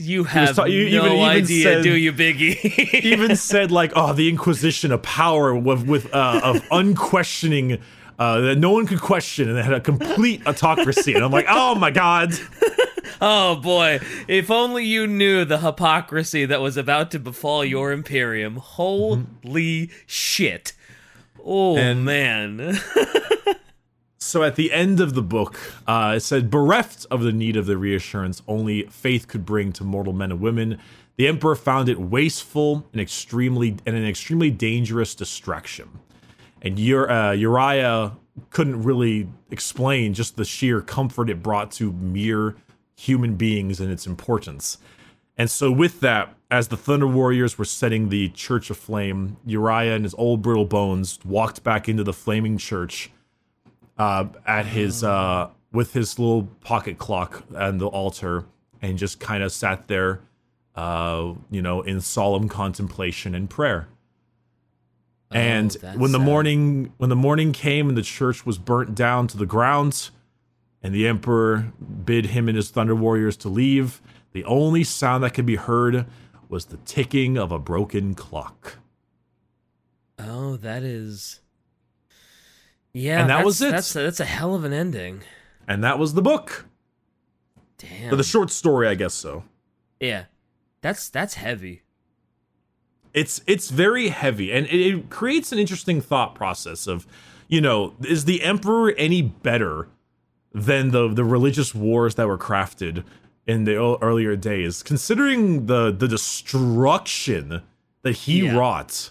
You 0.00 0.22
have 0.24 0.54
ta- 0.54 0.64
you 0.66 0.84
no 0.90 1.06
even- 1.06 1.12
even 1.12 1.18
idea, 1.28 1.62
said- 1.64 1.82
do 1.82 1.96
you, 1.96 2.12
Biggie? 2.12 2.62
even 3.02 3.34
said 3.34 3.72
like, 3.72 3.92
"Oh, 3.96 4.12
the 4.12 4.28
Inquisition, 4.28 4.92
a 4.92 4.98
power 4.98 5.54
with, 5.56 5.86
with 5.88 6.14
uh, 6.14 6.40
of 6.44 6.62
unquestioning." 6.70 7.80
Uh, 8.18 8.40
that 8.40 8.58
no 8.58 8.72
one 8.72 8.84
could 8.86 9.00
question, 9.00 9.48
and 9.48 9.56
they 9.56 9.62
had 9.62 9.72
a 9.74 9.80
complete 9.80 10.44
autocracy. 10.46 11.14
And 11.14 11.22
I'm 11.24 11.30
like, 11.30 11.46
oh 11.48 11.76
my 11.76 11.90
god, 11.92 12.32
oh 13.20 13.54
boy, 13.56 14.00
if 14.26 14.50
only 14.50 14.84
you 14.84 15.06
knew 15.06 15.44
the 15.44 15.58
hypocrisy 15.58 16.44
that 16.46 16.60
was 16.60 16.76
about 16.76 17.12
to 17.12 17.20
befall 17.20 17.64
your 17.64 17.92
imperium. 17.92 18.56
Holy 18.56 19.90
shit. 20.06 20.72
Oh 21.44 21.76
And- 21.76 22.04
man. 22.04 22.78
So 24.20 24.42
at 24.42 24.56
the 24.56 24.72
end 24.72 25.00
of 25.00 25.14
the 25.14 25.22
book, 25.22 25.58
uh, 25.86 26.14
it 26.16 26.20
said, 26.20 26.50
bereft 26.50 27.06
of 27.10 27.22
the 27.22 27.32
need 27.32 27.56
of 27.56 27.64
the 27.66 27.78
reassurance 27.78 28.42
only 28.46 28.82
faith 28.88 29.26
could 29.28 29.46
bring 29.46 29.72
to 29.74 29.84
mortal 29.84 30.12
men 30.12 30.32
and 30.32 30.40
women, 30.40 30.78
the 31.16 31.26
emperor 31.28 31.54
found 31.54 31.88
it 31.88 31.98
wasteful 31.98 32.86
and 32.92 33.00
extremely 33.00 33.76
and 33.86 33.96
an 33.96 34.04
extremely 34.04 34.50
dangerous 34.50 35.14
distraction. 35.14 36.00
And 36.62 36.78
Ur- 36.78 37.10
uh, 37.10 37.32
Uriah 37.32 38.12
couldn't 38.50 38.82
really 38.82 39.28
explain 39.50 40.14
just 40.14 40.36
the 40.36 40.44
sheer 40.44 40.80
comfort 40.80 41.30
it 41.30 41.42
brought 41.42 41.70
to 41.72 41.92
mere 41.92 42.56
human 42.96 43.36
beings 43.36 43.80
and 43.80 43.90
its 43.90 44.06
importance. 44.06 44.78
And 45.36 45.50
so, 45.50 45.70
with 45.70 46.00
that, 46.00 46.34
as 46.50 46.68
the 46.68 46.76
Thunder 46.76 47.06
Warriors 47.06 47.58
were 47.58 47.64
setting 47.64 48.08
the 48.08 48.28
church 48.30 48.70
aflame, 48.70 49.36
Uriah 49.46 49.94
and 49.94 50.04
his 50.04 50.14
old 50.14 50.42
brittle 50.42 50.64
bones 50.64 51.18
walked 51.24 51.62
back 51.62 51.88
into 51.88 52.02
the 52.02 52.12
flaming 52.12 52.58
church 52.58 53.10
uh, 53.98 54.26
at 54.46 54.66
his 54.66 55.04
uh, 55.04 55.48
with 55.72 55.92
his 55.92 56.18
little 56.18 56.44
pocket 56.64 56.98
clock 56.98 57.44
and 57.54 57.80
the 57.80 57.86
altar, 57.86 58.46
and 58.82 58.98
just 58.98 59.20
kind 59.20 59.42
of 59.42 59.52
sat 59.52 59.86
there, 59.86 60.20
uh, 60.74 61.34
you 61.50 61.62
know, 61.62 61.82
in 61.82 62.00
solemn 62.00 62.48
contemplation 62.48 63.34
and 63.34 63.48
prayer. 63.48 63.88
Oh, 65.30 65.36
and 65.36 65.76
Oh, 65.76 65.80
that's 65.82 65.98
when 65.98 66.12
the 66.12 66.18
sad. 66.18 66.24
morning 66.24 66.92
when 66.96 67.10
the 67.10 67.16
morning 67.16 67.52
came 67.52 67.88
and 67.88 67.96
the 67.98 68.02
church 68.02 68.46
was 68.46 68.58
burnt 68.58 68.94
down 68.94 69.26
to 69.28 69.36
the 69.36 69.46
ground, 69.46 70.10
and 70.82 70.94
the 70.94 71.06
emperor 71.06 71.72
bid 72.04 72.26
him 72.26 72.48
and 72.48 72.56
his 72.56 72.70
thunder 72.70 72.94
warriors 72.94 73.36
to 73.38 73.48
leave, 73.48 74.00
the 74.32 74.44
only 74.44 74.84
sound 74.84 75.22
that 75.24 75.34
could 75.34 75.44
be 75.46 75.56
heard 75.56 76.06
was 76.48 76.66
the 76.66 76.78
ticking 76.78 77.36
of 77.36 77.52
a 77.52 77.58
broken 77.58 78.14
clock. 78.14 78.78
Oh, 80.18 80.56
that 80.56 80.82
is. 80.82 81.40
Yeah, 82.94 83.20
And 83.20 83.30
that 83.30 83.34
that's- 83.34 83.44
was 83.44 83.62
it. 83.62 83.70
That's 83.70 83.92
that's 83.92 84.20
a 84.20 84.24
hell 84.24 84.54
of 84.54 84.64
an 84.64 84.72
ending. 84.72 85.22
And 85.66 85.84
that 85.84 85.98
was 85.98 86.14
the 86.14 86.22
book. 86.22 86.66
Damn. 87.76 88.12
Or 88.12 88.16
the 88.16 88.24
short 88.24 88.50
story, 88.50 88.88
I 88.88 88.94
guess 88.94 89.12
so. 89.14 89.44
yeah, 90.00 90.24
that's 90.80 91.08
that's 91.10 91.34
heavy. 91.34 91.82
It's 93.14 93.40
it's 93.46 93.70
very 93.70 94.08
heavy 94.08 94.52
and 94.52 94.66
it, 94.66 94.80
it 94.80 95.10
creates 95.10 95.52
an 95.52 95.58
interesting 95.58 96.00
thought 96.00 96.34
process 96.34 96.86
of 96.86 97.06
you 97.48 97.60
know 97.60 97.94
is 98.06 98.24
the 98.26 98.42
emperor 98.42 98.92
any 98.92 99.22
better 99.22 99.88
than 100.52 100.90
the 100.90 101.08
the 101.08 101.24
religious 101.24 101.74
wars 101.74 102.14
that 102.16 102.26
were 102.26 102.38
crafted 102.38 103.04
in 103.46 103.64
the 103.64 103.76
earlier 104.02 104.36
days 104.36 104.82
considering 104.82 105.66
the 105.66 105.90
the 105.90 106.08
destruction 106.08 107.62
that 108.02 108.12
he 108.12 108.44
Yeah. 108.46 108.56
wrought 108.56 109.10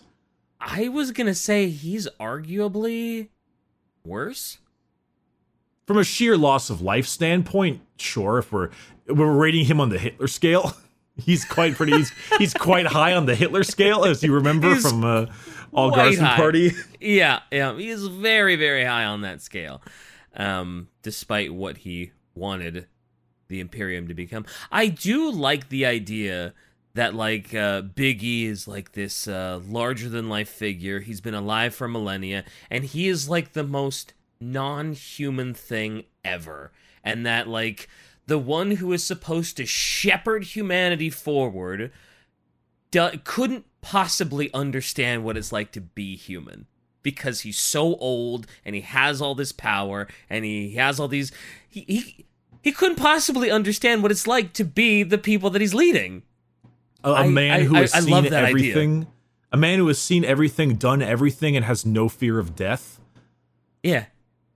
I 0.59 0.87
was 0.89 1.11
gonna 1.11 1.35
say 1.35 1.69
he's 1.69 2.07
arguably 2.19 3.29
worse. 4.03 4.57
from 5.85 5.97
a 5.97 6.03
sheer 6.03 6.35
loss 6.37 6.69
of 6.69 6.81
life 6.81 7.07
standpoint 7.07 7.81
sure 7.97 8.39
if 8.39 8.51
we're 8.51 8.69
we're 9.07 9.31
rating 9.33 9.65
him 9.65 9.79
on 9.79 9.89
the 9.89 9.97
hitler 9.99 10.27
scale 10.27 10.73
he's 11.17 11.45
quite 11.45 11.75
pretty 11.75 11.93
he's, 11.93 12.11
he's 12.37 12.53
quite 12.53 12.87
high 12.87 13.13
on 13.13 13.25
the 13.25 13.35
hitler 13.35 13.63
scale 13.63 14.05
as 14.05 14.23
you 14.23 14.33
remember 14.33 14.73
He's 14.73 14.89
from 14.89 15.03
uh 15.03 15.25
all 15.73 15.91
garson 15.91 16.25
high. 16.25 16.35
party 16.35 16.71
Yeah, 16.99 17.41
yeah, 17.51 17.75
he 17.75 17.89
is 17.89 18.07
very, 18.07 18.55
very 18.55 18.83
high 18.83 19.05
on 19.05 19.21
that 19.21 19.41
scale. 19.41 19.81
Um, 20.35 20.87
despite 21.01 21.53
what 21.53 21.77
he 21.77 22.11
wanted 22.35 22.87
the 23.47 23.59
Imperium 23.59 24.07
to 24.07 24.13
become, 24.13 24.45
I 24.71 24.87
do 24.87 25.31
like 25.31 25.69
the 25.69 25.85
idea 25.85 26.53
that 26.93 27.13
like 27.13 27.53
uh, 27.53 27.81
Big 27.81 28.23
E 28.23 28.45
is 28.45 28.67
like 28.67 28.93
this 28.93 29.27
uh, 29.27 29.59
larger 29.67 30.09
than 30.09 30.29
life 30.29 30.49
figure. 30.49 30.99
He's 30.99 31.21
been 31.21 31.33
alive 31.33 31.75
for 31.75 31.87
millennia, 31.87 32.43
and 32.69 32.83
he 32.83 33.07
is 33.07 33.29
like 33.29 33.53
the 33.53 33.63
most 33.63 34.13
non-human 34.39 35.53
thing 35.53 36.05
ever, 36.25 36.71
and 37.03 37.25
that 37.25 37.47
like 37.47 37.87
the 38.27 38.37
one 38.37 38.71
who 38.71 38.93
is 38.93 39.03
supposed 39.03 39.57
to 39.57 39.65
shepherd 39.65 40.43
humanity 40.43 41.09
forward 41.09 41.91
do- 42.91 43.11
couldn't 43.23 43.65
possibly 43.81 44.53
understand 44.53 45.23
what 45.23 45.37
it's 45.37 45.51
like 45.51 45.71
to 45.71 45.81
be 45.81 46.15
human 46.15 46.65
because 47.03 47.41
he's 47.41 47.57
so 47.57 47.95
old 47.95 48.45
and 48.65 48.75
he 48.75 48.81
has 48.81 49.21
all 49.21 49.33
this 49.33 49.51
power 49.53 50.07
and 50.29 50.43
he 50.43 50.75
has 50.75 50.99
all 50.99 51.07
these 51.07 51.31
he 51.69 51.81
he, 51.87 52.25
he 52.61 52.71
couldn't 52.71 52.97
possibly 52.97 53.49
understand 53.49 54.01
what 54.03 54.11
it's 54.11 54.27
like 54.27 54.51
to 54.53 54.65
be 54.65 55.03
the 55.03 55.17
people 55.17 55.49
that 55.49 55.61
he's 55.61 55.73
leading. 55.73 56.23
A 57.03 57.25
man 57.29 57.61
I- 57.61 57.63
who 57.63 57.75
I- 57.77 57.81
has 57.81 57.93
I 57.93 57.99
seen 58.01 58.09
love 58.11 58.23
that 58.25 58.43
idea. 58.43 58.49
everything 58.71 59.07
a 59.53 59.57
man 59.57 59.79
who 59.79 59.87
has 59.87 59.97
seen 59.99 60.25
everything 60.25 60.75
done 60.75 61.01
everything 61.01 61.55
and 61.55 61.63
has 61.63 61.85
no 61.85 62.09
fear 62.09 62.39
of 62.39 62.55
death? 62.57 62.99
Yeah 63.81 64.05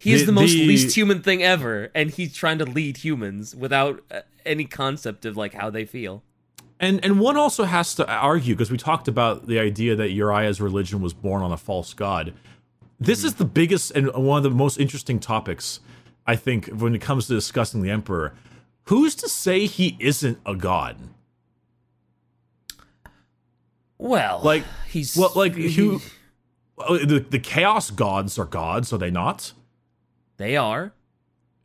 he 0.02 0.14
is 0.14 0.22
The- 0.22 0.26
the, 0.28 0.32
most 0.34 0.52
the- 0.54 0.68
least 0.68 0.96
human 0.96 1.22
thing 1.22 1.42
ever 1.44 1.92
and 1.96 2.10
he's 2.12 2.34
trying 2.34 2.58
to 2.60 2.66
lead 2.66 2.98
humans 2.98 3.56
without 3.56 4.04
uh, 4.12 4.22
any 4.46 4.66
concept 4.66 5.26
of 5.26 5.38
like 5.38 5.54
how 5.54 5.70
they 5.70 5.86
feel 5.86 6.24
And 6.80 7.04
and 7.06 7.20
one 7.20 7.38
also 7.38 7.64
has 7.66 7.94
to 7.96 8.04
argue 8.10 8.56
because 8.56 8.72
we 8.72 8.78
talked 8.78 9.08
about 9.08 9.46
the 9.48 9.60
idea 9.60 9.96
that 9.96 10.10
Uriah's 10.12 10.60
religion 10.60 11.00
was 11.02 11.14
born 11.14 11.42
on 11.44 11.52
a 11.52 11.58
false 11.58 11.94
god. 11.94 12.34
This 13.00 13.24
is 13.24 13.36
the 13.36 13.46
biggest 13.46 13.92
and 13.98 14.12
one 14.14 14.38
of 14.38 14.44
the 14.44 14.50
most 14.66 14.80
interesting 14.80 15.20
topics, 15.20 15.80
I 16.26 16.36
think, 16.36 16.68
when 16.82 16.94
it 16.96 17.02
comes 17.02 17.28
to 17.28 17.34
discussing 17.34 17.82
the 17.84 17.92
emperor. 17.92 18.34
Who's 18.86 19.14
to 19.16 19.30
say 19.30 19.68
he 19.68 19.96
isn't 20.00 20.40
a 20.46 20.56
god? 20.56 20.96
Well, 23.98 24.42
Like 24.44 24.64
he's 24.90 25.16
well, 25.16 25.32
like 25.36 25.54
who? 25.54 26.02
oh, 26.80 26.98
The 26.98 27.20
the 27.20 27.40
chaos 27.40 27.92
gods 27.92 28.38
are 28.40 28.46
gods, 28.46 28.92
are 28.94 28.98
they 28.98 29.12
not? 29.12 29.54
They 30.42 30.58
are. 30.58 30.92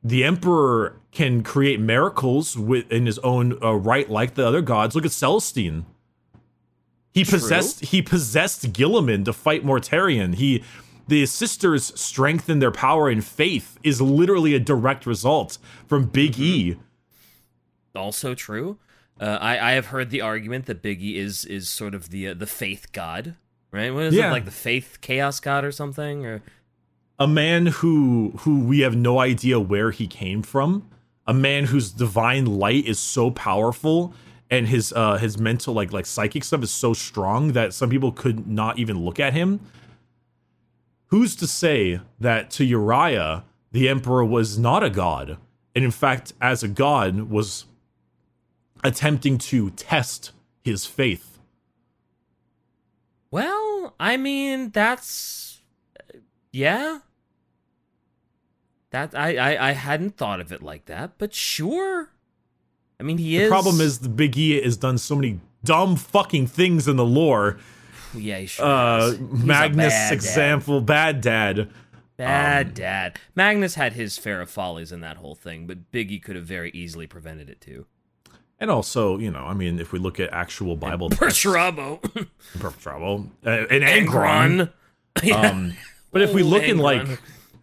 the 0.04 0.22
emperor 0.24 1.00
can 1.10 1.42
create 1.42 1.80
miracles 1.80 2.56
with 2.56 2.90
in 2.92 3.06
his 3.06 3.18
own 3.20 3.58
uh, 3.62 3.72
right 3.74 4.08
like 4.10 4.34
the 4.34 4.46
other 4.46 4.62
gods 4.62 4.94
look 4.94 5.04
at 5.06 5.12
celestine 5.12 5.84
he 7.12 7.24
True. 7.24 7.38
possessed 7.38 7.84
he 7.86 8.02
possessed 8.02 8.72
Guilliman 8.72 9.24
to 9.24 9.32
fight 9.32 9.64
mortarion 9.64 10.34
he 10.34 10.62
the 11.08 11.24
sisters 11.26 11.92
strengthen 11.98 12.58
their 12.58 12.70
power 12.70 13.08
and 13.08 13.24
faith 13.24 13.78
is 13.82 14.00
literally 14.02 14.54
a 14.54 14.60
direct 14.60 15.06
result 15.06 15.56
from 15.86 16.04
big 16.06 16.38
e 16.38 16.76
also 17.94 18.34
true. 18.34 18.76
Uh, 19.18 19.38
I 19.40 19.70
I 19.70 19.72
have 19.72 19.86
heard 19.86 20.10
the 20.10 20.20
argument 20.20 20.66
that 20.66 20.82
Biggie 20.82 21.14
is 21.16 21.44
is 21.46 21.68
sort 21.70 21.94
of 21.94 22.10
the 22.10 22.28
uh, 22.28 22.34
the 22.34 22.46
faith 22.46 22.92
god, 22.92 23.34
right? 23.72 23.92
What 23.94 24.04
is 24.04 24.14
Yeah. 24.14 24.28
it 24.28 24.32
like 24.32 24.44
the 24.44 24.50
faith 24.50 24.98
chaos 25.00 25.40
god 25.40 25.64
or 25.64 25.72
something? 25.72 26.26
Or 26.26 26.42
a 27.18 27.26
man 27.26 27.66
who 27.66 28.32
who 28.40 28.60
we 28.60 28.80
have 28.80 28.96
no 28.96 29.18
idea 29.18 29.58
where 29.58 29.90
he 29.90 30.06
came 30.06 30.42
from. 30.42 30.88
A 31.26 31.34
man 31.34 31.64
whose 31.64 31.90
divine 31.90 32.46
light 32.46 32.86
is 32.86 32.98
so 32.98 33.30
powerful 33.30 34.14
and 34.50 34.68
his 34.68 34.92
uh 34.92 35.16
his 35.16 35.38
mental 35.38 35.74
like 35.74 35.92
like 35.92 36.06
psychic 36.06 36.44
stuff 36.44 36.62
is 36.62 36.70
so 36.70 36.92
strong 36.92 37.52
that 37.52 37.72
some 37.72 37.90
people 37.90 38.12
could 38.12 38.46
not 38.46 38.78
even 38.78 39.04
look 39.04 39.18
at 39.18 39.32
him. 39.32 39.60
Who's 41.06 41.34
to 41.36 41.46
say 41.46 42.00
that 42.20 42.50
to 42.52 42.64
uriah 42.64 43.44
the 43.72 43.88
emperor 43.88 44.24
was 44.24 44.58
not 44.58 44.84
a 44.84 44.90
god 44.90 45.38
and 45.74 45.84
in 45.84 45.90
fact 45.90 46.32
as 46.40 46.62
a 46.62 46.68
god 46.68 47.22
was 47.22 47.64
attempting 48.84 49.38
to 49.38 49.70
test 49.70 50.32
his 50.62 50.84
faith? 50.86 51.38
Well, 53.30 53.94
I 53.98 54.16
mean 54.16 54.70
that's 54.70 55.60
yeah. 56.52 57.00
That 58.90 59.14
I, 59.14 59.36
I 59.36 59.70
I 59.70 59.72
hadn't 59.72 60.16
thought 60.16 60.40
of 60.40 60.52
it 60.52 60.62
like 60.62 60.86
that, 60.86 61.12
but 61.18 61.34
sure. 61.34 62.10
I 62.98 63.02
mean, 63.02 63.18
he 63.18 63.36
the 63.36 63.44
is. 63.44 63.48
The 63.48 63.52
problem 63.52 63.80
is 63.80 63.98
the 63.98 64.08
big 64.08 64.36
e 64.38 64.60
has 64.62 64.76
done 64.76 64.98
so 64.98 65.16
many 65.16 65.40
dumb 65.64 65.96
fucking 65.96 66.46
things 66.46 66.86
in 66.86 66.96
the 66.96 67.04
lore 67.04 67.58
yeah, 68.14 68.38
he 68.38 68.46
sure 68.46 68.66
uh 68.66 69.00
has. 69.00 69.18
He's 69.18 69.20
a 69.20 69.46
Magnus 69.46 69.92
bad 69.92 70.08
dad. 70.08 70.12
example 70.12 70.80
bad 70.80 71.20
dad. 71.20 71.70
Bad 72.16 72.68
um, 72.68 72.72
dad. 72.72 73.18
Magnus 73.34 73.74
had 73.74 73.92
his 73.92 74.16
fair 74.16 74.40
of 74.40 74.48
follies 74.48 74.90
in 74.90 75.00
that 75.00 75.18
whole 75.18 75.34
thing, 75.34 75.66
but 75.66 75.92
Biggie 75.92 76.22
could 76.22 76.36
have 76.36 76.46
very 76.46 76.70
easily 76.70 77.06
prevented 77.06 77.50
it 77.50 77.60
too. 77.60 77.86
And 78.58 78.70
also, 78.70 79.18
you 79.18 79.30
know, 79.30 79.40
I 79.40 79.52
mean, 79.52 79.78
if 79.78 79.92
we 79.92 79.98
look 79.98 80.18
at 80.18 80.32
actual 80.32 80.76
Bible 80.76 81.10
texts, 81.10 81.44
Perturabo. 81.44 83.28
uh, 83.46 83.50
and 83.50 83.84
Angron. 83.84 84.72
Yeah. 85.22 85.48
Um, 85.48 85.72
but 86.10 86.20
if 86.20 86.34
we 86.34 86.42
look 86.42 86.64
in 86.64 86.76
like, 86.76 87.00
Angron. 87.00 87.18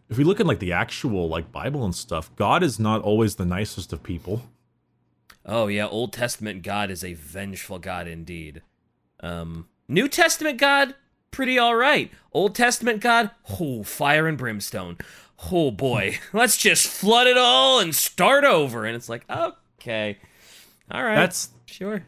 If 0.10 0.18
we 0.18 0.24
look 0.24 0.40
at 0.40 0.46
like 0.46 0.60
the 0.60 0.74
actual 0.74 1.28
like 1.28 1.52
Bible 1.52 1.84
and 1.84 1.96
stuff, 1.96 2.36
God 2.36 2.64
is 2.64 2.80
not 2.80 3.02
always 3.02 3.36
the 3.36 3.46
nicest 3.46 3.94
of 3.94 4.04
people. 4.04 4.44
oh 5.46 5.68
yeah, 5.68 5.88
Old 5.88 6.14
Testament 6.14 6.64
God 6.64 6.90
is 6.92 7.04
a 7.04 7.14
vengeful 7.14 7.80
God 7.80 8.08
indeed. 8.08 8.62
Um, 9.22 9.68
New 9.88 10.08
Testament 10.08 10.58
God, 10.58 10.96
pretty 11.32 11.58
all 11.58 11.76
right. 11.76 12.12
Old 12.32 12.56
Testament 12.56 13.02
God, 13.02 13.32
oh 13.60 13.84
fire 13.84 14.28
and 14.28 14.38
brimstone. 14.38 14.98
Oh 15.52 15.72
boy, 15.72 16.20
let's 16.34 16.58
just 16.58 16.88
flood 16.88 17.28
it 17.28 17.38
all 17.38 17.80
and 17.80 17.94
start 17.96 18.44
over. 18.44 18.86
And 18.86 18.96
it's 18.96 19.10
like, 19.10 19.26
okay, 19.30 20.18
all 20.92 21.04
right, 21.04 21.16
That's 21.16 21.50
sure. 21.66 22.06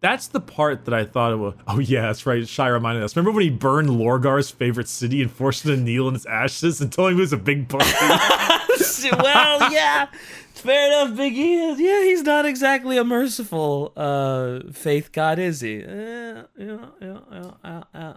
That's 0.00 0.28
the 0.28 0.40
part 0.40 0.86
that 0.86 0.94
I 0.94 1.04
thought 1.04 1.32
it 1.32 1.36
was. 1.36 1.54
Oh 1.66 1.78
yeah, 1.78 2.02
that's 2.02 2.24
right. 2.26 2.46
Shai 2.48 2.68
reminded 2.68 3.02
us. 3.02 3.14
Remember 3.16 3.32
when 3.36 3.44
he 3.44 3.50
burned 3.50 3.90
Lorgar's 3.90 4.50
favorite 4.50 4.88
city 4.88 5.20
and 5.20 5.30
forced 5.30 5.64
him 5.64 5.76
to 5.76 5.80
kneel 5.80 6.08
in 6.08 6.14
its 6.14 6.26
ashes 6.26 6.80
and 6.80 6.92
told 6.92 7.10
him 7.10 7.16
he 7.16 7.20
was 7.20 7.32
a 7.32 7.36
big 7.36 7.68
pussy? 7.68 9.10
well, 9.12 9.72
yeah, 9.72 10.06
fair 10.54 10.86
enough. 10.86 11.18
Biggie, 11.18 11.78
yeah, 11.78 12.02
he's 12.04 12.22
not 12.22 12.46
exactly 12.46 12.96
a 12.96 13.04
merciful 13.04 13.92
uh, 13.96 14.60
faith 14.72 15.12
god, 15.12 15.38
is 15.38 15.60
he? 15.60 15.84
Uh, 15.84 16.44
yeah, 16.56 16.86
yeah, 17.00 17.50
yeah. 17.94 18.14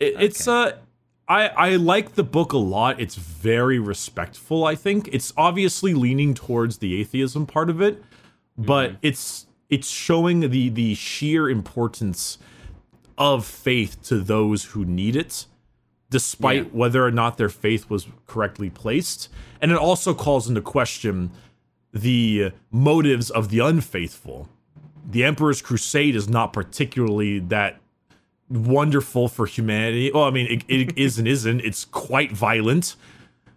It, 0.00 0.14
It's 0.20 0.48
uh 0.48 0.78
I 1.28 1.48
I 1.48 1.76
like 1.76 2.14
the 2.14 2.24
book 2.24 2.52
a 2.52 2.58
lot. 2.58 3.00
It's 3.00 3.14
very 3.14 3.78
respectful, 3.78 4.64
I 4.64 4.74
think. 4.74 5.08
It's 5.12 5.32
obviously 5.36 5.94
leaning 5.94 6.34
towards 6.34 6.78
the 6.78 7.00
atheism 7.00 7.46
part 7.46 7.70
of 7.70 7.80
it, 7.80 8.02
but 8.56 8.96
it's 9.02 9.46
it's 9.70 9.88
showing 9.90 10.40
the 10.50 10.68
the 10.68 10.94
sheer 10.94 11.48
importance 11.48 12.38
of 13.16 13.44
faith 13.46 14.02
to 14.04 14.18
those 14.20 14.64
who 14.66 14.84
need 14.84 15.16
it 15.16 15.46
despite 16.10 16.64
Yeah. 16.64 16.70
whether 16.72 17.04
or 17.04 17.10
not 17.10 17.38
their 17.38 17.48
faith 17.48 17.90
was 17.90 18.06
correctly 18.26 18.70
placed. 18.70 19.28
And 19.60 19.72
it 19.72 19.78
also 19.78 20.14
calls 20.14 20.48
into 20.48 20.60
question 20.60 21.30
the 21.92 22.52
motives 22.70 23.30
of 23.30 23.48
the 23.48 23.58
unfaithful. 23.60 24.48
The 25.10 25.24
Emperor's 25.24 25.60
Crusade 25.62 26.14
is 26.14 26.28
not 26.28 26.52
particularly 26.52 27.38
that 27.40 27.80
wonderful 28.48 29.28
for 29.28 29.46
humanity. 29.46 30.10
Well, 30.12 30.24
I 30.24 30.30
mean, 30.30 30.46
it, 30.46 30.64
it 30.68 30.98
is 30.98 31.18
and 31.18 31.26
isn't. 31.26 31.60
It's 31.60 31.84
quite 31.84 32.30
violent. 32.32 32.94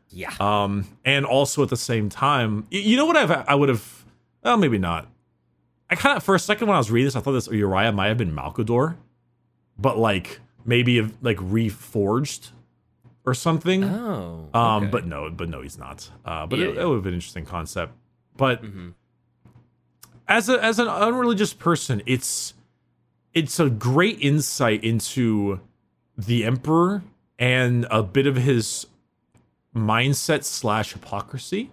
Yeah. 0.10 0.34
Um, 0.40 0.88
and 1.06 1.26
also 1.26 1.62
at 1.64 1.70
the 1.70 1.78
same 1.78 2.10
time, 2.10 2.66
you 2.72 2.96
know 2.98 3.06
what 3.06 3.18
I've 3.18 3.32
I 3.32 3.54
would 3.54 3.70
have, 3.70 4.06
well, 4.44 4.58
maybe 4.58 4.78
not. 4.80 5.08
I 5.90 5.96
kind 5.96 6.18
of 6.18 6.24
for 6.24 6.36
a 6.36 6.40
second 6.40 6.68
when 6.68 6.76
I 6.76 6.80
was 6.80 6.92
reading 6.92 7.06
this, 7.08 7.16
I 7.16 7.22
thought 7.22 7.32
this 7.34 7.48
Uriah 7.48 7.92
might 7.92 8.08
have 8.08 8.18
been 8.18 8.34
Malkador, 8.34 8.98
but 9.78 9.98
like 9.98 10.40
maybe 10.66 11.02
like 11.22 11.38
reforged 11.38 12.50
or 13.26 13.34
something. 13.34 13.84
oh. 13.84 14.50
Um, 14.54 14.90
but 14.90 15.06
no, 15.06 15.30
but 15.30 15.50
no, 15.50 15.62
he's 15.62 15.78
not. 15.78 16.10
Uh, 16.26 16.46
but 16.46 16.60
Yeah, 16.60 16.66
it, 16.68 16.76
yeah. 16.76 16.82
it 16.82 16.86
would 16.88 16.96
have 16.96 17.04
been 17.04 17.14
an 17.14 17.18
interesting 17.20 17.46
concept. 17.46 17.94
But 18.36 18.64
Mhm. 18.64 18.94
as 20.28 20.50
a 20.50 20.62
as 20.64 20.80
an 20.80 20.88
unreligious 20.88 21.54
person, 21.54 22.02
it's 22.06 22.54
it's 23.34 23.60
a 23.60 23.70
great 23.70 24.20
insight 24.22 24.84
into 24.84 25.60
the 26.18 26.44
emperor 26.44 27.04
and 27.40 27.86
a 27.92 28.02
bit 28.04 28.26
of 28.28 28.36
his 28.36 28.88
mindset 29.76 30.44
slash 30.44 30.94
hypocrisy. 30.94 31.72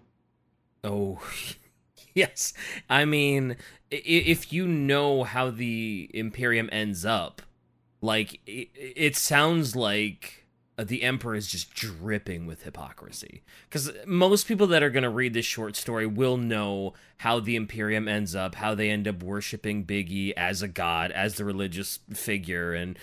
Oh, 0.83 1.21
yes. 2.15 2.53
I 2.91 3.05
mean, 3.07 3.57
if 4.05 4.53
you 4.53 4.67
know 4.67 5.25
how 5.25 5.51
the 5.51 6.11
Imperium 6.15 6.69
ends 6.73 7.05
up, 7.05 7.43
like 8.01 8.41
it, 8.47 8.69
it 8.75 9.17
sounds 9.17 9.75
like 9.75 10.45
uh, 10.77 10.85
the 10.85 11.03
Emperor 11.03 11.35
is 11.35 11.47
just 11.47 11.73
dripping 11.75 12.47
with 12.47 12.65
hypocrisy. 12.65 13.43
Because 13.69 13.91
most 14.07 14.49
people 14.49 14.67
that 14.69 14.83
are 14.83 14.91
going 14.91 15.05
to 15.05 15.11
read 15.11 15.35
this 15.35 15.47
short 15.47 15.77
story 15.77 16.07
will 16.07 16.37
know 16.37 16.95
how 17.19 17.41
the 17.41 17.57
Imperium 17.57 18.09
ends 18.09 18.35
up, 18.35 18.57
how 18.57 18.75
they 18.75 18.91
end 18.91 19.07
up 19.07 19.23
worshiping 19.23 19.85
Biggie 19.85 20.33
as 20.37 20.63
a 20.63 20.69
god, 20.69 21.11
as 21.13 21.35
the 21.35 21.45
religious 21.45 22.01
figure, 22.13 22.75
and 22.75 22.99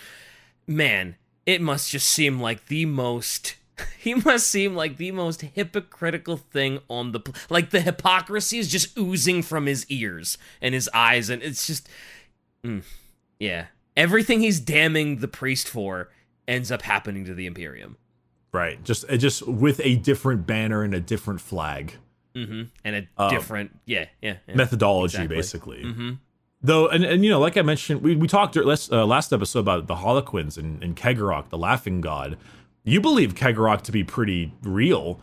man, 0.68 1.16
it 1.46 1.62
must 1.62 1.90
just 1.90 2.08
seem 2.08 2.40
like 2.40 2.68
the 2.68 2.86
most. 2.86 3.56
He 4.00 4.16
must 4.16 4.48
seem 4.48 4.76
like 4.76 4.98
the 4.98 5.12
most 5.12 5.42
hypocritical 5.42 6.38
thing 6.38 6.80
on 6.90 7.12
the 7.12 7.20
pl- 7.20 7.36
like 7.50 7.70
the 7.70 7.82
hypocrisy 7.82 8.58
is 8.58 8.68
just 8.72 8.98
oozing 8.98 9.44
from 9.44 9.68
his 9.68 9.86
ears 9.90 10.38
and 10.62 10.74
his 10.74 10.90
eyes, 10.94 11.30
and 11.30 11.42
it's 11.44 11.68
just, 11.68 11.88
mm, 12.64 12.84
yeah, 13.40 13.68
everything 13.96 14.40
he's 14.40 14.60
damning 14.60 15.18
the 15.18 15.28
priest 15.28 15.68
for 15.68 16.10
ends 16.48 16.72
up 16.72 16.82
happening 16.82 17.26
to 17.26 17.34
the 17.36 17.46
Imperium. 17.46 17.98
Right. 18.52 18.84
Just 18.84 19.08
just 19.18 19.48
with 19.48 19.80
a 19.84 19.96
different 19.98 20.46
banner 20.48 20.84
and 20.84 20.94
a 20.94 21.00
different 21.00 21.40
flag 21.42 21.94
hmm 22.36 22.64
And 22.84 22.96
a 22.96 23.08
Um, 23.22 23.30
different, 23.30 23.80
yeah, 23.86 24.06
yeah, 24.22 24.38
yeah. 24.48 24.56
methodology, 24.56 25.18
exactly. 25.18 25.36
basically. 25.38 25.84
hmm 25.84 26.12
Though, 26.64 26.88
and, 26.88 27.04
and 27.04 27.24
you 27.26 27.32
know, 27.32 27.40
like 27.40 27.58
I 27.58 27.64
mentioned, 27.64 28.02
we, 28.04 28.16
we 28.16 28.28
talked 28.28 28.56
last, 28.56 28.92
uh, 28.94 29.04
last 29.06 29.34
episode 29.34 29.60
about 29.60 29.88
the 29.88 29.96
Harlequins 29.96 30.58
and, 30.60 30.84
and 30.84 30.96
Cegorach, 30.96 31.50
the 31.50 31.58
laughing 31.58 32.02
god. 32.02 32.38
You 32.84 33.00
believe 33.02 33.36
Cegorach 33.36 33.82
to 33.84 33.92
be 33.92 34.04
pretty 34.04 34.54
real. 34.64 35.20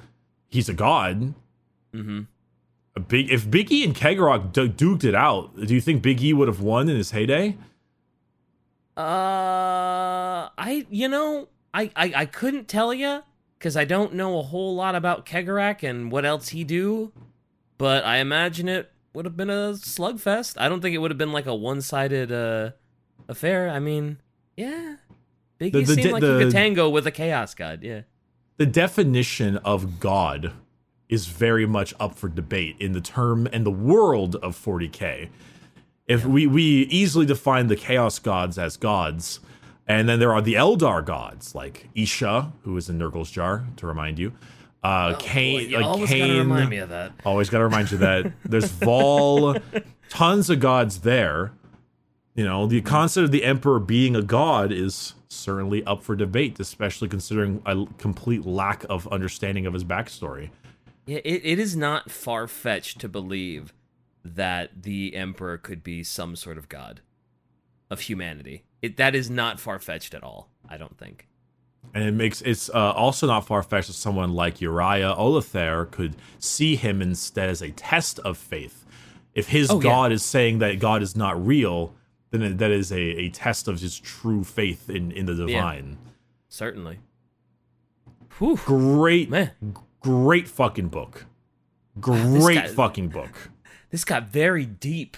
He's 0.48 0.68
a 0.68 0.74
god. 0.74 1.34
hmm 1.92 2.20
A 2.96 3.00
big 3.00 3.30
if 3.30 3.46
Biggie 3.46 3.84
and 3.84 3.94
Cegorach 3.94 4.52
du- 4.52 4.68
duked 4.68 5.04
it 5.04 5.14
out, 5.14 5.54
do 5.66 5.74
you 5.74 5.80
think 5.80 6.02
Big 6.02 6.22
E 6.22 6.32
would 6.32 6.48
have 6.48 6.60
won 6.60 6.88
in 6.88 6.96
his 6.96 7.10
heyday? 7.10 7.56
Uh, 8.96 10.50
I 10.58 10.86
you 10.90 11.08
know 11.08 11.48
I 11.72 11.90
I, 11.94 12.12
I 12.16 12.26
couldn't 12.26 12.66
tell 12.66 12.92
you 12.92 13.22
because 13.58 13.76
I 13.76 13.84
don't 13.84 14.14
know 14.14 14.38
a 14.38 14.42
whole 14.42 14.74
lot 14.74 14.94
about 14.94 15.24
Cegorach 15.26 15.82
and 15.88 16.10
what 16.10 16.24
else 16.24 16.48
he 16.48 16.64
do, 16.64 17.12
but 17.76 18.04
I 18.04 18.16
imagine 18.18 18.68
it 18.68 18.90
would 19.12 19.24
have 19.24 19.36
been 19.36 19.50
a 19.50 19.72
slugfest. 19.74 20.54
I 20.60 20.68
don't 20.68 20.80
think 20.80 20.94
it 20.94 20.98
would 20.98 21.10
have 21.10 21.18
been 21.18 21.32
like 21.32 21.46
a 21.46 21.54
one-sided 21.54 22.30
uh, 22.32 22.70
affair. 23.28 23.68
I 23.68 23.78
mean, 23.80 24.18
yeah, 24.56 24.96
Biggie 25.60 25.72
The- 25.72 25.80
the 25.82 25.94
seemed 25.94 26.12
like 26.12 26.22
he 26.22 26.28
the- 26.28 26.38
could 26.44 26.52
tango 26.52 26.88
with 26.88 27.06
a 27.06 27.10
chaos 27.10 27.54
god. 27.54 27.82
Yeah. 27.82 28.02
the 28.58 28.66
definition 28.66 29.56
of 29.58 30.00
God 30.00 30.52
is 31.08 31.26
very 31.26 31.64
much 31.66 31.94
up 32.00 32.14
for 32.16 32.28
debate 32.28 32.76
in 32.80 32.92
the 32.92 33.00
term 33.00 33.48
and 33.52 33.64
the 33.64 33.70
world 33.70 34.34
of 34.36 34.56
40k. 34.56 35.28
If 36.06 36.24
we 36.26 36.46
we 36.46 36.62
easily 36.90 37.24
define 37.26 37.66
the 37.68 37.76
chaos 37.76 38.18
gods 38.18 38.58
as 38.58 38.76
gods, 38.76 39.40
and 39.86 40.08
then 40.08 40.18
there 40.18 40.32
are 40.32 40.42
the 40.42 40.54
Eldar 40.54 41.04
gods 41.04 41.54
like 41.54 41.88
Isha, 41.94 42.52
who 42.64 42.76
is 42.76 42.88
in 42.90 42.98
Nurgle's 42.98 43.30
jar, 43.30 43.64
to 43.76 43.86
remind 43.86 44.18
you. 44.18 44.32
Uh, 44.82 45.14
Khaine, 45.14 45.54
Oh, 45.54 45.58
Boy, 45.58 45.60
you 45.62 45.76
like 45.76 45.86
always 45.86 46.10
Khaine, 46.10 46.18
gotta 46.28 46.38
remind 46.40 46.70
me 46.70 46.76
of 46.78 46.88
that. 46.90 47.12
Always 47.24 47.50
got 47.50 47.58
to 47.58 47.64
remind 47.64 47.90
you 47.90 47.98
that 47.98 48.32
there's 48.44 48.70
Vaul, 48.80 49.60
tons 50.08 50.50
of 50.50 50.60
gods 50.60 51.00
there. 51.00 51.52
You 52.34 52.44
know, 52.44 52.66
the 52.66 52.80
concept 52.82 53.24
of 53.24 53.30
the 53.32 53.44
emperor 53.44 53.80
being 53.80 54.14
a 54.14 54.22
god 54.22 54.72
is 54.72 55.14
certainly 55.28 55.84
up 55.84 56.02
for 56.02 56.16
debate, 56.16 56.58
especially 56.58 57.08
considering 57.08 57.62
a 57.66 57.86
complete 57.98 58.44
lack 58.46 58.84
of 58.88 59.06
understanding 59.08 59.66
of 59.66 59.74
his 59.74 59.84
backstory. 59.84 60.50
Yeah, 61.06 61.20
it, 61.24 61.42
it 61.44 61.58
is 61.58 61.76
not 61.76 62.10
far 62.10 62.46
fetched 62.46 62.98
to 63.00 63.08
believe 63.08 63.72
that 64.24 64.82
the 64.82 65.14
emperor 65.14 65.56
could 65.56 65.82
be 65.82 66.02
some 66.02 66.36
sort 66.36 66.58
of 66.58 66.68
god 66.68 67.00
of 67.90 68.00
humanity. 68.00 68.64
It, 68.82 68.96
that 68.98 69.14
is 69.14 69.30
not 69.30 69.58
far 69.58 69.78
fetched 69.78 70.12
at 70.14 70.22
all. 70.22 70.50
I 70.68 70.76
don't 70.76 70.98
think. 70.98 71.26
And 71.94 72.04
it 72.04 72.12
makes 72.12 72.42
it's 72.42 72.68
uh, 72.70 72.92
also 72.92 73.26
not 73.26 73.46
far 73.46 73.62
fetched 73.62 73.86
that 73.86 73.94
someone 73.94 74.34
like 74.34 74.60
Uriah 74.60 75.14
Olathaire 75.16 75.90
could 75.90 76.16
see 76.38 76.76
him 76.76 77.00
instead 77.00 77.48
as 77.48 77.62
a 77.62 77.70
test 77.70 78.18
of 78.20 78.36
faith. 78.36 78.84
If 79.34 79.48
his 79.48 79.70
Oh, 79.70 79.76
yeah. 79.76 79.82
god 79.82 80.12
is 80.12 80.22
saying 80.22 80.58
that 80.58 80.80
God 80.80 81.02
is 81.02 81.16
not 81.16 81.44
real, 81.46 81.94
then 82.30 82.56
that 82.58 82.70
is 82.70 82.92
a, 82.92 82.98
a 83.00 83.28
test 83.30 83.68
of 83.68 83.80
his 83.80 83.98
true 83.98 84.44
faith 84.44 84.88
in, 84.90 85.10
in 85.12 85.26
the 85.26 85.34
divine. 85.34 85.98
Certainly. 86.48 86.98
Whew. 88.38 88.56
Great, 88.64 89.30
Man, 89.30 89.50
great 90.00 90.48
fucking 90.48 90.88
book. 90.88 91.26
Great 92.00 92.54
guy- 92.54 92.68
fucking 92.68 93.08
book. 93.08 93.50
this 93.90 94.04
got 94.04 94.28
very 94.28 94.64
deep. 94.66 95.16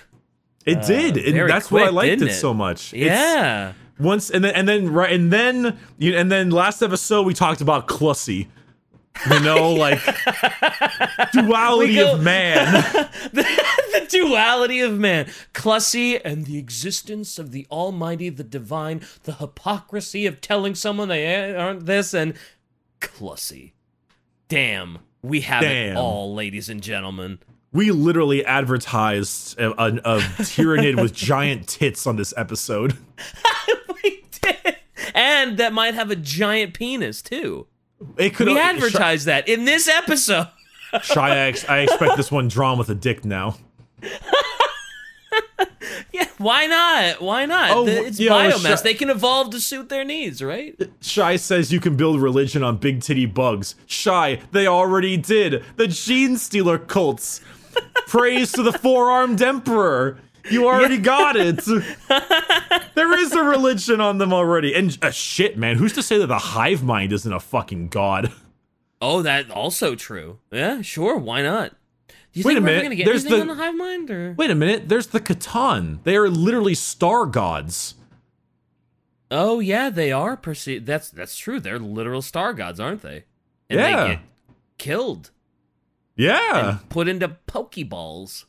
It 0.64 0.82
did, 0.86 1.16
and 1.16 1.28
Uh, 1.28 1.32
very 1.32 1.48
that's 1.50 1.70
why 1.70 1.82
I 1.84 1.88
liked 1.88 2.22
it, 2.22 2.28
it? 2.28 2.32
so 2.34 2.54
much. 2.54 2.94
It's- 2.94 3.10
Yeah. 3.10 3.72
once 3.98 4.30
and 4.30 4.42
then 4.44 4.54
and 4.54 4.66
then 4.66 4.90
right 4.90 5.12
and 5.12 5.30
then 5.30 5.78
you 5.98 6.16
and 6.16 6.32
then 6.32 6.50
last 6.50 6.80
episode 6.80 7.26
we 7.26 7.34
talked 7.34 7.60
about 7.60 7.86
Clussy. 7.86 8.46
You 9.30 9.40
know, 9.40 9.72
like 9.74 10.00
duality 11.32 11.94
go- 11.96 12.14
of 12.14 12.22
man. 12.22 12.72
the, 13.32 13.42
the 13.92 14.06
duality 14.08 14.80
of 14.80 14.98
man, 14.98 15.26
Clussy, 15.52 16.20
and 16.24 16.46
the 16.46 16.58
existence 16.58 17.38
of 17.38 17.52
the 17.52 17.66
Almighty, 17.70 18.28
the 18.28 18.44
Divine, 18.44 19.02
the 19.24 19.34
hypocrisy 19.34 20.26
of 20.26 20.40
telling 20.40 20.74
someone 20.74 21.08
they 21.08 21.54
aren't 21.54 21.86
this, 21.86 22.14
and 22.14 22.34
Clussy. 23.00 23.72
Damn, 24.48 24.98
we 25.22 25.42
have 25.42 25.62
Damn. 25.62 25.92
it 25.92 25.96
all, 25.96 26.34
ladies 26.34 26.68
and 26.68 26.82
gentlemen. 26.82 27.38
We 27.72 27.92
literally 27.92 28.44
advertised 28.44 29.58
a, 29.60 29.70
a, 29.80 29.88
a 29.98 30.18
Tyranid 30.40 31.00
with 31.00 31.14
giant 31.14 31.68
tits 31.68 32.04
on 32.04 32.16
this 32.16 32.34
episode. 32.36 32.96
we 34.02 34.24
did, 34.40 34.76
and 35.14 35.56
that 35.58 35.72
might 35.72 35.94
have 35.94 36.10
a 36.10 36.16
giant 36.16 36.74
penis 36.74 37.22
too. 37.22 37.68
It 38.16 38.34
could 38.34 38.46
We 38.48 38.58
advertised 38.58 39.26
that 39.26 39.48
in 39.48 39.64
this 39.64 39.88
episode. 39.88 40.48
Shy, 41.02 41.28
I, 41.30 41.36
ex- 41.48 41.68
I 41.68 41.78
expect 41.80 42.16
this 42.16 42.30
one 42.30 42.48
drawn 42.48 42.78
with 42.78 42.88
a 42.90 42.94
dick 42.94 43.24
now. 43.24 43.56
Yeah, 46.12 46.26
why 46.38 46.66
not? 46.66 47.20
Why 47.22 47.46
not? 47.46 47.70
Oh, 47.70 47.86
it's 47.86 48.18
yo, 48.18 48.32
biomass. 48.32 48.78
sh- 48.78 48.80
they 48.80 48.94
can 48.94 49.10
evolve 49.10 49.50
to 49.50 49.60
suit 49.60 49.88
their 49.88 50.04
needs, 50.04 50.42
right? 50.42 50.76
Shy 51.00 51.36
says 51.36 51.72
you 51.72 51.78
can 51.78 51.96
build 51.96 52.20
religion 52.20 52.64
on 52.64 52.78
big 52.78 53.00
titty 53.00 53.26
bugs. 53.26 53.76
Shy, 53.86 54.40
they 54.50 54.66
already 54.66 55.16
did. 55.16 55.64
The 55.76 55.84
Genestealer 55.84 56.84
cults. 56.86 57.40
Praise 58.08 58.50
to 58.52 58.62
the 58.62 58.72
four 58.72 59.10
armed 59.10 59.40
emperor. 59.40 60.18
You 60.50 60.66
already 60.68 60.98
got 60.98 61.34
it. 61.36 61.56
there 62.94 63.18
is 63.18 63.32
a 63.32 63.42
religion 63.42 64.00
on 64.00 64.18
them 64.18 64.32
already. 64.32 64.74
And 64.74 64.96
uh, 65.02 65.10
shit, 65.10 65.58
man, 65.58 65.76
who's 65.76 65.92
to 65.94 66.02
say 66.02 66.18
that 66.18 66.26
the 66.28 66.38
hive 66.38 66.82
mind 66.82 67.12
isn't 67.12 67.32
a 67.32 67.40
fucking 67.40 67.88
god? 67.88 68.32
Oh, 69.02 69.22
that 69.22 69.50
also 69.50 69.94
true. 69.94 70.38
Yeah, 70.52 70.82
sure. 70.82 71.16
Why 71.16 71.42
not? 71.42 71.70
Do 72.32 72.38
you 72.38 72.44
Wait 72.44 72.54
think 72.54 72.58
a 72.58 72.60
we're 72.62 72.66
minute, 72.66 72.82
gonna 72.84 72.94
get 72.96 73.06
there's 73.06 73.24
anything 73.26 73.46
the- 73.46 73.52
on 73.52 73.58
the 73.58 73.62
hive 73.64 73.74
mind? 73.74 74.10
Or 74.10 74.34
Wait 74.38 74.50
a 74.50 74.54
minute, 74.54 74.88
there's 74.88 75.08
the 75.08 75.20
C'tan. 75.20 76.02
They 76.04 76.16
are 76.16 76.28
literally 76.28 76.74
star 76.74 77.26
gods. 77.26 77.94
oh 79.30 79.58
yeah, 79.60 79.90
they 79.90 80.12
are 80.12 80.36
perceived. 80.36 80.86
That's 80.86 81.10
that's 81.10 81.36
true. 81.36 81.60
They're 81.60 81.78
literal 81.78 82.22
star 82.22 82.52
gods, 82.52 82.78
aren't 82.80 83.02
they? 83.02 83.24
And 83.68 83.80
Yeah. 83.80 84.04
they 84.04 84.10
get 84.10 84.20
killed 84.78 85.30
Yeah. 86.16 86.68
and 86.78 86.88
put 86.88 87.08
into 87.08 87.36
pokeballs. 87.48 88.44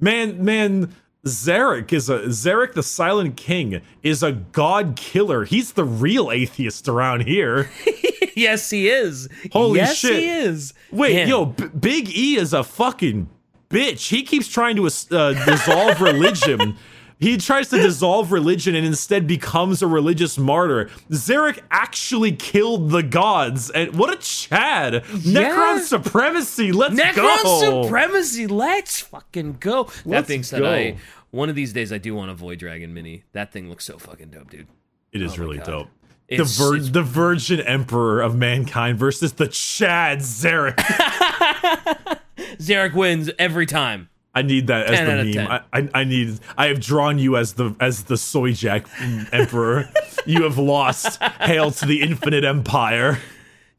Man, 0.00 0.44
man, 0.44 0.94
Szarekh 1.24 1.92
is 1.92 2.08
a 2.08 2.20
Szarekh 2.20 2.74
the 2.74 2.82
Silent 2.82 3.36
King 3.36 3.80
is 4.02 4.22
a 4.22 4.32
god 4.32 4.96
killer. 4.96 5.44
He's 5.44 5.72
the 5.72 5.84
real 5.84 6.30
atheist 6.30 6.88
around 6.88 7.22
here. 7.22 7.70
yes, 8.36 8.70
he 8.70 8.88
is. 8.88 9.28
Holy 9.52 9.80
yes, 9.80 9.96
shit. 9.96 10.20
he 10.20 10.28
is. 10.28 10.74
Wait, 10.92 11.14
Man. 11.14 11.28
yo, 11.28 11.46
B- 11.46 11.66
Big 11.78 12.08
E 12.10 12.36
is 12.36 12.52
a 12.52 12.62
fucking 12.62 13.28
bitch. 13.68 14.08
He 14.08 14.22
keeps 14.22 14.48
trying 14.48 14.76
to 14.76 14.86
uh, 14.86 15.44
dissolve 15.44 16.00
religion. 16.00 16.76
He 17.20 17.36
tries 17.36 17.68
to 17.70 17.78
dissolve 17.78 18.30
religion 18.30 18.74
and 18.76 18.86
instead 18.86 19.26
becomes 19.26 19.82
a 19.82 19.86
religious 19.88 20.38
martyr. 20.38 20.88
Szarekh 21.10 21.58
actually 21.70 22.32
killed 22.32 22.90
the 22.90 23.02
gods, 23.02 23.70
and 23.70 23.96
what 23.96 24.12
a 24.12 24.16
Chad! 24.16 25.02
Yeah. 25.20 25.50
Necron 25.50 25.80
supremacy. 25.80 26.70
Let's 26.70 26.94
Necron 26.94 27.42
go. 27.42 27.82
supremacy. 27.82 28.46
Let's 28.46 29.00
fucking 29.00 29.56
go. 29.58 29.84
that 29.84 30.06
Let's 30.06 30.28
being 30.28 30.42
said, 30.44 30.60
go. 30.60 30.72
I 30.72 30.96
one 31.30 31.48
of 31.48 31.54
these 31.56 31.72
days 31.72 31.92
I 31.92 31.98
do 31.98 32.14
want 32.14 32.30
a 32.30 32.34
Void 32.34 32.60
Dragon 32.60 32.94
mini. 32.94 33.24
That 33.32 33.52
thing 33.52 33.68
looks 33.68 33.84
so 33.84 33.98
fucking 33.98 34.28
dope, 34.30 34.50
dude. 34.50 34.68
It 35.12 35.20
is 35.20 35.36
Oh 35.38 35.42
really 35.42 35.58
dope. 35.58 35.88
It's- 36.28 36.56
the, 36.56 36.64
vir- 36.64 36.76
it's- 36.76 36.90
the 36.92 37.02
Virgin 37.02 37.60
Emperor 37.60 38.20
of 38.20 38.36
mankind 38.36 38.96
versus 38.98 39.32
the 39.32 39.48
Chad 39.48 40.18
Szarekh. 40.20 40.76
Szarekh 42.58 42.94
wins 42.94 43.30
every 43.38 43.66
time. 43.66 44.08
I 44.34 44.42
need 44.42 44.66
that 44.68 44.86
as 44.86 44.98
10 44.98 45.10
out 45.10 45.18
of 45.20 45.26
the 45.26 45.34
meme. 45.36 45.48
I, 45.50 45.62
I, 45.72 45.88
I 45.94 46.04
need. 46.04 46.38
I 46.56 46.66
have 46.66 46.80
drawn 46.80 47.18
you 47.18 47.36
as 47.36 47.54
the 47.54 47.74
as 47.80 48.04
the 48.04 48.16
soy 48.16 48.52
jack 48.52 48.86
emperor. 49.32 49.88
you 50.26 50.42
have 50.44 50.58
lost. 50.58 51.20
Hail 51.40 51.70
to 51.72 51.86
the 51.86 52.02
infinite 52.02 52.44
empire. 52.44 53.18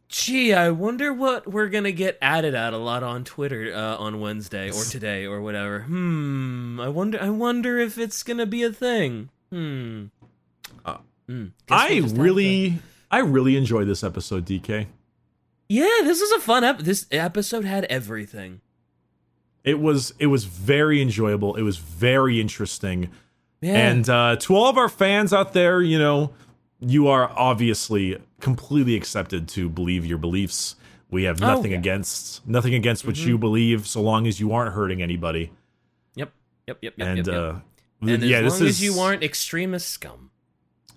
Gee, 0.10 0.54
I 0.56 0.72
wonder 0.72 1.14
what 1.14 1.47
we're 1.47 1.70
gonna 1.70 1.91
get 1.91 2.18
added 2.20 2.56
at 2.56 2.74
a 2.74 2.78
lot 2.78 3.04
on 3.04 3.24
Twitter 3.24 3.72
uh, 3.74 3.95
on 3.97 4.20
Wednesday 4.20 4.72
or 4.72 4.84
today 4.84 5.26
or 5.28 5.39
whatever. 5.39 5.82
Hmm. 5.82 6.80
I 6.82 6.89
wonder. 6.89 7.22
I 7.22 7.30
wonder 7.30 7.78
if 7.78 7.97
it's 8.00 8.24
gonna 8.24 8.47
be 8.47 8.64
a 8.64 8.74
thing. 8.74 9.30
Hmm. 9.52 10.06
Uh, 10.84 10.97
Hmm. 11.28 11.45
I 11.70 11.89
just 11.89 12.08
have 12.10 12.16
to- 12.16 12.22
really, 12.24 12.80
I 13.12 13.20
really 13.20 13.56
enjoyed 13.56 13.88
this 13.88 14.04
episode, 14.04 14.45
DK. 14.45 14.88
Yeah, 15.70 15.86
this 16.04 16.22
is 16.22 16.32
a 16.32 16.39
fun 16.39 16.64
ep. 16.64 16.80
This 16.80 17.06
episode 17.12 17.66
had 17.66 17.86
everything. 17.86 18.62
It 19.64 19.80
was 19.80 20.14
it 20.20 20.28
was 20.28 20.45
very 20.45 21.01
enjoyable. 21.01 21.55
It 21.55 21.64
was 21.64 21.78
very 21.78 22.39
interesting. 22.41 23.10
Yeah. 23.62 23.74
And 23.74 24.10
uh, 24.10 24.36
to 24.38 24.55
all 24.55 24.68
of 24.68 24.78
our 24.78 24.88
fans 24.89 25.34
out 25.34 25.53
there, 25.53 25.82
you 25.82 25.99
know, 25.99 26.32
you 26.80 27.07
are 27.10 27.30
obviously 27.36 28.18
completely 28.39 28.95
accepted 28.95 29.49
to 29.49 29.70
believe 29.70 30.05
your 30.05 30.18
beliefs. 30.18 30.76
We 31.12 31.24
have 31.24 31.41
Oh, 31.43 31.47
nothing 31.47 31.72
yeah. 31.72 31.78
Mm-hmm. 31.78 31.82
against 31.82 32.47
nothing 32.47 32.74
against 32.74 33.05
what 33.05 33.18
you 33.18 33.38
believe, 33.38 33.86
so 33.88 34.01
long 34.01 34.28
as 34.28 34.39
you 34.39 34.53
aren't 34.53 34.74
hurting 34.74 35.01
anybody. 35.01 35.51
yep. 36.16 36.32
Yep. 36.68 36.78
Yep. 36.82 36.93
Yep. 36.97 37.07
and 37.07 37.18
yep, 37.18 37.28
yep. 37.28 37.36
uh, 37.36 37.53
and 38.01 38.24
yeah, 38.24 38.38
as 38.38 38.60
long 38.60 38.70
is 38.70 38.76
as 38.76 38.82
you 38.84 38.99
aren't 38.99 39.24
extremist 39.24 39.89
scum. 39.89 40.30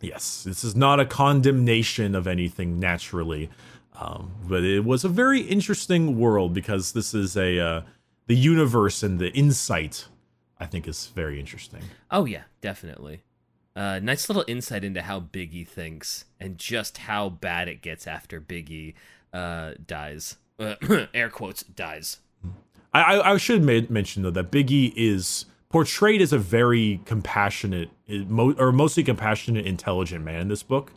yes, 0.00 0.44
this 0.44 0.62
is 0.62 0.76
not 0.76 1.00
a 1.00 1.04
condemnation 1.06 2.14
of 2.14 2.26
anything 2.28 2.78
naturally, 2.78 3.50
um, 3.98 4.30
but 4.46 4.62
it 4.62 4.84
was 4.84 5.02
a 5.04 5.08
very 5.08 5.40
interesting 5.40 6.16
world 6.18 6.52
because 6.54 6.92
this 6.92 7.12
is 7.14 7.36
a 7.36 7.58
uh, 7.58 7.80
the 8.26 8.36
universe 8.36 9.02
and 9.02 9.18
the 9.18 9.32
insight. 9.32 10.06
I 10.58 10.66
think 10.66 10.86
is 10.86 11.08
very 11.08 11.40
interesting. 11.40 11.82
Oh 12.10 12.24
yeah, 12.24 12.42
definitely. 12.60 13.22
Uh, 13.74 13.98
nice 14.02 14.28
little 14.28 14.44
insight 14.46 14.84
into 14.84 15.02
how 15.02 15.18
Biggie 15.18 15.66
thinks 15.66 16.26
and 16.38 16.58
just 16.58 16.98
how 16.98 17.30
bad 17.30 17.68
it 17.68 17.80
gets 17.82 18.06
after 18.06 18.40
Biggie 18.40 18.94
uh, 19.32 19.72
dies. 19.86 20.36
Uh, 20.58 20.74
air 21.14 21.30
quotes 21.30 21.62
dies. 21.62 22.18
I, 22.92 23.02
I, 23.16 23.32
I 23.32 23.36
should 23.38 23.64
ma- 23.64 23.80
mention 23.88 24.22
though 24.22 24.30
that 24.30 24.50
Biggie 24.50 24.92
is 24.94 25.46
portrayed 25.70 26.20
as 26.20 26.32
a 26.32 26.38
very 26.38 27.00
compassionate, 27.06 27.88
mo- 28.08 28.54
or 28.58 28.72
mostly 28.72 29.02
compassionate, 29.02 29.66
intelligent 29.66 30.24
man 30.24 30.40
in 30.40 30.48
this 30.48 30.62
book. 30.62 30.92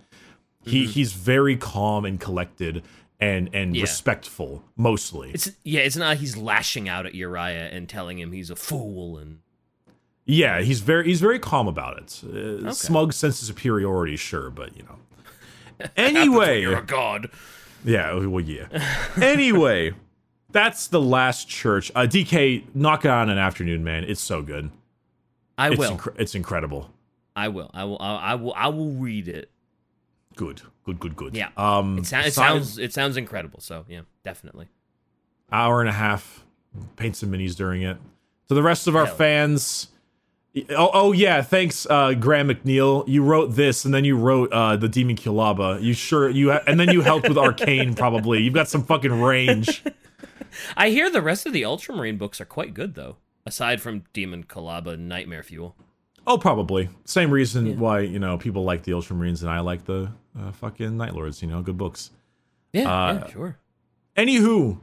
He 0.64 0.86
he's 0.88 1.14
very 1.14 1.56
calm 1.56 2.06
and 2.06 2.20
collected, 2.20 2.84
and 3.26 3.50
and 3.54 3.76
Yeah. 3.76 3.82
respectful 3.82 4.64
mostly. 4.76 5.32
It's 5.34 5.52
yeah, 5.64 5.82
it's 5.82 5.96
not 5.96 6.18
he's 6.18 6.36
lashing 6.38 6.88
out 6.90 7.06
at 7.06 7.14
Uriah 7.16 7.70
and 7.72 7.88
telling 7.90 8.20
him 8.20 8.32
he's 8.32 8.50
a 8.50 8.56
fool 8.56 9.18
and 9.18 9.40
yeah, 10.26 10.62
he's 10.62 10.80
very 10.80 11.06
he's 11.06 11.22
very 11.22 11.40
calm 11.40 11.68
about 11.68 11.98
it. 11.98 12.24
Uh, 12.24 12.72
Smug 12.74 13.14
sense 13.14 13.42
of 13.42 13.48
superiority, 13.48 14.16
sure, 14.18 14.50
but 14.50 14.76
you 14.78 14.84
know. 14.84 14.98
Anyway, 15.98 16.62
you're 16.62 16.78
a 16.78 16.86
god. 16.86 17.30
Yeah, 17.84 18.16
well, 18.16 18.44
yeah. 18.44 18.68
anyway, 19.22 19.94
that's 20.52 20.88
the 20.88 21.02
last 21.02 21.48
church. 21.50 21.92
Uh, 21.94 22.08
DK, 22.10 22.64
knock 22.74 23.04
it 23.06 23.10
in 23.10 23.30
an 23.30 23.38
afternoon, 23.38 23.84
man. 23.84 24.04
It's 24.06 24.22
so 24.22 24.42
good. 24.42 24.72
I 25.58 25.70
It's, 25.70 25.78
will. 25.78 25.98
incre- 25.98 26.16
it's 26.18 26.34
incredible. 26.34 26.90
I 27.36 27.50
will. 27.50 27.70
I 27.74 27.84
will. 27.84 27.98
I 28.00 28.36
will. 28.36 28.54
I 28.56 28.68
will 28.70 28.92
read 28.94 29.28
it. 29.28 29.52
Good, 30.36 30.62
good, 30.84 31.00
good, 31.00 31.16
good. 31.16 31.36
Yeah. 31.36 31.50
Um, 31.58 31.98
It, 32.00 32.12
it 32.12 32.34
sounds. 32.34 32.78
It 32.78 32.94
sounds 32.94 33.18
incredible. 33.18 33.60
So 33.62 33.86
yeah, 33.88 34.02
definitely. 34.24 34.68
hour 35.52 35.80
and 35.80 35.90
a 35.90 35.94
half. 35.94 36.44
Paint 36.98 37.16
some 37.16 37.32
minis 37.32 37.56
during 37.56 37.82
it. 37.84 37.98
To 38.50 38.54
the 38.54 38.64
rest 38.64 38.88
of 38.88 38.96
our 38.96 39.06
Hell. 39.06 39.16
fans. 39.16 39.88
Oh, 40.70 40.90
oh 40.94 41.12
yeah, 41.12 41.42
thanks, 41.42 41.86
uh, 41.90 42.14
Graham 42.14 42.48
McNeill. 42.48 43.06
You 43.10 43.24
wrote 43.24 43.56
this, 43.56 43.84
and 43.84 43.94
then 43.94 44.06
you 44.06 44.16
wrote 44.18 44.52
uh, 44.54 44.78
the 44.78 44.88
Demon 44.88 45.18
Kilaba. 45.18 45.82
You 45.82 45.94
sure 45.94 46.30
you, 46.30 46.52
ha- 46.52 46.62
and 46.66 46.80
then 46.80 46.90
you 46.92 47.02
helped 47.02 47.28
with 47.28 47.38
Arcane. 47.38 47.94
Probably 47.98 48.42
you've 48.42 48.54
got 48.54 48.70
some 48.70 48.84
fucking 48.84 49.22
range. 49.22 49.84
I 50.78 50.90
hear 50.92 51.10
the 51.10 51.22
rest 51.22 51.46
of 51.46 51.52
the 51.52 51.66
Ultramarine 51.66 52.18
books 52.18 52.40
are 52.40 52.46
quite 52.46 52.74
good 52.74 52.96
though, 52.96 53.18
aside 53.46 53.82
from 53.82 54.04
Demon 54.14 54.46
Kalaba 54.46 54.98
Nightmare 54.98 55.44
Fuel. 55.44 55.76
Oh, 56.28 56.38
probably. 56.38 56.90
Same 57.06 57.30
reason 57.32 57.80
why 57.80 58.00
you 58.02 58.20
know 58.20 58.38
people 58.38 58.64
like 58.64 58.84
the 58.84 58.92
Ultramarines 58.94 59.42
and 59.42 59.50
I 59.50 59.60
like 59.60 59.86
the 59.86 60.12
uh, 60.40 60.52
fucking 60.52 60.98
Night 60.98 61.14
Lords. 61.14 61.42
You 61.42 61.48
know, 61.48 61.62
good 61.62 61.78
books. 61.78 62.12
Yeah, 62.74 62.92
Uh, 62.92 63.14
yeah, 63.14 63.28
sure. 63.32 63.58
Anywho, 64.18 64.80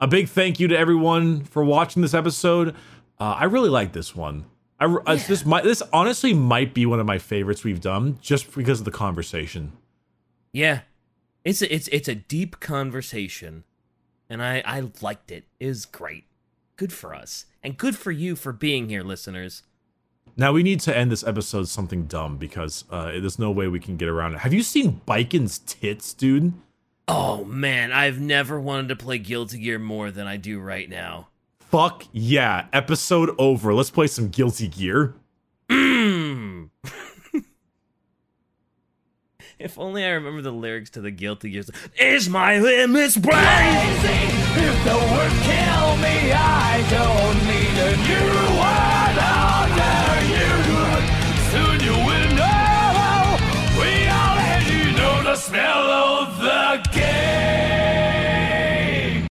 a 0.00 0.06
big 0.06 0.28
thank 0.28 0.58
you 0.60 0.68
to 0.68 0.76
everyone 0.76 1.44
for 1.44 1.64
watching 1.64 2.02
this 2.02 2.14
episode. 2.14 2.70
Uh, 3.18 3.36
I 3.38 3.44
really 3.44 3.68
like 3.70 3.92
this 3.92 4.14
one. 4.14 4.46
I 4.78 4.84
uh, 4.86 5.16
this 5.26 5.44
might 5.46 5.64
this 5.64 5.82
honestly 5.92 6.34
might 6.34 6.74
be 6.74 6.86
one 6.86 7.00
of 7.00 7.06
my 7.06 7.18
favorites 7.18 7.64
we've 7.64 7.80
done 7.80 8.18
just 8.20 8.54
because 8.54 8.80
of 8.80 8.84
the 8.84 8.90
conversation. 8.90 9.72
Yeah, 10.52 10.80
it's 11.44 11.62
a, 11.62 11.74
it's 11.74 11.88
it's 11.88 12.08
a 12.08 12.14
deep 12.14 12.60
conversation, 12.60 13.64
and 14.28 14.42
I 14.42 14.62
I 14.66 14.90
liked 15.00 15.30
it. 15.30 15.44
It 15.60 15.66
was 15.68 15.84
great. 15.86 16.24
Good 16.76 16.92
for 16.92 17.14
us, 17.14 17.46
and 17.62 17.78
good 17.78 17.96
for 17.96 18.10
you 18.10 18.36
for 18.36 18.52
being 18.52 18.88
here, 18.90 19.02
listeners. 19.02 19.62
Now 20.36 20.52
we 20.52 20.62
need 20.62 20.80
to 20.80 20.96
end 20.96 21.10
this 21.10 21.24
episode 21.24 21.66
something 21.68 22.04
dumb 22.04 22.36
because 22.36 22.84
uh, 22.90 23.06
there's 23.12 23.38
no 23.38 23.50
way 23.50 23.68
we 23.68 23.80
can 23.80 23.96
get 23.96 24.08
around 24.08 24.34
it. 24.34 24.40
Have 24.40 24.52
you 24.52 24.62
seen 24.62 25.00
Baiken's 25.06 25.58
tits, 25.60 26.12
dude? 26.12 26.52
Oh 27.08 27.44
man, 27.44 27.90
I've 27.90 28.20
never 28.20 28.60
wanted 28.60 28.88
to 28.88 28.96
play 28.96 29.18
Guilty 29.18 29.58
Gear 29.60 29.78
more 29.78 30.10
than 30.10 30.26
I 30.26 30.36
do 30.36 30.60
right 30.60 30.90
now. 30.90 31.28
Fuck 31.58 32.04
yeah! 32.12 32.66
Episode 32.72 33.34
over. 33.38 33.72
Let's 33.72 33.90
play 33.90 34.08
some 34.08 34.28
Guilty 34.28 34.68
Gear. 34.68 35.14
If 39.58 39.78
only 39.78 40.04
I 40.04 40.10
remember 40.10 40.42
the 40.42 40.52
lyrics 40.52 40.90
to 40.90 41.00
the 41.00 41.10
Guilty 41.10 41.50
Gear. 41.50 41.64
Is 41.98 42.28
my 42.28 42.58
limits 42.58 43.16
blazing? 43.16 43.32
If 43.34 44.84
the 44.84 44.94
word 44.94 45.32
kill 45.44 45.96
me, 45.96 46.30
I 46.30 46.84
don't 46.90 47.38
need 47.46 47.78
a 47.80 47.96
new 48.06 48.58
one. 48.58 48.95
smell 55.46 55.85